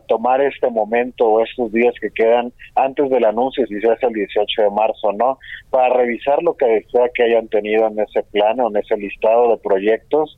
tomar 0.08 0.40
este 0.40 0.68
momento 0.68 1.26
o 1.26 1.44
estos 1.44 1.72
días 1.72 1.94
que 2.00 2.10
quedan 2.10 2.52
antes 2.74 3.08
del 3.10 3.24
anuncio 3.24 3.66
si 3.66 3.80
se 3.80 3.90
hace 3.90 4.06
el 4.06 4.14
18 4.14 4.62
de 4.62 4.70
marzo 4.70 5.12
no 5.12 5.38
para 5.70 5.94
revisar 5.94 6.42
lo 6.42 6.56
que 6.56 6.84
sea 6.90 7.08
que 7.14 7.22
hayan 7.22 7.48
tenido 7.48 7.86
en 7.86 8.00
ese 8.00 8.22
plano 8.24 8.68
en 8.68 8.76
ese 8.78 8.96
listado 8.96 9.50
de 9.52 9.58
proyectos 9.58 10.36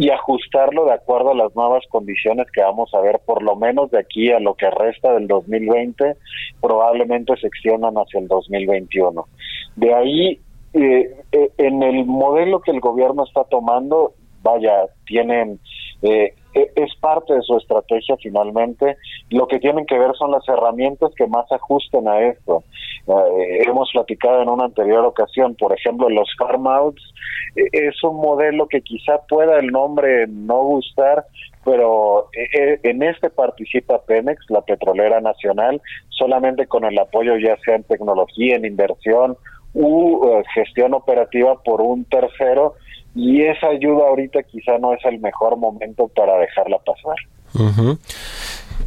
y 0.00 0.08
ajustarlo 0.08 0.86
de 0.86 0.94
acuerdo 0.94 1.32
a 1.32 1.34
las 1.34 1.54
nuevas 1.54 1.84
condiciones 1.90 2.46
que 2.50 2.62
vamos 2.62 2.92
a 2.94 3.00
ver 3.00 3.20
por 3.26 3.42
lo 3.42 3.54
menos 3.54 3.90
de 3.90 3.98
aquí 3.98 4.30
a 4.32 4.40
lo 4.40 4.54
que 4.54 4.70
resta 4.70 5.12
del 5.12 5.28
2020 5.28 6.16
probablemente 6.60 7.36
se 7.36 7.46
extiendan 7.46 7.94
hacia 7.96 8.20
el 8.20 8.26
2021 8.26 9.26
de 9.76 9.94
ahí 9.94 10.40
eh, 10.72 11.16
eh, 11.32 11.50
en 11.58 11.82
el 11.82 12.04
modelo 12.06 12.60
que 12.60 12.70
el 12.70 12.80
gobierno 12.80 13.24
está 13.24 13.42
tomando, 13.44 14.14
vaya, 14.42 14.86
tienen, 15.04 15.58
eh, 16.02 16.34
e, 16.54 16.72
es 16.76 16.94
parte 17.00 17.34
de 17.34 17.42
su 17.42 17.56
estrategia 17.56 18.16
finalmente. 18.22 18.96
Lo 19.30 19.48
que 19.48 19.58
tienen 19.58 19.84
que 19.84 19.98
ver 19.98 20.12
son 20.16 20.30
las 20.30 20.48
herramientas 20.48 21.10
que 21.16 21.26
más 21.26 21.50
ajusten 21.50 22.06
a 22.06 22.20
esto. 22.20 22.62
Hemos 23.66 23.90
platicado 23.92 24.42
en 24.42 24.48
una 24.48 24.64
anterior 24.64 25.04
ocasión, 25.04 25.54
por 25.56 25.72
ejemplo, 25.72 26.08
los 26.08 26.28
farm 26.38 26.66
outs. 26.66 27.02
es 27.54 28.02
un 28.04 28.16
modelo 28.16 28.66
que 28.68 28.80
quizá 28.80 29.18
pueda 29.28 29.58
el 29.58 29.68
nombre 29.68 30.26
no 30.28 30.62
gustar, 30.62 31.24
pero 31.64 32.28
en 32.32 33.02
este 33.02 33.30
participa 33.30 34.02
Pemex, 34.02 34.44
la 34.48 34.62
petrolera 34.62 35.20
nacional, 35.20 35.80
solamente 36.08 36.66
con 36.66 36.84
el 36.84 36.98
apoyo 36.98 37.36
ya 37.36 37.56
sea 37.64 37.76
en 37.76 37.84
tecnología, 37.84 38.56
en 38.56 38.64
inversión 38.64 39.36
u 39.74 40.26
eh, 40.26 40.42
gestión 40.54 40.94
operativa 40.94 41.62
por 41.62 41.80
un 41.80 42.04
tercero 42.04 42.74
y 43.14 43.42
esa 43.42 43.68
ayuda 43.68 44.08
ahorita 44.08 44.42
quizá 44.44 44.78
no 44.78 44.94
es 44.94 45.04
el 45.04 45.20
mejor 45.20 45.56
momento 45.56 46.08
para 46.08 46.38
dejarla 46.38 46.78
pasar. 46.78 47.16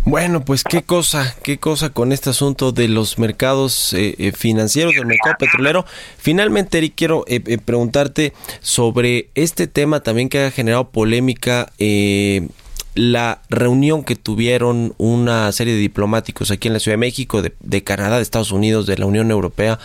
Bueno, 0.05 0.43
pues 0.43 0.63
qué 0.63 0.81
cosa, 0.81 1.33
qué 1.43 1.59
cosa 1.59 1.91
con 1.91 2.11
este 2.11 2.29
asunto 2.29 2.71
de 2.71 2.87
los 2.89 3.19
mercados 3.19 3.93
eh, 3.93 4.15
eh, 4.17 4.31
financieros, 4.33 4.93
del 4.95 5.05
mercado 5.05 5.35
petrolero. 5.39 5.85
Finalmente, 6.17 6.77
Eric, 6.77 6.93
quiero 6.95 7.25
preguntarte 7.65 8.33
sobre 8.59 9.29
este 9.35 9.67
tema 9.67 10.01
también 10.01 10.29
que 10.29 10.45
ha 10.45 10.51
generado 10.51 10.89
polémica 10.89 11.71
la 12.95 13.41
reunión 13.49 14.03
que 14.03 14.15
tuvieron 14.15 14.93
una 14.97 15.51
serie 15.51 15.73
de 15.73 15.79
diplomáticos 15.79 16.51
aquí 16.51 16.67
en 16.67 16.73
la 16.73 16.79
Ciudad 16.79 16.93
de 16.93 16.99
México, 16.99 17.41
de, 17.41 17.83
Canadá, 17.83 18.17
de 18.17 18.21
Estados 18.21 18.51
Unidos, 18.51 18.85
de 18.85 18.97
la 18.97 19.05
Unión 19.05 19.31
Europea, 19.31 19.79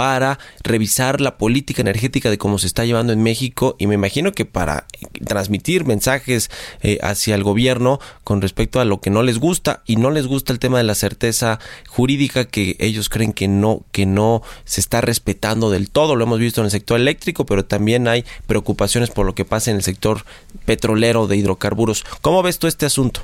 para 0.00 0.38
revisar 0.62 1.20
la 1.20 1.36
política 1.36 1.82
energética 1.82 2.30
de 2.30 2.38
cómo 2.38 2.56
se 2.56 2.66
está 2.66 2.86
llevando 2.86 3.12
en 3.12 3.22
México. 3.22 3.76
Y 3.78 3.86
me 3.86 3.96
imagino 3.96 4.32
que 4.32 4.46
para 4.46 4.86
transmitir 5.26 5.84
mensajes 5.84 6.50
eh, 6.80 6.96
hacia 7.02 7.34
el 7.34 7.44
gobierno 7.44 8.00
con 8.24 8.40
respecto 8.40 8.80
a 8.80 8.86
lo 8.86 9.02
que 9.02 9.10
no 9.10 9.22
les 9.22 9.36
gusta 9.36 9.82
y 9.84 9.96
no 9.96 10.10
les 10.10 10.26
gusta 10.26 10.54
el 10.54 10.58
tema 10.58 10.78
de 10.78 10.84
la 10.84 10.94
certeza 10.94 11.58
jurídica 11.86 12.46
que 12.46 12.76
ellos 12.78 13.10
creen 13.10 13.34
que 13.34 13.46
no 13.46 13.82
que 13.92 14.06
no 14.06 14.40
se 14.64 14.80
está 14.80 15.02
respetando 15.02 15.68
del 15.68 15.90
todo. 15.90 16.16
Lo 16.16 16.24
hemos 16.24 16.38
visto 16.38 16.62
en 16.62 16.64
el 16.64 16.70
sector 16.70 16.98
eléctrico 16.98 17.44
pero 17.44 17.66
también 17.66 18.08
hay 18.08 18.24
preocupaciones 18.46 19.10
por 19.10 19.26
lo 19.26 19.34
que 19.34 19.44
pasa 19.44 19.70
en 19.70 19.76
el 19.76 19.82
sector 19.82 20.24
petrolero 20.64 21.26
de 21.26 21.36
hidrocarburos. 21.36 22.06
¿cómo 22.22 22.42
ves 22.42 22.58
tú 22.58 22.68
este 22.68 22.86
asunto? 22.86 23.20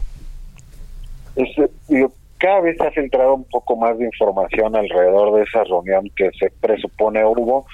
Cada 2.38 2.60
vez 2.60 2.76
se 2.76 2.86
ha 2.86 2.90
filtrado 2.90 3.34
un 3.34 3.44
poco 3.44 3.76
más 3.76 3.98
de 3.98 4.04
información 4.04 4.76
alrededor 4.76 5.36
de 5.36 5.42
esa 5.42 5.64
reunión 5.64 6.10
que 6.16 6.30
se 6.38 6.50
presupone 6.60 7.24
hubo. 7.24 7.66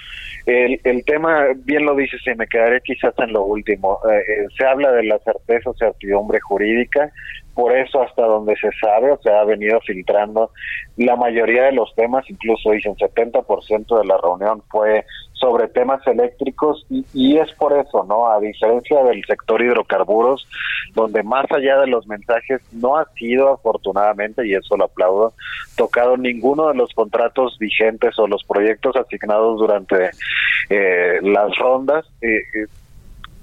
El, 0.45 0.79
el 0.83 1.05
tema, 1.05 1.47
bien 1.55 1.85
lo 1.85 1.95
dices, 1.95 2.21
y 2.25 2.35
me 2.35 2.47
quedaré 2.47 2.81
quizás 2.81 3.13
en 3.17 3.33
lo 3.33 3.43
último. 3.43 3.99
Eh, 4.09 4.17
eh, 4.17 4.45
se 4.57 4.65
habla 4.65 4.91
de 4.91 5.03
la 5.03 5.19
certeza 5.19 5.69
o 5.69 5.73
certidumbre 5.73 6.39
jurídica, 6.41 7.11
por 7.53 7.75
eso 7.75 8.01
hasta 8.01 8.23
donde 8.23 8.55
se 8.55 8.69
sabe, 8.81 9.11
o 9.11 9.17
sea, 9.21 9.41
ha 9.41 9.45
venido 9.45 9.79
filtrando 9.81 10.51
la 10.97 11.15
mayoría 11.15 11.63
de 11.63 11.73
los 11.73 11.93
temas, 11.95 12.27
incluso 12.29 12.71
dicen 12.71 12.95
70% 12.95 13.99
de 13.99 14.05
la 14.05 14.17
reunión 14.17 14.63
fue 14.69 15.05
sobre 15.33 15.67
temas 15.67 16.05
eléctricos 16.07 16.85
y, 16.89 17.05
y, 17.13 17.37
es 17.37 17.51
por 17.53 17.77
eso, 17.77 18.05
¿no? 18.05 18.31
A 18.31 18.39
diferencia 18.39 19.03
del 19.03 19.23
sector 19.25 19.61
hidrocarburos, 19.61 20.47
donde 20.95 21.21
más 21.21 21.45
allá 21.51 21.79
de 21.79 21.87
los 21.87 22.07
mensajes 22.07 22.61
no 22.71 22.97
ha 22.97 23.05
sido 23.15 23.53
afortunadamente, 23.53 24.47
y 24.47 24.53
eso 24.55 24.77
lo 24.77 24.85
aplaudo, 24.85 25.33
tocado 25.75 26.15
ninguno 26.15 26.69
de 26.69 26.75
los 26.75 26.93
contratos 26.93 27.57
vigentes 27.59 28.17
o 28.19 28.27
los 28.27 28.43
proyectos 28.45 28.95
asignados 28.95 29.59
durante 29.59 30.11
eh, 30.69 31.19
las 31.21 31.53
rondas. 31.57 32.05
Eh, 32.21 32.37
eh 32.53 32.67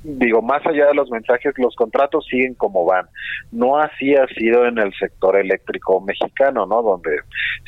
digo, 0.03 0.41
más 0.43 0.65
allá 0.67 0.87
de 0.87 0.95
los 0.95 1.11
mensajes, 1.11 1.53
los 1.57 1.75
contratos 1.77 2.27
siguen 2.27 2.55
como 2.55 2.85
van. 2.85 3.07
No 3.53 3.79
así 3.79 4.15
ha 4.15 4.27
sido 4.29 4.67
en 4.67 4.79
el 4.79 4.93
sector 4.95 5.37
eléctrico 5.37 6.01
mexicano, 6.01 6.67
¿no? 6.67 6.83
Donde 6.83 7.19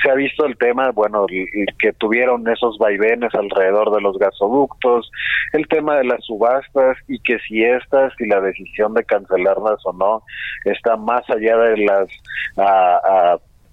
se 0.02 0.10
ha 0.10 0.14
visto 0.14 0.46
el 0.46 0.56
tema, 0.56 0.90
bueno, 0.90 1.26
que 1.26 1.92
tuvieron 1.94 2.48
esos 2.48 2.78
vaivenes 2.78 3.34
alrededor 3.34 3.94
de 3.94 4.00
los 4.00 4.18
gasoductos, 4.18 5.10
el 5.52 5.66
tema 5.68 5.96
de 5.96 6.04
las 6.04 6.24
subastas 6.24 6.96
y 7.08 7.18
que 7.20 7.38
si 7.40 7.62
estas 7.62 8.12
y 8.18 8.26
la 8.26 8.40
decisión 8.40 8.94
de 8.94 9.04
cancelarlas 9.04 9.78
o 9.84 9.92
no 9.92 10.22
está 10.64 10.96
más 10.96 11.28
allá 11.30 11.56
de 11.58 11.76
las 11.78 12.08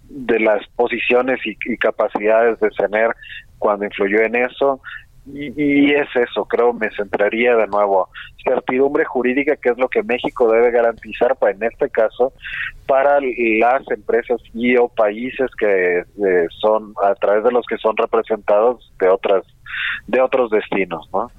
de 0.10 0.40
las 0.40 0.68
posiciones 0.70 1.40
y, 1.46 1.56
y 1.66 1.78
capacidades 1.78 2.60
de 2.60 2.70
tener 2.72 3.16
cuando 3.60 3.86
influyó 3.86 4.22
en 4.22 4.36
eso 4.36 4.82
y, 5.34 5.54
y 5.56 5.92
es 5.94 6.08
eso, 6.16 6.46
creo, 6.46 6.74
me 6.74 6.90
centraría 6.92 7.56
de 7.56 7.68
nuevo. 7.68 8.10
Certidumbre 8.44 9.06
jurídica, 9.06 9.56
que 9.58 9.70
es 9.70 9.78
lo 9.78 9.90
que 9.90 10.04
México 10.04 10.52
debe 10.52 10.72
garantizar, 10.72 11.36
para, 11.36 11.54
en 11.54 11.64
este 11.64 11.90
caso, 11.90 12.34
para 12.88 13.20
las 13.22 13.92
empresas 13.92 14.42
y 14.54 14.76
o 14.78 14.88
países 14.88 15.50
que 15.60 16.00
eh, 16.00 16.48
son, 16.60 16.94
a 17.04 17.14
través 17.16 17.44
de 17.44 17.52
los 17.52 17.66
que 17.66 17.78
son 17.78 17.96
representados 17.98 18.92
de 19.00 19.10
otras 19.10 19.44
de 20.08 20.22
otros 20.22 20.50
destinos, 20.50 21.08
¿no? 21.14 21.32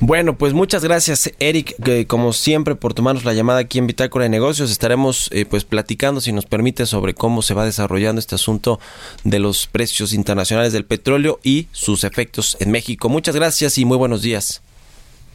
Bueno, 0.00 0.36
pues 0.36 0.54
muchas 0.54 0.82
gracias, 0.84 1.32
Eric, 1.38 1.74
que 1.82 2.06
como 2.06 2.32
siempre, 2.32 2.74
por 2.74 2.94
tomarnos 2.94 3.24
la 3.24 3.34
llamada 3.34 3.60
aquí 3.60 3.78
en 3.78 3.86
Bitácora 3.86 4.24
de 4.24 4.30
Negocios. 4.30 4.70
Estaremos 4.70 5.30
eh, 5.32 5.44
pues 5.44 5.64
platicando, 5.64 6.20
si 6.20 6.32
nos 6.32 6.46
permite, 6.46 6.86
sobre 6.86 7.14
cómo 7.14 7.42
se 7.42 7.54
va 7.54 7.64
desarrollando 7.64 8.18
este 8.18 8.34
asunto 8.34 8.80
de 9.24 9.38
los 9.38 9.66
precios 9.66 10.12
internacionales 10.12 10.72
del 10.72 10.84
petróleo 10.84 11.40
y 11.42 11.68
sus 11.72 12.04
efectos 12.04 12.56
en 12.60 12.70
México. 12.70 13.08
Muchas 13.08 13.34
gracias 13.34 13.78
y 13.78 13.84
muy 13.84 13.96
buenos 13.96 14.22
días. 14.22 14.62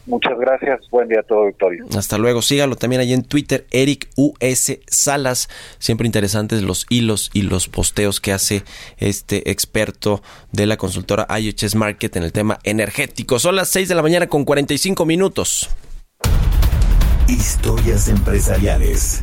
Muchas 0.06 0.38
gracias, 0.38 0.80
buen 0.90 1.08
día 1.08 1.20
a 1.20 1.22
todo, 1.22 1.46
Victorio. 1.46 1.86
Hasta 1.96 2.18
luego. 2.18 2.42
Sígalo 2.42 2.76
también 2.76 3.00
ahí 3.00 3.14
en 3.14 3.22
Twitter, 3.22 3.66
Eric 3.70 4.08
US 4.16 4.78
Salas. 4.86 5.48
Siempre 5.78 6.06
interesantes 6.06 6.62
los 6.62 6.86
hilos 6.90 7.30
y 7.32 7.42
los 7.42 7.68
posteos 7.68 8.20
que 8.20 8.32
hace 8.32 8.64
este 8.98 9.50
experto 9.50 10.22
de 10.52 10.66
la 10.66 10.76
consultora 10.76 11.26
IHS 11.30 11.74
Market 11.74 12.16
en 12.16 12.22
el 12.24 12.32
tema 12.32 12.58
energético. 12.64 13.38
Son 13.38 13.56
las 13.56 13.68
6 13.68 13.88
de 13.88 13.94
la 13.94 14.02
mañana 14.02 14.26
con 14.26 14.44
45 14.44 15.06
minutos. 15.06 15.70
Historias 17.26 18.08
empresariales. 18.08 19.22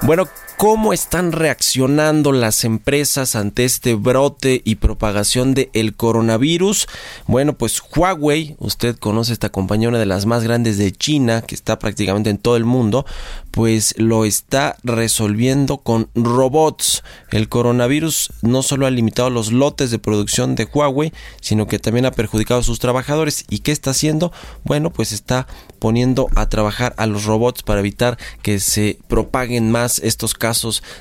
Bueno, 0.00 0.26
¿cómo 0.62 0.92
están 0.92 1.32
reaccionando 1.32 2.30
las 2.30 2.62
empresas 2.62 3.34
ante 3.34 3.64
este 3.64 3.96
brote 3.96 4.62
y 4.64 4.76
propagación 4.76 5.54
del 5.54 5.70
el 5.72 5.96
coronavirus? 5.96 6.86
Bueno, 7.26 7.54
pues 7.54 7.82
Huawei, 7.82 8.54
usted 8.60 8.96
conoce 8.96 9.32
esta 9.32 9.48
compañía, 9.48 9.88
una 9.88 9.98
de 9.98 10.06
las 10.06 10.24
más 10.24 10.44
grandes 10.44 10.78
de 10.78 10.92
China, 10.92 11.42
que 11.42 11.56
está 11.56 11.80
prácticamente 11.80 12.30
en 12.30 12.38
todo 12.38 12.56
el 12.56 12.64
mundo, 12.64 13.04
pues 13.50 13.96
lo 13.98 14.24
está 14.24 14.76
resolviendo 14.84 15.78
con 15.78 16.08
robots. 16.14 17.02
El 17.32 17.48
coronavirus 17.48 18.30
no 18.42 18.62
solo 18.62 18.86
ha 18.86 18.90
limitado 18.92 19.30
los 19.30 19.50
lotes 19.50 19.90
de 19.90 19.98
producción 19.98 20.54
de 20.54 20.68
Huawei, 20.72 21.12
sino 21.40 21.66
que 21.66 21.80
también 21.80 22.06
ha 22.06 22.12
perjudicado 22.12 22.60
a 22.60 22.64
sus 22.64 22.78
trabajadores. 22.78 23.46
¿Y 23.50 23.58
qué 23.58 23.72
está 23.72 23.90
haciendo? 23.90 24.30
Bueno, 24.62 24.90
pues 24.90 25.10
está 25.10 25.48
poniendo 25.80 26.28
a 26.36 26.48
trabajar 26.48 26.94
a 26.98 27.06
los 27.06 27.24
robots 27.24 27.64
para 27.64 27.80
evitar 27.80 28.16
que 28.42 28.60
se 28.60 29.00
propaguen 29.08 29.72
más 29.72 29.98
estos 29.98 30.34
casos 30.34 30.51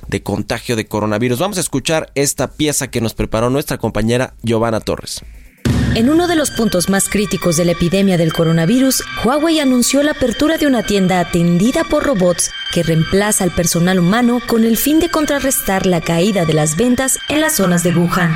de 0.08 0.24
contagio 0.24 0.76
de 0.76 0.86
coronavirus. 0.86 1.40
Vamos 1.40 1.58
a 1.58 1.62
escuchar 1.62 2.12
esta 2.16 2.52
pieza 2.52 2.90
que 2.90 3.02
nos 3.02 3.14
preparó 3.14 3.50
nuestra 3.50 3.78
compañera 3.78 4.34
Giovanna 4.44 4.80
Torres. 4.80 5.22
En 5.94 6.10
uno 6.10 6.28
de 6.28 6.38
los 6.38 6.52
puntos 6.52 6.90
más 6.90 7.10
críticos 7.10 7.58
de 7.58 7.66
la 7.66 7.74
epidemia 7.74 8.18
del 8.18 8.32
coronavirus, 8.32 9.04
Huawei 9.26 9.60
anunció 9.60 10.02
la 10.04 10.12
apertura 10.12 10.58
de 10.58 10.66
una 10.66 10.84
tienda 10.84 11.20
atendida 11.20 11.84
por 11.84 12.04
robots 12.04 12.50
que 12.72 12.82
reemplaza 12.82 13.44
al 13.44 13.52
personal 13.52 14.00
humano 14.00 14.40
con 14.48 14.64
el 14.64 14.78
fin 14.78 15.02
de 15.02 15.10
contrarrestar 15.10 15.86
la 15.86 16.00
caída 16.00 16.46
de 16.46 16.54
las 16.54 16.78
ventas 16.78 17.20
en 17.28 17.42
las 17.42 17.58
zonas 17.58 17.84
de 17.84 17.94
Wuhan. 17.94 18.34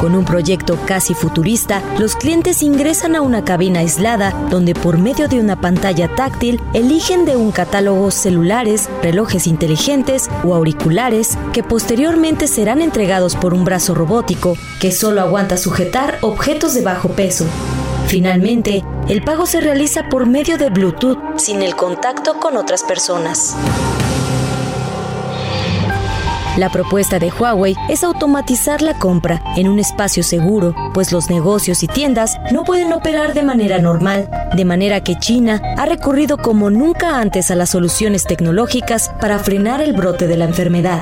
Con 0.00 0.14
un 0.14 0.24
proyecto 0.24 0.78
casi 0.86 1.14
futurista, 1.14 1.82
los 1.98 2.16
clientes 2.16 2.62
ingresan 2.62 3.16
a 3.16 3.22
una 3.22 3.44
cabina 3.44 3.80
aislada 3.80 4.30
donde 4.50 4.74
por 4.74 4.98
medio 4.98 5.26
de 5.26 5.40
una 5.40 5.58
pantalla 5.60 6.14
táctil 6.14 6.60
eligen 6.74 7.24
de 7.24 7.36
un 7.36 7.50
catálogo 7.50 8.10
celulares, 8.10 8.90
relojes 9.02 9.46
inteligentes 9.46 10.28
o 10.44 10.54
auriculares 10.54 11.38
que 11.54 11.62
posteriormente 11.62 12.46
serán 12.46 12.82
entregados 12.82 13.36
por 13.36 13.54
un 13.54 13.64
brazo 13.64 13.94
robótico 13.94 14.56
que 14.80 14.92
solo 14.92 15.22
aguanta 15.22 15.56
sujetar 15.56 16.18
objetos 16.20 16.74
de 16.74 16.82
bajo 16.82 17.08
peso. 17.08 17.46
Finalmente, 18.06 18.84
el 19.08 19.24
pago 19.24 19.46
se 19.46 19.60
realiza 19.60 20.08
por 20.08 20.26
medio 20.26 20.58
de 20.58 20.68
Bluetooth 20.68 21.18
sin 21.38 21.62
el 21.62 21.74
contacto 21.74 22.38
con 22.38 22.56
otras 22.56 22.84
personas. 22.84 23.56
La 26.56 26.70
propuesta 26.70 27.18
de 27.18 27.30
Huawei 27.30 27.76
es 27.90 28.02
automatizar 28.02 28.80
la 28.80 28.98
compra 28.98 29.42
en 29.56 29.68
un 29.68 29.78
espacio 29.78 30.22
seguro, 30.22 30.74
pues 30.94 31.12
los 31.12 31.28
negocios 31.28 31.82
y 31.82 31.86
tiendas 31.86 32.38
no 32.50 32.64
pueden 32.64 32.94
operar 32.94 33.34
de 33.34 33.42
manera 33.42 33.78
normal, 33.78 34.30
de 34.56 34.64
manera 34.64 35.02
que 35.02 35.18
China 35.18 35.60
ha 35.76 35.84
recurrido 35.84 36.38
como 36.38 36.70
nunca 36.70 37.20
antes 37.20 37.50
a 37.50 37.56
las 37.56 37.68
soluciones 37.68 38.24
tecnológicas 38.24 39.10
para 39.20 39.38
frenar 39.38 39.82
el 39.82 39.92
brote 39.92 40.26
de 40.26 40.36
la 40.38 40.46
enfermedad 40.46 41.00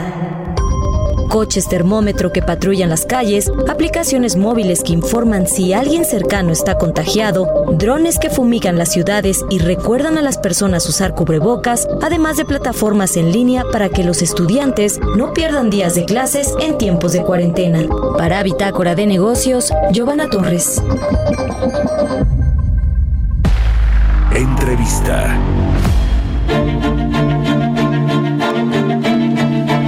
coches 1.27 1.69
termómetro 1.69 2.33
que 2.33 2.43
patrullan 2.43 2.91
las 2.91 3.07
calles, 3.07 3.51
aplicaciones 3.69 4.37
móviles 4.37 4.83
que 4.83 4.93
informan 4.93 5.47
si 5.47 5.73
alguien 5.73 6.05
cercano 6.05 6.53
está 6.53 6.77
contagiado, 6.77 7.67
drones 7.73 8.19
que 8.19 8.31
fumigan 8.31 8.79
las 8.79 8.93
ciudades 8.93 9.45
y 9.51 9.59
recuerdan 9.59 10.19
a 10.19 10.23
las 10.23 10.39
personas 10.39 10.89
usar 10.89 11.15
cubrebocas, 11.15 11.89
además 12.03 12.37
de 12.37 12.45
plataformas 12.45 13.17
en 13.17 13.33
línea 13.33 13.65
para 13.73 13.89
que 13.89 14.05
los 14.05 14.23
estudiantes 14.23 15.01
no 15.17 15.33
pierdan 15.33 15.71
días 15.71 15.95
de 15.95 16.05
clases 16.05 16.55
en 16.61 16.79
tiempos 16.79 17.13
de 17.13 17.23
cuarentena. 17.23 17.87
Para 18.17 18.43
Bitácora 18.43 18.95
de 18.95 19.07
Negocios, 19.07 19.73
Giovanna 19.93 20.29
Torres. 20.29 20.81
Entrevista. 24.35 25.39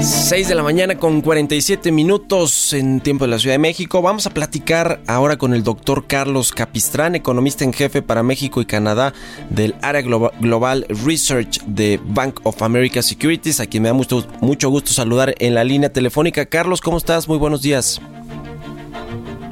6 0.07 0.47
de 0.49 0.55
la 0.55 0.63
mañana 0.63 0.97
con 0.99 1.21
47 1.21 1.91
minutos 1.91 2.73
en 2.73 3.01
tiempo 3.01 3.25
de 3.25 3.31
la 3.33 3.39
Ciudad 3.41 3.55
de 3.55 3.59
México. 3.59 4.03
Vamos 4.03 4.27
a 4.27 4.31
platicar 4.31 5.01
ahora 5.09 5.37
con 5.37 5.53
el 5.53 5.65
doctor 5.65 6.07
Carlos 6.07 6.53
Capistrán, 6.53 7.17
economista 7.17 7.65
en 7.65 7.73
jefe 7.73 8.03
para 8.03 8.23
México 8.23 8.61
y 8.61 8.67
Canadá 8.67 9.13
del 9.51 9.75
área 9.83 10.03
Globa- 10.03 10.33
global 10.41 10.87
research 11.05 11.61
de 11.65 11.99
Bank 12.05 12.39
of 12.45 12.63
America 12.63 13.03
Securities, 13.03 13.59
a 13.59 13.67
quien 13.67 13.83
me 13.83 13.89
da 13.89 13.95
mucho, 13.95 14.25
mucho 14.41 14.71
gusto 14.71 14.93
saludar 14.93 15.35
en 15.41 15.55
la 15.55 15.65
línea 15.65 15.93
telefónica. 15.93 16.47
Carlos, 16.47 16.81
¿cómo 16.81 16.99
estás? 16.99 17.27
Muy 17.27 17.39
buenos 17.39 17.63
días. 17.63 18.01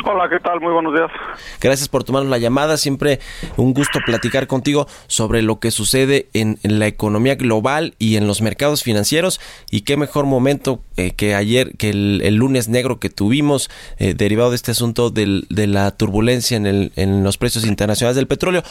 Hola, 0.06 0.28
¿qué 0.28 0.38
tal? 0.38 0.60
Muy 0.60 0.70
buenos 0.72 0.92
días. 0.92 1.10
Gracias 1.62 1.88
por 1.88 2.04
tomarnos 2.04 2.30
la 2.30 2.36
llamada. 2.36 2.76
Siempre 2.76 3.20
un 3.56 3.72
gusto 3.72 4.00
platicar 4.04 4.46
contigo 4.46 4.86
sobre 5.06 5.40
lo 5.40 5.60
que 5.60 5.70
sucede 5.70 6.28
en, 6.34 6.58
la 6.62 6.86
economía 6.86 7.36
global 7.36 7.94
y 7.98 8.16
en 8.16 8.26
los 8.26 8.42
mercados 8.42 8.82
financieros. 8.82 9.40
Y 9.70 9.80
qué 9.80 9.96
mejor 9.96 10.26
momento 10.26 10.82
eh, 10.98 11.12
que 11.12 11.34
ayer, 11.34 11.74
que 11.78 11.88
el, 11.90 12.34
lunes 12.34 12.68
negro 12.68 13.00
que 13.00 13.08
tuvimos, 13.08 13.70
eh, 13.98 14.12
derivado 14.12 14.50
de 14.50 14.56
este 14.56 14.72
asunto 14.72 15.08
de 15.08 15.66
la 15.66 15.90
turbulencia 15.92 16.58
en, 16.58 16.66
el- 16.66 16.92
los 17.22 17.38
precios 17.38 17.64
internacionales 17.64 18.16
del 18.16 18.26
petróleo. 18.26 18.62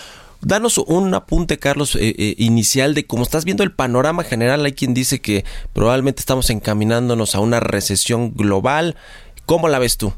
Danos 0.42 0.78
un 0.78 1.16
apunte, 1.16 1.58
Carlos, 1.58 1.96
eh, 1.96 2.14
eh, 2.18 2.36
inicial 2.38 2.94
de 2.94 3.08
cómo 3.08 3.24
estás 3.24 3.44
viendo 3.44 3.64
el 3.64 3.72
panorama 3.72 4.24
general. 4.24 4.64
Hay 4.66 4.74
quien 4.74 4.94
dice 4.94 5.20
que 5.20 5.46
probablemente 5.74 6.20
estamos 6.20 6.52
encaminándonos 6.52 7.34
a 7.34 7.40
una 7.40 7.60
recesión 7.60 8.34
global. 8.36 8.96
¿Cómo 9.46 9.68
la 9.68 9.80
ves 9.80 9.98
tú? 9.98 10.14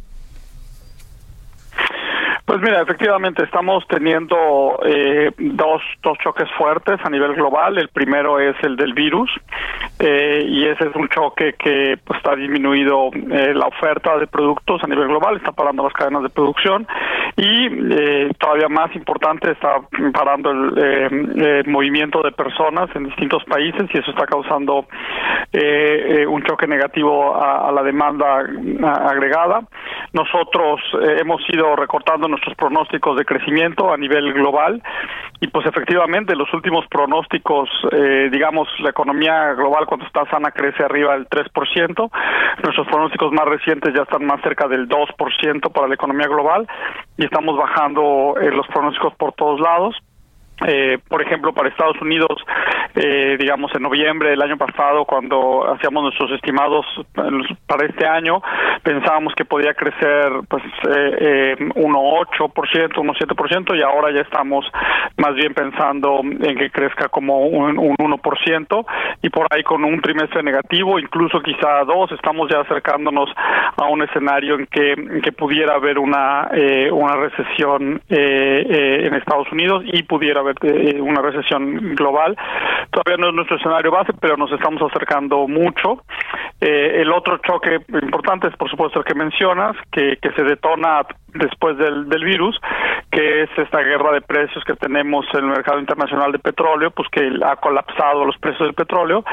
Pues 2.46 2.62
mira, 2.62 2.80
efectivamente 2.82 3.44
estamos 3.44 3.84
teniendo 3.88 4.80
eh, 4.86 5.32
dos, 5.40 5.82
dos 6.04 6.16
choques 6.20 6.48
fuertes 6.60 7.00
a 7.04 7.10
nivel 7.10 7.34
global. 7.34 7.76
El 7.80 7.90
primero 7.90 8.40
es 8.40 8.56
el 8.62 8.76
del 8.76 8.94
virus 8.94 9.32
eh, 9.98 10.46
y 10.48 10.68
ese 10.68 10.90
es 10.90 10.96
un 10.96 11.10
choque 11.10 11.54
que 11.58 11.98
pues, 12.06 12.18
está 12.18 12.36
disminuido 12.36 13.10
eh, 13.32 13.52
la 13.56 13.66
oferta 13.66 14.16
de 14.20 14.28
productos 14.28 14.84
a 14.84 14.88
nivel 14.88 15.08
global, 15.08 15.38
está 15.38 15.54
parando 15.54 15.84
las 15.84 15.94
cadenas 15.94 16.22
de 16.22 16.30
producción 16.30 16.86
y 17.36 17.66
eh, 17.92 18.30
todavía 18.38 18.70
más 18.70 18.96
importante 18.96 19.50
está 19.52 19.78
parando 20.14 20.52
el 20.52 20.74
eh, 20.78 21.10
eh, 21.38 21.64
movimiento 21.66 22.22
de 22.22 22.32
personas 22.32 22.96
en 22.96 23.06
distintos 23.06 23.44
países 23.46 23.90
y 23.92 23.98
eso 23.98 24.12
está 24.12 24.28
causando 24.28 24.86
un 26.28 26.44
choque 26.44 26.68
negativo 26.68 27.34
a, 27.36 27.70
a 27.70 27.72
la 27.72 27.82
demanda 27.82 28.40
a- 28.84 29.10
agregada. 29.10 29.62
Nosotros 30.12 30.82
hemos 31.20 31.42
ido 31.50 31.76
recortando 31.78 32.28
nuestros 32.36 32.56
pronósticos 32.56 33.18
de 33.18 33.24
crecimiento 33.24 33.94
a 33.94 33.98
nivel 33.98 34.34
global 34.34 34.84
y 35.40 35.48
pues 35.48 35.66
efectivamente 35.66 36.36
los 36.36 36.54
últimos 36.54 36.86
pronósticos, 36.88 37.70
eh, 37.92 38.30
digamos, 38.32 38.68
la 38.80 38.90
economía 38.90 39.54
global 39.54 39.86
cuando 39.86 40.06
está 40.06 40.26
sana 40.30 40.52
crece 40.52 40.84
arriba 40.84 41.14
del 41.14 41.28
3%, 41.30 42.12
nuestros 42.64 42.88
pronósticos 42.88 43.32
más 43.32 43.46
recientes 43.46 43.94
ya 43.94 44.04
están 44.04 44.26
más 44.26 44.42
cerca 44.42 44.68
del 44.68 44.88
2% 44.90 45.72
para 45.72 45.88
la 45.88 45.96
economía 45.96 46.28
global 46.28 46.68
y 47.18 47.26
estamos 47.26 47.58
bajando 47.58 48.36
eh, 48.42 48.52
los 48.52 48.68
pronósticos 48.68 49.16
por 49.16 49.34
todos 49.34 49.60
lados. 49.62 49.96
Eh, 50.66 51.00
por 51.08 51.22
ejemplo, 51.22 51.54
para 51.54 51.70
Estados 51.70 52.02
Unidos, 52.02 52.44
eh, 52.96 53.36
digamos 53.38 53.74
en 53.76 53.84
noviembre 53.84 54.30
del 54.30 54.42
año 54.42 54.58
pasado, 54.58 55.06
cuando 55.06 55.70
hacíamos 55.74 56.04
nuestros 56.04 56.32
estimados 56.32 56.86
para 57.68 57.86
este 57.86 58.08
año, 58.08 58.42
pensábamos 58.84 59.34
que 59.36 59.44
podía 59.44 59.74
crecer 59.74 60.32
pues 60.48 60.64
eh, 60.64 61.18
eh, 61.20 61.56
1.8%, 61.60 62.94
1.7% 62.94 63.78
y 63.78 63.82
ahora 63.82 64.12
ya 64.14 64.22
estamos 64.22 64.66
más 65.18 65.36
bien 65.36 65.54
pensando 65.54 66.22
en 66.24 66.58
que 66.58 66.70
crezca 66.70 67.10
como 67.10 67.48
un, 67.48 67.78
un 67.78 67.96
1% 67.98 68.86
y 69.22 69.30
por 69.30 69.48
ahí 69.50 69.64
con 69.64 69.84
un 69.84 70.00
trimestre 70.02 70.42
negativo, 70.44 71.00
incluso 71.00 71.42
quizá 71.42 71.84
dos, 71.84 72.12
estamos 72.12 72.50
ya 72.50 72.62
acercándonos 72.62 73.30
a 73.78 73.86
un 73.88 74.04
escenario 74.04 74.56
en 74.56 74.68
que, 74.68 74.94
en 74.94 75.22
que 75.22 75.32
pudiera 75.32 75.76
haber 75.76 76.00
una, 76.00 76.50
eh, 76.54 76.90
una 76.92 77.16
recesión 77.16 78.02
eh, 78.10 78.66
eh, 78.70 79.08
en 79.08 79.14
Estados 79.16 79.52
Unidos 79.52 79.84
y 79.86 80.04
pudiera 80.04 80.42
haber 80.46 80.56
eh, 80.64 81.02
una 81.02 81.22
recesión 81.22 81.96
global. 81.96 82.36
Todavía 82.92 83.18
no 83.18 83.30
es 83.30 83.36
nuestro 83.36 83.58
escenario 83.58 83.92
base, 83.92 84.14
pero 84.20 84.38
nos 84.38 84.52
estamos 84.52 84.82
acercando 84.82 85.48
mucho. 85.48 86.04
Eh, 86.62 87.02
el 87.02 87.12
otro 87.12 87.38
choque 87.40 87.80
importante 88.02 88.48
es, 88.48 88.56
por 88.56 88.70
supuesto, 88.70 89.00
el 89.00 89.06
que 89.06 89.16
mencionas, 89.16 89.76
que, 89.92 90.18
que 90.22 90.32
se 90.32 90.44
detona 90.44 91.02
después 91.36 91.78
del, 91.78 92.10
del 92.10 92.24
virus, 92.24 92.60
que 93.12 93.44
es 93.44 93.50
esta 93.58 93.82
guerra 93.82 94.12
de 94.12 94.22
precios 94.22 94.64
que 94.66 94.76
tenemos 94.76 95.26
en 95.34 95.40
el 95.40 95.52
mercado 95.52 95.80
internacional 95.80 96.32
de 96.32 96.40
petróleo, 96.40 96.92
pues 96.92 97.08
que 97.10 97.32
ha 97.46 97.56
colapsado 97.58 98.26
los 98.26 98.38
precios 98.38 98.68
del 98.68 98.74
petróleo 98.74 99.24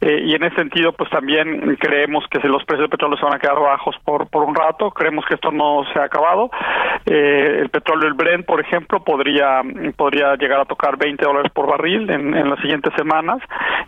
eh, 0.00 0.22
y 0.24 0.34
en 0.34 0.44
ese 0.44 0.56
sentido 0.56 0.92
pues 0.92 1.10
también 1.10 1.76
creemos 1.76 2.24
que 2.30 2.40
si 2.40 2.48
los 2.48 2.64
precios 2.64 2.82
del 2.82 2.90
petróleo 2.90 3.18
se 3.18 3.24
van 3.24 3.34
a 3.34 3.38
quedar 3.38 3.58
bajos 3.58 3.96
por, 4.04 4.28
por 4.28 4.44
un 4.44 4.54
rato, 4.54 4.90
creemos 4.90 5.24
que 5.26 5.34
esto 5.34 5.50
no 5.50 5.84
se 5.92 5.98
ha 5.98 6.04
acabado. 6.04 6.50
Eh, 7.06 7.58
el 7.60 7.68
petróleo, 7.70 8.08
el 8.08 8.14
Brent, 8.14 8.46
por 8.46 8.60
ejemplo, 8.60 9.00
podría, 9.00 9.62
podría 9.96 10.34
llegar 10.36 10.60
a 10.60 10.64
tocar 10.64 10.96
20 10.96 11.24
dólares 11.24 11.52
por 11.52 11.66
barril 11.66 12.10
en, 12.10 12.34
en 12.34 12.50
las 12.50 12.60
siguientes 12.60 12.92
semanas 12.96 13.38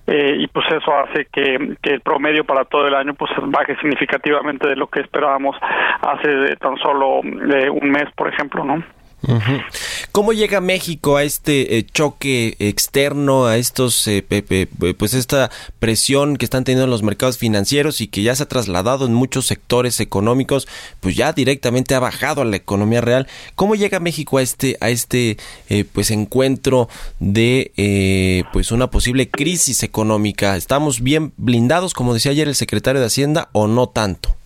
eh, 0.07 0.37
y 0.39 0.47
pues 0.49 0.66
eso 0.71 0.93
hace 0.95 1.27
que, 1.33 1.77
que 1.83 1.91
el 1.91 2.01
promedio 2.01 2.45
para 2.45 2.64
todo 2.64 2.87
el 2.87 2.95
año 2.95 3.14
pues 3.14 3.31
baje 3.43 3.77
significativamente 3.77 4.69
de 4.69 4.77
lo 4.77 4.87
que 4.87 5.01
esperábamos 5.01 5.57
hace 6.01 6.57
tan 6.57 6.77
solo 6.79 7.21
un 7.70 7.90
mes, 7.90 8.09
por 8.16 8.32
ejemplo, 8.32 8.64
¿no? 8.64 8.82
¿Cómo 10.12 10.32
llega 10.32 10.61
México 10.61 11.16
a 11.16 11.24
este 11.24 11.78
eh, 11.78 11.84
choque 11.84 12.54
externo, 12.61 13.46
a 13.46 13.56
estos, 13.56 14.06
eh, 14.06 14.24
pues 14.96 15.14
esta 15.14 15.50
presión 15.80 16.36
que 16.36 16.44
están 16.44 16.62
teniendo 16.62 16.86
los 16.86 17.02
mercados 17.02 17.36
financieros 17.36 18.00
y 18.00 18.06
que 18.06 18.22
ya 18.22 18.34
se 18.36 18.44
ha 18.44 18.48
trasladado 18.48 19.06
en 19.06 19.14
muchos 19.14 19.46
sectores 19.46 19.98
económicos, 20.00 20.68
pues 21.00 21.16
ya 21.16 21.32
directamente 21.32 21.94
ha 21.96 22.00
bajado 22.00 22.42
a 22.42 22.44
la 22.44 22.56
economía 22.56 23.00
real? 23.00 23.26
¿Cómo 23.56 23.74
llega 23.74 23.98
México 23.98 24.38
a 24.38 24.42
este, 24.42 24.76
a 24.80 24.88
este, 24.88 25.36
eh, 25.68 25.84
pues 25.84 26.11
encuentro 26.12 26.88
de, 27.18 27.72
eh, 27.76 28.44
pues 28.52 28.70
una 28.70 28.88
posible 28.88 29.28
crisis 29.28 29.82
económica? 29.82 30.56
¿Estamos 30.56 31.00
bien 31.00 31.32
blindados, 31.36 31.92
como 31.92 32.14
decía 32.14 32.30
ayer 32.30 32.46
el 32.46 32.54
secretario 32.54 33.00
de 33.00 33.09
Hacienda, 33.09 33.48
o 33.52 33.66
no 33.66 33.88
tanto? 33.88 34.36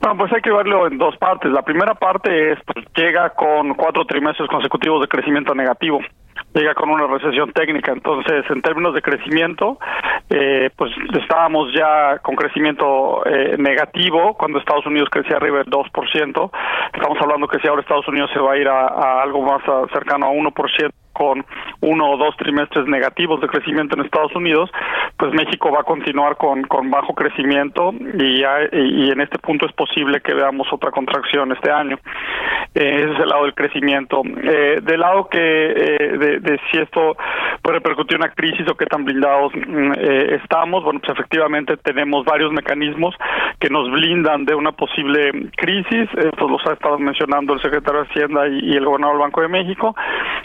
Bueno, 0.00 0.16
pues 0.18 0.32
hay 0.32 0.40
que 0.40 0.50
verlo 0.50 0.86
en 0.86 0.98
dos 0.98 1.16
partes. 1.16 1.50
La 1.52 1.62
primera 1.62 1.94
parte 1.94 2.52
es, 2.52 2.58
pues 2.64 2.84
llega 2.96 3.30
con 3.30 3.74
cuatro 3.74 4.04
trimestres 4.04 4.48
consecutivos 4.48 5.00
de 5.00 5.08
crecimiento 5.08 5.54
negativo. 5.54 6.00
Llega 6.54 6.74
con 6.74 6.90
una 6.90 7.06
recesión 7.06 7.52
técnica. 7.52 7.92
Entonces, 7.92 8.44
en 8.50 8.60
términos 8.62 8.94
de 8.94 9.00
crecimiento, 9.02 9.78
eh, 10.28 10.70
pues 10.76 10.92
estábamos 11.20 11.72
ya 11.74 12.18
con 12.18 12.34
crecimiento 12.36 13.24
eh, 13.26 13.56
negativo 13.58 14.34
cuando 14.36 14.58
Estados 14.58 14.86
Unidos 14.86 15.08
crecía 15.10 15.36
arriba 15.36 15.58
del 15.58 15.70
2%. 15.70 16.50
Estamos 16.94 17.18
hablando 17.20 17.48
que 17.48 17.58
si 17.60 17.68
ahora 17.68 17.80
Estados 17.82 18.08
Unidos 18.08 18.30
se 18.34 18.40
va 18.40 18.52
a 18.52 18.56
ir 18.58 18.68
a, 18.68 19.22
algo 19.22 19.42
más 19.42 19.66
a- 19.68 19.86
cercano 19.92 20.26
a 20.26 20.30
1%, 20.30 20.90
con 21.12 21.44
uno 21.80 22.10
o 22.10 22.16
dos 22.16 22.36
trimestres 22.36 22.86
negativos 22.86 23.40
de 23.40 23.48
crecimiento 23.48 23.94
en 23.94 24.04
Estados 24.04 24.34
Unidos, 24.34 24.70
pues 25.16 25.32
México 25.32 25.70
va 25.70 25.80
a 25.80 25.84
continuar 25.84 26.36
con, 26.36 26.62
con 26.64 26.90
bajo 26.90 27.14
crecimiento 27.14 27.92
y, 27.92 28.42
en 28.42 29.20
este 29.20 29.38
punto 29.38 29.66
es 29.66 29.72
posible 29.72 30.20
que 30.20 30.34
veamos 30.34 30.66
otra 30.72 30.90
contracción 30.90 31.52
este 31.52 31.70
año. 31.70 31.98
Eh, 32.74 33.02
ese 33.02 33.12
es 33.12 33.20
el 33.20 33.28
lado 33.28 33.44
del 33.44 33.54
crecimiento. 33.54 34.22
Eh, 34.42 34.80
del 34.82 35.00
lado 35.00 35.28
que 35.28 35.38
eh, 35.38 36.38
de, 36.40 36.60
si 36.70 36.78
esto 36.78 37.16
puede 37.60 37.78
repercutir 37.78 38.16
una 38.16 38.30
crisis 38.30 38.66
o 38.68 38.74
qué 38.74 38.86
tan 38.86 39.04
blindados 39.04 39.52
mm, 39.54 39.92
eh, 39.96 40.38
estamos, 40.42 40.82
bueno, 40.84 41.00
pues 41.00 41.12
efectivamente 41.12 41.76
tenemos 41.76 42.24
varios 42.24 42.52
mecanismos 42.52 43.14
que 43.58 43.68
nos 43.68 43.90
blindan 43.90 44.44
de 44.44 44.54
una 44.54 44.72
posible 44.72 45.50
crisis. 45.56 46.08
Estos 46.16 46.50
los 46.50 46.66
ha 46.66 46.72
estado 46.72 46.98
mencionando 46.98 47.54
el 47.54 47.60
secretario 47.60 48.02
de 48.02 48.08
Hacienda 48.08 48.48
y, 48.48 48.72
y 48.72 48.76
el 48.76 48.84
gobernador 48.84 49.16
del 49.16 49.22
Banco 49.22 49.40
de 49.42 49.48
México. 49.48 49.94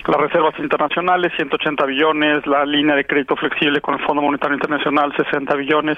Las 0.05 0.21
reservas 0.21 0.56
internacionales, 0.59 1.31
180 1.35 1.85
billones, 1.85 2.45
la 2.47 2.65
línea 2.65 2.95
de 2.95 3.05
crédito 3.05 3.35
flexible 3.35 3.81
con 3.81 3.95
el 3.95 4.05
Fondo 4.05 4.21
Monetario 4.21 4.55
Internacional, 4.55 5.13
60 5.15 5.55
billones. 5.55 5.97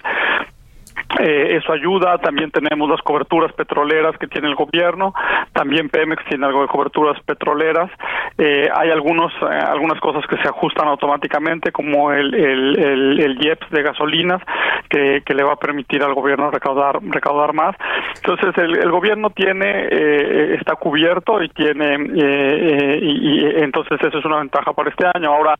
Eh, 1.19 1.57
eso 1.57 1.73
ayuda, 1.73 2.17
también 2.19 2.51
tenemos 2.51 2.87
las 2.87 3.01
coberturas 3.01 3.51
petroleras 3.53 4.15
que 4.17 4.27
tiene 4.27 4.47
el 4.47 4.55
gobierno, 4.55 5.13
también 5.53 5.89
Pemex 5.89 6.23
tiene 6.25 6.45
algo 6.45 6.61
de 6.61 6.67
coberturas 6.67 7.19
petroleras, 7.23 7.89
Eh, 8.37 8.69
hay 8.73 8.89
algunos 8.89 9.33
eh, 9.41 9.59
algunas 9.67 9.99
cosas 9.99 10.25
que 10.27 10.37
se 10.37 10.47
ajustan 10.47 10.87
automáticamente 10.87 11.73
como 11.73 12.13
el, 12.13 12.33
el, 12.33 12.79
el, 12.79 13.19
el 13.19 13.45
IEPS 13.45 13.69
de 13.69 13.83
gasolinas 13.83 14.41
que, 14.89 15.21
que 15.25 15.33
le 15.33 15.43
va 15.43 15.53
a 15.53 15.57
permitir 15.57 16.03
al 16.03 16.13
gobierno 16.13 16.51
recaudar 16.51 16.99
recaudar 17.01 17.53
más. 17.53 17.75
Entonces 18.15 18.57
el, 18.57 18.77
el 18.77 18.91
gobierno 18.91 19.29
tiene 19.29 19.87
eh, 19.91 20.55
está 20.59 20.75
cubierto 20.75 21.41
y 21.41 21.49
tiene 21.49 21.95
eh, 21.95 21.99
eh, 22.15 22.99
y, 23.01 23.39
y 23.39 23.45
entonces 23.63 23.99
eso 24.01 24.17
es 24.17 24.25
una 24.25 24.37
ventaja 24.39 24.73
para 24.73 24.89
este 24.89 25.05
año. 25.13 25.33
Ahora 25.33 25.55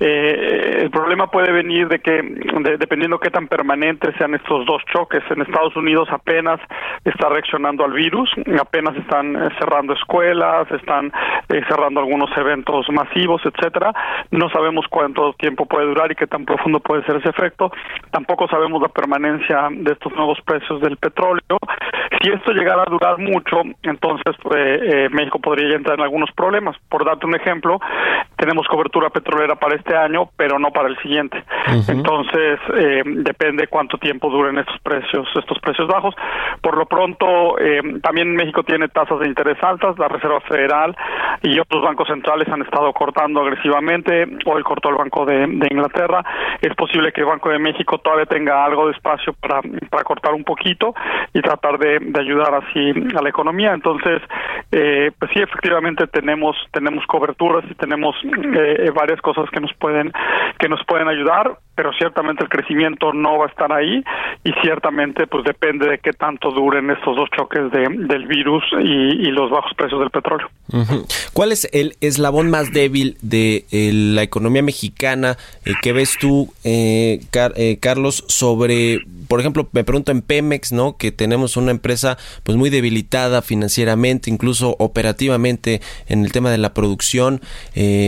eh, 0.00 0.78
el 0.82 0.90
problema 0.90 1.28
puede 1.30 1.52
venir 1.52 1.88
de 1.88 1.98
que, 2.00 2.10
de- 2.22 2.76
dependiendo 2.78 3.18
qué 3.18 3.30
tan 3.30 3.46
permanentes 3.48 4.14
sean 4.18 4.34
estos 4.34 4.66
dos 4.66 4.82
choques, 4.92 5.22
en 5.30 5.42
Estados 5.42 5.74
Unidos 5.76 6.08
apenas 6.10 6.60
está 7.04 7.28
reaccionando 7.28 7.84
al 7.84 7.92
virus, 7.92 8.30
apenas 8.60 8.96
están 8.96 9.36
eh, 9.36 9.48
cerrando 9.58 9.92
escuelas, 9.94 10.70
están 10.72 11.12
eh, 11.48 11.62
cerrando 11.68 12.00
algunos 12.00 12.30
eventos 12.36 12.86
masivos, 12.90 13.40
etcétera. 13.44 13.92
No 14.30 14.48
sabemos 14.50 14.86
cuánto 14.88 15.32
tiempo 15.34 15.66
puede 15.66 15.86
durar 15.86 16.10
y 16.10 16.16
qué 16.16 16.26
tan 16.26 16.44
profundo 16.44 16.80
puede 16.80 17.04
ser 17.04 17.16
ese 17.16 17.28
efecto. 17.30 17.70
Tampoco 18.10 18.48
sabemos 18.48 18.82
la 18.82 18.88
permanencia 18.88 19.68
de 19.70 19.92
estos 19.92 20.12
nuevos 20.14 20.38
precios 20.44 20.80
del 20.80 20.96
petróleo. 20.96 21.58
Si 22.22 22.30
esto 22.30 22.52
llegara 22.52 22.82
a 22.82 22.90
durar 22.90 23.18
mucho, 23.18 23.62
entonces 23.82 24.34
eh, 24.56 24.78
eh, 24.82 25.08
México 25.10 25.38
podría 25.38 25.76
entrar 25.76 25.98
en 25.98 26.04
algunos 26.04 26.30
problemas. 26.32 26.76
Por 26.88 27.04
darte 27.04 27.26
un 27.26 27.34
ejemplo, 27.34 27.78
tenemos 28.44 28.66
cobertura 28.68 29.08
petrolera 29.08 29.54
para 29.54 29.74
este 29.74 29.96
año, 29.96 30.28
pero 30.36 30.58
no 30.58 30.70
para 30.70 30.88
el 30.88 30.98
siguiente. 30.98 31.42
Entonces, 31.88 32.60
eh, 32.76 33.02
depende 33.06 33.68
cuánto 33.68 33.96
tiempo 33.96 34.28
duren 34.28 34.58
estos 34.58 34.78
precios, 34.80 35.26
estos 35.34 35.58
precios 35.60 35.88
bajos. 35.88 36.14
Por 36.60 36.76
lo 36.76 36.84
pronto, 36.84 37.58
eh, 37.58 37.80
también 38.02 38.34
México 38.34 38.62
tiene 38.62 38.88
tasas 38.88 39.18
de 39.20 39.28
interés 39.28 39.56
altas, 39.62 39.98
la 39.98 40.08
Reserva 40.08 40.40
Federal 40.42 40.94
y 41.40 41.58
otros 41.58 41.82
bancos 41.82 42.06
centrales 42.06 42.46
han 42.48 42.60
estado 42.60 42.92
cortando 42.92 43.40
agresivamente. 43.40 44.26
Hoy 44.44 44.62
cortó 44.62 44.90
el 44.90 44.96
Banco 44.96 45.24
de, 45.24 45.46
de 45.46 45.68
Inglaterra. 45.70 46.22
Es 46.60 46.74
posible 46.74 47.12
que 47.12 47.22
el 47.22 47.26
Banco 47.26 47.48
de 47.48 47.58
México 47.58 47.96
todavía 47.96 48.26
tenga 48.26 48.62
algo 48.62 48.88
de 48.88 48.92
espacio 48.92 49.32
para, 49.40 49.62
para 49.88 50.04
cortar 50.04 50.34
un 50.34 50.44
poquito 50.44 50.94
y 51.32 51.40
tratar 51.40 51.78
de, 51.78 51.98
de 51.98 52.20
ayudar 52.20 52.54
así 52.56 52.92
a 53.16 53.22
la 53.22 53.30
economía. 53.30 53.72
Entonces, 53.72 54.20
eh, 54.70 55.12
pues 55.18 55.30
sí, 55.32 55.40
efectivamente 55.40 56.06
tenemos 56.08 56.56
tenemos 56.72 57.06
coberturas 57.06 57.64
y 57.70 57.74
tenemos 57.74 58.14
eh, 58.36 58.90
varias 58.94 59.20
cosas 59.20 59.46
que 59.50 59.60
nos 59.60 59.72
pueden 59.74 60.12
que 60.58 60.68
nos 60.68 60.80
pueden 60.86 61.08
ayudar, 61.08 61.58
pero 61.74 61.92
ciertamente 61.98 62.44
el 62.44 62.48
crecimiento 62.48 63.12
no 63.12 63.38
va 63.38 63.46
a 63.46 63.48
estar 63.48 63.72
ahí 63.72 64.02
y 64.44 64.52
ciertamente 64.62 65.26
pues 65.26 65.44
depende 65.44 65.88
de 65.88 65.98
qué 65.98 66.12
tanto 66.12 66.50
duren 66.52 66.90
estos 66.90 67.16
dos 67.16 67.28
choques 67.36 67.70
de, 67.72 67.88
del 68.06 68.26
virus 68.26 68.62
y, 68.80 69.28
y 69.28 69.30
los 69.32 69.50
bajos 69.50 69.72
precios 69.76 70.00
del 70.00 70.10
petróleo. 70.10 70.48
¿Cuál 71.32 71.52
es 71.52 71.68
el 71.72 71.94
eslabón 72.00 72.50
más 72.50 72.72
débil 72.72 73.16
de 73.20 73.64
eh, 73.72 73.90
la 73.92 74.22
economía 74.22 74.62
mexicana 74.62 75.36
eh, 75.64 75.72
que 75.82 75.92
ves 75.92 76.16
tú, 76.20 76.52
eh, 76.62 77.20
Car- 77.30 77.54
eh, 77.56 77.78
Carlos, 77.80 78.24
sobre, 78.28 79.00
por 79.28 79.40
ejemplo, 79.40 79.68
me 79.72 79.84
pregunto 79.84 80.12
en 80.12 80.22
Pemex, 80.22 80.72
¿no? 80.72 80.96
Que 80.96 81.10
tenemos 81.12 81.56
una 81.56 81.72
empresa 81.72 82.16
pues 82.44 82.56
muy 82.56 82.70
debilitada 82.70 83.42
financieramente, 83.42 84.30
incluso 84.30 84.76
operativamente 84.78 85.80
en 86.06 86.24
el 86.24 86.32
tema 86.32 86.50
de 86.50 86.58
la 86.58 86.72
producción. 86.74 87.40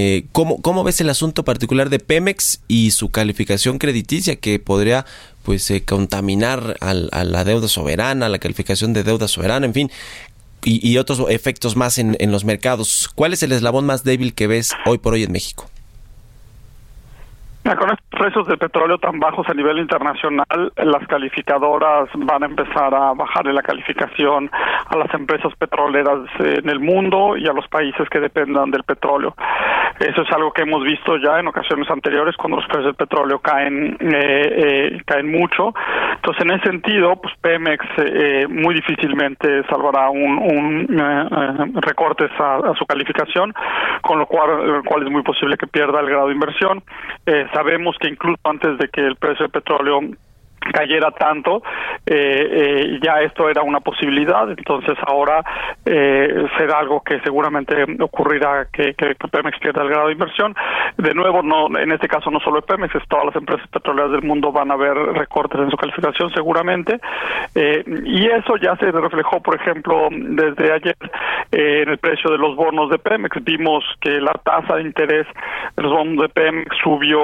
Eh, 0.08 0.26
¿cómo, 0.30 0.62
¿Cómo 0.62 0.84
ves 0.84 1.00
el 1.00 1.10
asunto 1.10 1.44
particular 1.44 1.90
de 1.90 1.98
Pemex 1.98 2.60
y 2.68 2.92
su 2.92 3.10
calificación 3.10 3.78
crediticia 3.78 4.36
que 4.36 4.60
podría 4.60 5.04
pues 5.42 5.68
eh, 5.72 5.82
contaminar 5.82 6.76
a 6.80 6.94
la 7.24 7.44
deuda 7.44 7.66
soberana, 7.66 8.28
la 8.28 8.38
calificación 8.38 8.92
de 8.92 9.02
deuda 9.02 9.26
soberana, 9.26 9.66
en 9.66 9.74
fin, 9.74 9.90
y, 10.62 10.88
y 10.88 10.98
otros 10.98 11.20
efectos 11.28 11.74
más 11.74 11.98
en, 11.98 12.16
en 12.20 12.30
los 12.30 12.44
mercados. 12.44 13.10
¿Cuál 13.16 13.32
es 13.32 13.42
el 13.42 13.50
eslabón 13.50 13.84
más 13.84 14.04
débil 14.04 14.32
que 14.32 14.46
ves 14.46 14.70
hoy 14.86 14.98
por 14.98 15.14
hoy 15.14 15.24
en 15.24 15.32
México? 15.32 15.68
Con 17.74 17.90
estos 17.90 18.06
precios 18.10 18.46
del 18.46 18.58
petróleo 18.58 18.98
tan 18.98 19.18
bajos 19.18 19.48
a 19.48 19.54
nivel 19.54 19.78
internacional, 19.78 20.72
las 20.76 21.06
calificadoras 21.08 22.08
van 22.14 22.44
a 22.44 22.46
empezar 22.46 22.94
a 22.94 23.12
bajarle 23.12 23.52
la 23.52 23.62
calificación 23.62 24.48
a 24.52 24.96
las 24.96 25.12
empresas 25.14 25.52
petroleras 25.56 26.20
eh, 26.38 26.60
en 26.62 26.68
el 26.68 26.78
mundo 26.78 27.36
y 27.36 27.48
a 27.48 27.52
los 27.52 27.66
países 27.66 28.08
que 28.08 28.20
dependan 28.20 28.70
del 28.70 28.84
petróleo. 28.84 29.34
Eso 29.98 30.22
es 30.22 30.32
algo 30.32 30.52
que 30.52 30.62
hemos 30.62 30.84
visto 30.84 31.16
ya 31.16 31.40
en 31.40 31.48
ocasiones 31.48 31.90
anteriores 31.90 32.36
cuando 32.36 32.58
los 32.58 32.66
precios 32.66 32.86
del 32.86 32.94
petróleo 32.94 33.38
caen 33.40 33.96
eh, 34.00 34.94
eh, 34.96 35.02
caen 35.04 35.30
mucho. 35.30 35.72
Entonces, 36.16 36.44
en 36.44 36.50
ese 36.52 36.70
sentido, 36.70 37.16
pues 37.16 37.32
Pemex 37.40 37.84
eh, 37.98 38.46
muy 38.48 38.74
difícilmente 38.74 39.62
salvará 39.68 40.10
un, 40.10 40.38
un 40.38 41.00
eh, 41.00 41.28
eh, 41.30 41.80
recortes 41.80 42.30
a, 42.38 42.74
su 42.76 42.84
calificación, 42.84 43.54
con 44.02 44.18
lo 44.18 44.26
cual, 44.26 44.82
cual 44.84 45.04
es 45.04 45.10
muy 45.10 45.22
posible 45.22 45.56
que 45.56 45.66
pierda 45.66 46.00
el 46.00 46.10
grado 46.10 46.28
de 46.28 46.34
inversión. 46.34 46.82
Sabemos 47.56 47.96
que 47.98 48.08
incluso 48.08 48.38
antes 48.44 48.76
de 48.76 48.86
que 48.90 49.00
el 49.00 49.16
precio 49.16 49.44
del 49.44 49.50
petróleo 49.50 50.00
cayera 50.72 51.10
tanto, 51.12 51.62
eh, 52.06 52.48
eh, 52.50 52.98
ya 53.02 53.20
esto 53.20 53.48
era 53.48 53.62
una 53.62 53.80
posibilidad, 53.80 54.48
entonces 54.50 54.96
ahora 55.06 55.42
eh, 55.84 56.46
será 56.56 56.78
algo 56.78 57.02
que 57.02 57.20
seguramente 57.20 57.84
ocurrirá 58.00 58.66
que, 58.72 58.94
que, 58.94 59.14
Pemex 59.14 59.58
pierda 59.58 59.82
el 59.82 59.88
grado 59.88 60.06
de 60.06 60.12
inversión. 60.12 60.54
De 60.96 61.14
nuevo, 61.14 61.42
no 61.42 61.76
en 61.78 61.92
este 61.92 62.08
caso 62.08 62.30
no 62.30 62.40
solo 62.40 62.62
Pemex, 62.62 62.92
todas 63.08 63.26
las 63.26 63.36
empresas 63.36 63.66
petroleras 63.68 64.12
del 64.12 64.22
mundo 64.22 64.52
van 64.52 64.70
a 64.70 64.76
ver 64.76 64.94
recortes 64.94 65.60
en 65.60 65.70
su 65.70 65.76
calificación 65.76 66.30
seguramente, 66.30 67.00
eh, 67.54 67.84
y 68.04 68.26
eso 68.26 68.56
ya 68.56 68.76
se 68.76 68.90
reflejó, 68.90 69.40
por 69.40 69.56
ejemplo, 69.56 70.08
desde 70.10 70.72
ayer 70.72 70.96
en 71.52 71.88
el 71.88 71.98
precio 71.98 72.30
de 72.30 72.38
los 72.38 72.56
bonos 72.56 72.90
de 72.90 72.98
Pemex. 72.98 73.42
Vimos 73.44 73.84
que 74.00 74.20
la 74.20 74.32
tasa 74.32 74.76
de 74.76 74.82
interés 74.82 75.26
de 75.76 75.82
los 75.82 75.92
bonos 75.92 76.22
de 76.22 76.28
Pemex 76.28 76.76
subió 76.82 77.20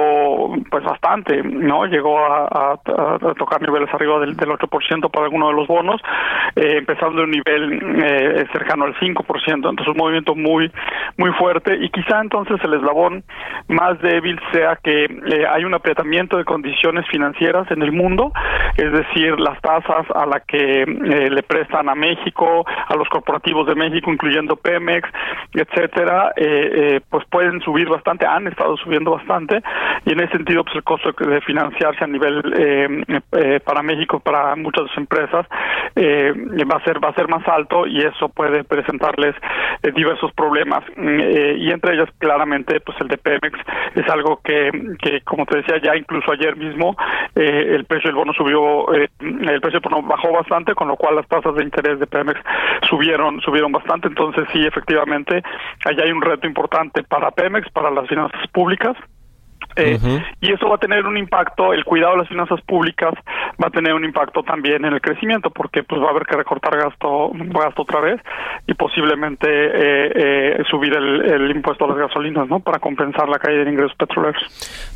pues 0.69 0.83
bastante, 0.83 1.41
¿no? 1.43 1.85
Llegó 1.85 2.19
a, 2.19 2.45
a, 2.45 2.73
a 2.75 3.32
tocar 3.35 3.61
niveles 3.61 3.93
arriba 3.93 4.19
del, 4.19 4.35
del 4.35 4.49
8% 4.49 5.11
para 5.11 5.25
algunos 5.25 5.49
de 5.49 5.55
los 5.55 5.67
bonos, 5.67 6.01
eh, 6.55 6.77
empezando 6.77 7.17
de 7.17 7.23
un 7.23 7.31
nivel 7.31 8.03
eh, 8.03 8.45
cercano 8.51 8.85
al 8.85 8.95
5%, 8.95 9.47
entonces 9.47 9.87
un 9.87 9.97
movimiento 9.97 10.35
muy 10.35 10.71
muy 11.17 11.31
fuerte. 11.33 11.77
Y 11.79 11.89
quizá 11.89 12.21
entonces 12.21 12.59
el 12.63 12.73
eslabón 12.73 13.23
más 13.67 13.99
débil 14.01 14.39
sea 14.51 14.77
que 14.81 15.05
eh, 15.05 15.45
hay 15.49 15.63
un 15.63 15.73
apretamiento 15.73 16.37
de 16.37 16.45
condiciones 16.45 17.05
financieras 17.07 17.69
en 17.71 17.81
el 17.81 17.91
mundo, 17.91 18.31
es 18.77 18.91
decir, 18.91 19.39
las 19.39 19.59
tasas 19.61 20.05
a 20.13 20.25
la 20.25 20.39
que 20.39 20.81
eh, 20.83 21.29
le 21.29 21.43
prestan 21.43 21.89
a 21.89 21.95
México, 21.95 22.65
a 22.67 22.95
los 22.95 23.07
corporativos 23.09 23.67
de 23.67 23.75
México, 23.75 24.11
incluyendo 24.11 24.55
Pemex, 24.55 25.09
etcétera, 25.53 26.31
eh, 26.35 27.01
pues 27.09 27.25
pueden 27.29 27.61
subir 27.61 27.87
bastante, 27.87 28.25
han 28.25 28.47
estado 28.47 28.75
subiendo 28.77 29.11
bastante. 29.11 29.61
Y 30.05 30.13
en 30.13 30.19
ese 30.21 30.33
sentido 30.33 30.63
pues 30.63 30.75
el 30.75 30.83
costo 30.83 31.11
de 31.11 31.41
financiarse 31.41 32.03
a 32.03 32.07
nivel 32.07 32.41
eh, 32.57 33.12
para 33.21 33.81
México, 33.83 34.19
para 34.19 34.55
muchas 34.55 34.85
empresas, 34.97 35.45
eh, 35.95 36.33
va 36.65 36.77
a 36.77 36.83
ser 36.83 37.03
va 37.03 37.09
a 37.09 37.13
ser 37.13 37.27
más 37.27 37.47
alto 37.47 37.85
y 37.85 37.99
eso 37.99 38.29
puede 38.29 38.63
presentarles 38.63 39.35
eh, 39.83 39.91
diversos 39.91 40.31
problemas. 40.33 40.83
Eh, 40.97 41.55
y 41.59 41.71
entre 41.71 41.95
ellas 41.95 42.09
claramente 42.17 42.79
pues 42.79 42.99
el 43.01 43.07
de 43.07 43.17
Pemex 43.17 43.59
es 43.95 44.09
algo 44.09 44.39
que, 44.43 44.71
que 45.01 45.21
como 45.21 45.45
te 45.45 45.57
decía 45.57 45.79
ya 45.81 45.95
incluso 45.95 46.31
ayer 46.31 46.55
mismo 46.55 46.95
eh, 47.35 47.75
el 47.75 47.85
precio 47.85 48.09
del 48.09 48.15
bono 48.15 48.33
subió 48.33 48.91
el 48.93 49.61
precio 49.61 49.79
del 49.79 49.89
bono 49.89 50.01
bajó 50.07 50.31
bastante 50.31 50.73
con 50.73 50.87
lo 50.87 50.95
cual 50.95 51.15
las 51.15 51.27
tasas 51.27 51.55
de 51.55 51.63
interés 51.63 51.99
de 51.99 52.07
Pemex 52.07 52.39
subieron 52.89 53.41
subieron 53.41 53.71
bastante. 53.71 54.07
Entonces 54.07 54.45
sí 54.51 54.65
efectivamente 54.65 55.43
allá 55.85 56.03
hay 56.03 56.11
un 56.11 56.21
reto 56.21 56.47
importante 56.47 57.03
para 57.03 57.31
Pemex 57.31 57.69
para 57.71 57.91
las 57.91 58.07
finanzas 58.07 58.47
públicas 58.51 58.95
eh, 59.75 59.97
uh 60.01 60.05
-huh. 60.05 60.25
Y 60.41 60.51
eso 60.51 60.67
va 60.67 60.75
a 60.75 60.77
tener 60.77 61.05
un 61.05 61.17
impacto, 61.17 61.73
el 61.73 61.83
cuidado 61.85 62.13
de 62.13 62.19
las 62.19 62.27
finanzas 62.27 62.61
públicas 62.61 63.13
va 63.61 63.67
a 63.67 63.69
tener 63.69 63.93
un 63.93 64.03
impacto 64.03 64.43
también 64.43 64.85
en 64.85 64.93
el 64.93 65.01
crecimiento, 65.01 65.49
porque 65.49 65.83
pues 65.83 66.01
va 66.01 66.07
a 66.07 66.09
haber 66.11 66.25
que 66.25 66.35
recortar 66.35 66.77
gasto, 66.77 67.31
gasto 67.33 67.83
otra 67.83 68.01
vez 68.01 68.21
y 68.67 68.73
posiblemente 68.73 69.47
eh, 69.47 70.11
eh, 70.15 70.63
subir 70.69 70.93
el, 70.93 71.21
el, 71.21 71.51
impuesto 71.51 71.85
a 71.85 71.89
las 71.89 71.97
gasolinas, 71.97 72.47
¿no? 72.47 72.59
Para 72.59 72.79
compensar 72.79 73.29
la 73.29 73.39
caída 73.39 73.63
de 73.63 73.71
ingresos 73.71 73.95
petroleros. 73.97 74.41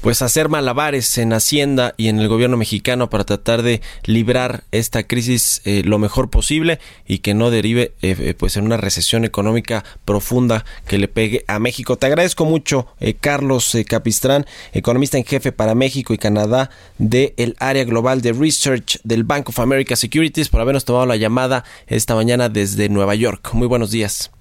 Pues 0.02 0.22
hacer 0.22 0.50
malabares 0.50 1.18
en 1.18 1.34
Hacienda 1.34 1.94
y 1.98 2.10
en 2.10 2.20
el 2.20 2.28
gobierno 2.28 2.58
mexicano 2.58 3.10
para 3.10 3.24
tratar 3.24 3.62
de 3.62 3.82
librar 4.06 4.62
esta 4.72 5.04
crisis 5.04 5.62
eh, 5.66 5.84
lo 5.86 6.00
mejor 6.00 6.30
posible 6.30 6.80
y 7.08 7.20
que 7.20 7.34
no 7.34 7.50
derive 7.52 7.92
pues 8.40 8.58
en 8.58 8.66
una 8.66 8.78
recesión 8.78 9.24
económica 9.26 9.84
profunda 10.06 10.64
que 10.88 10.98
le 10.98 11.08
pegue 11.08 11.44
a 11.48 11.60
México. 11.60 11.96
Te 11.96 12.08
agradezco 12.08 12.46
mucho, 12.46 12.88
Carlos 13.22 13.78
Capistrán 13.88 14.46
economista 14.74 15.18
en 15.18 15.24
jefe 15.24 15.52
para 15.52 15.76
México 15.76 16.14
y 16.14 16.18
Canadá 16.18 16.70
del 16.98 17.34
el 17.38 17.56
área 17.60 17.84
global 17.84 18.22
de 18.22 18.34
research 18.34 19.00
del 19.04 19.24
Bank 19.24 19.50
of 19.50 19.60
America 19.60 19.96
Securities, 19.96 20.50
por 20.50 20.62
habernos 20.62 20.86
tomado 20.86 21.06
la 21.06 21.16
llamada 21.16 21.64
esta 21.88 22.16
mañana 22.16 22.50
desde 22.50 22.90
Nueva 22.90 23.16
York. 23.16 23.50
Muy 23.54 23.68
buenos 23.68 23.92
días. 23.92 24.32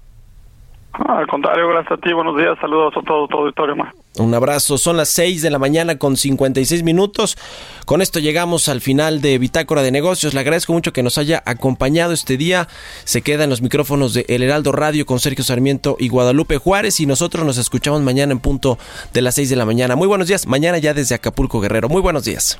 Ah, 0.93 1.19
al 1.19 1.27
contrario, 1.27 1.67
gracias 1.67 1.91
a 1.91 1.97
ti, 1.97 2.11
buenos 2.13 2.35
días, 2.37 2.57
saludos 2.59 2.93
a 2.97 3.01
todo 3.01 3.27
tu 3.27 3.37
auditorio. 3.37 3.75
Un 4.19 4.33
abrazo, 4.33 4.77
son 4.77 4.97
las 4.97 5.09
6 5.09 5.41
de 5.41 5.49
la 5.49 5.59
mañana 5.59 5.97
con 5.97 6.17
56 6.17 6.83
minutos. 6.83 7.37
Con 7.85 8.01
esto 8.01 8.19
llegamos 8.19 8.67
al 8.67 8.81
final 8.81 9.21
de 9.21 9.37
Bitácora 9.37 9.83
de 9.83 9.91
Negocios. 9.91 10.33
Le 10.33 10.39
agradezco 10.39 10.73
mucho 10.73 10.93
que 10.93 11.03
nos 11.03 11.17
haya 11.17 11.43
acompañado 11.45 12.13
este 12.13 12.37
día. 12.37 12.67
Se 13.03 13.21
queda 13.21 13.43
en 13.43 13.49
los 13.49 13.61
micrófonos 13.61 14.13
de 14.13 14.25
El 14.27 14.43
Heraldo 14.43 14.71
Radio 14.71 15.05
con 15.05 15.19
Sergio 15.19 15.43
Sarmiento 15.43 15.97
y 15.99 16.09
Guadalupe 16.09 16.57
Juárez 16.57 16.99
y 16.99 17.05
nosotros 17.05 17.45
nos 17.45 17.57
escuchamos 17.57 18.01
mañana 18.01 18.31
en 18.31 18.39
punto 18.39 18.77
de 19.13 19.21
las 19.21 19.35
6 19.35 19.49
de 19.49 19.55
la 19.55 19.65
mañana. 19.65 19.95
Muy 19.95 20.07
buenos 20.07 20.27
días, 20.27 20.47
mañana 20.47 20.77
ya 20.77 20.93
desde 20.93 21.15
Acapulco 21.15 21.59
Guerrero. 21.59 21.89
Muy 21.89 22.01
buenos 22.01 22.23
días. 22.23 22.57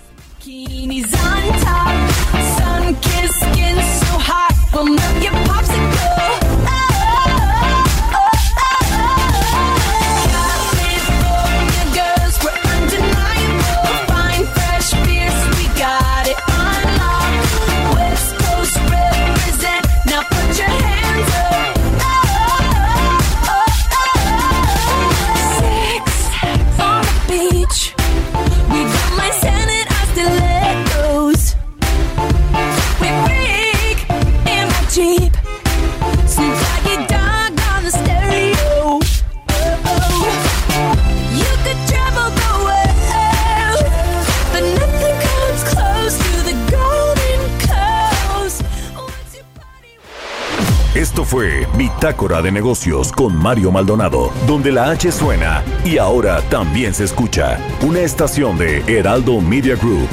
Bitácora 51.98 52.44
de 52.44 52.52
Negocios 52.52 53.12
con 53.12 53.36
Mario 53.36 53.72
Maldonado, 53.72 54.32
donde 54.46 54.72
la 54.72 54.92
H 54.92 55.12
suena 55.12 55.64
y 55.84 55.98
ahora 55.98 56.44
también 56.44 56.94
se 56.94 57.06
escucha. 57.06 57.58
Una 57.82 58.02
estación 58.02 58.56
de 58.56 58.84
Heraldo 58.88 59.42
Media 59.42 59.76
Group. 59.76 60.08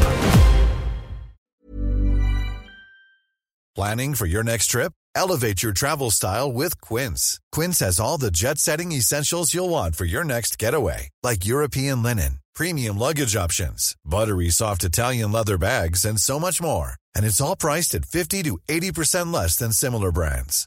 Planning 3.74 4.14
for 4.14 4.26
your 4.26 4.42
next 4.42 4.68
trip? 4.68 4.92
Elevate 5.14 5.62
your 5.62 5.72
travel 5.74 6.10
style 6.10 6.50
with 6.50 6.80
Quince. 6.80 7.38
Quince 7.52 7.80
has 7.80 8.00
all 8.00 8.16
the 8.16 8.30
jet 8.30 8.58
setting 8.58 8.92
essentials 8.92 9.52
you'll 9.52 9.68
want 9.68 9.94
for 9.94 10.06
your 10.06 10.24
next 10.24 10.58
getaway, 10.58 11.10
like 11.22 11.44
European 11.44 12.02
linen, 12.02 12.38
premium 12.54 12.96
luggage 12.96 13.36
options, 13.36 13.94
buttery 14.06 14.48
soft 14.48 14.84
Italian 14.84 15.32
leather 15.32 15.58
bags, 15.58 16.06
and 16.06 16.18
so 16.18 16.40
much 16.40 16.62
more. 16.62 16.94
And 17.14 17.26
it's 17.26 17.42
all 17.42 17.56
priced 17.56 17.94
at 17.94 18.06
50 18.06 18.42
to 18.44 18.58
80% 18.70 19.34
less 19.34 19.56
than 19.56 19.72
similar 19.72 20.10
brands. 20.10 20.66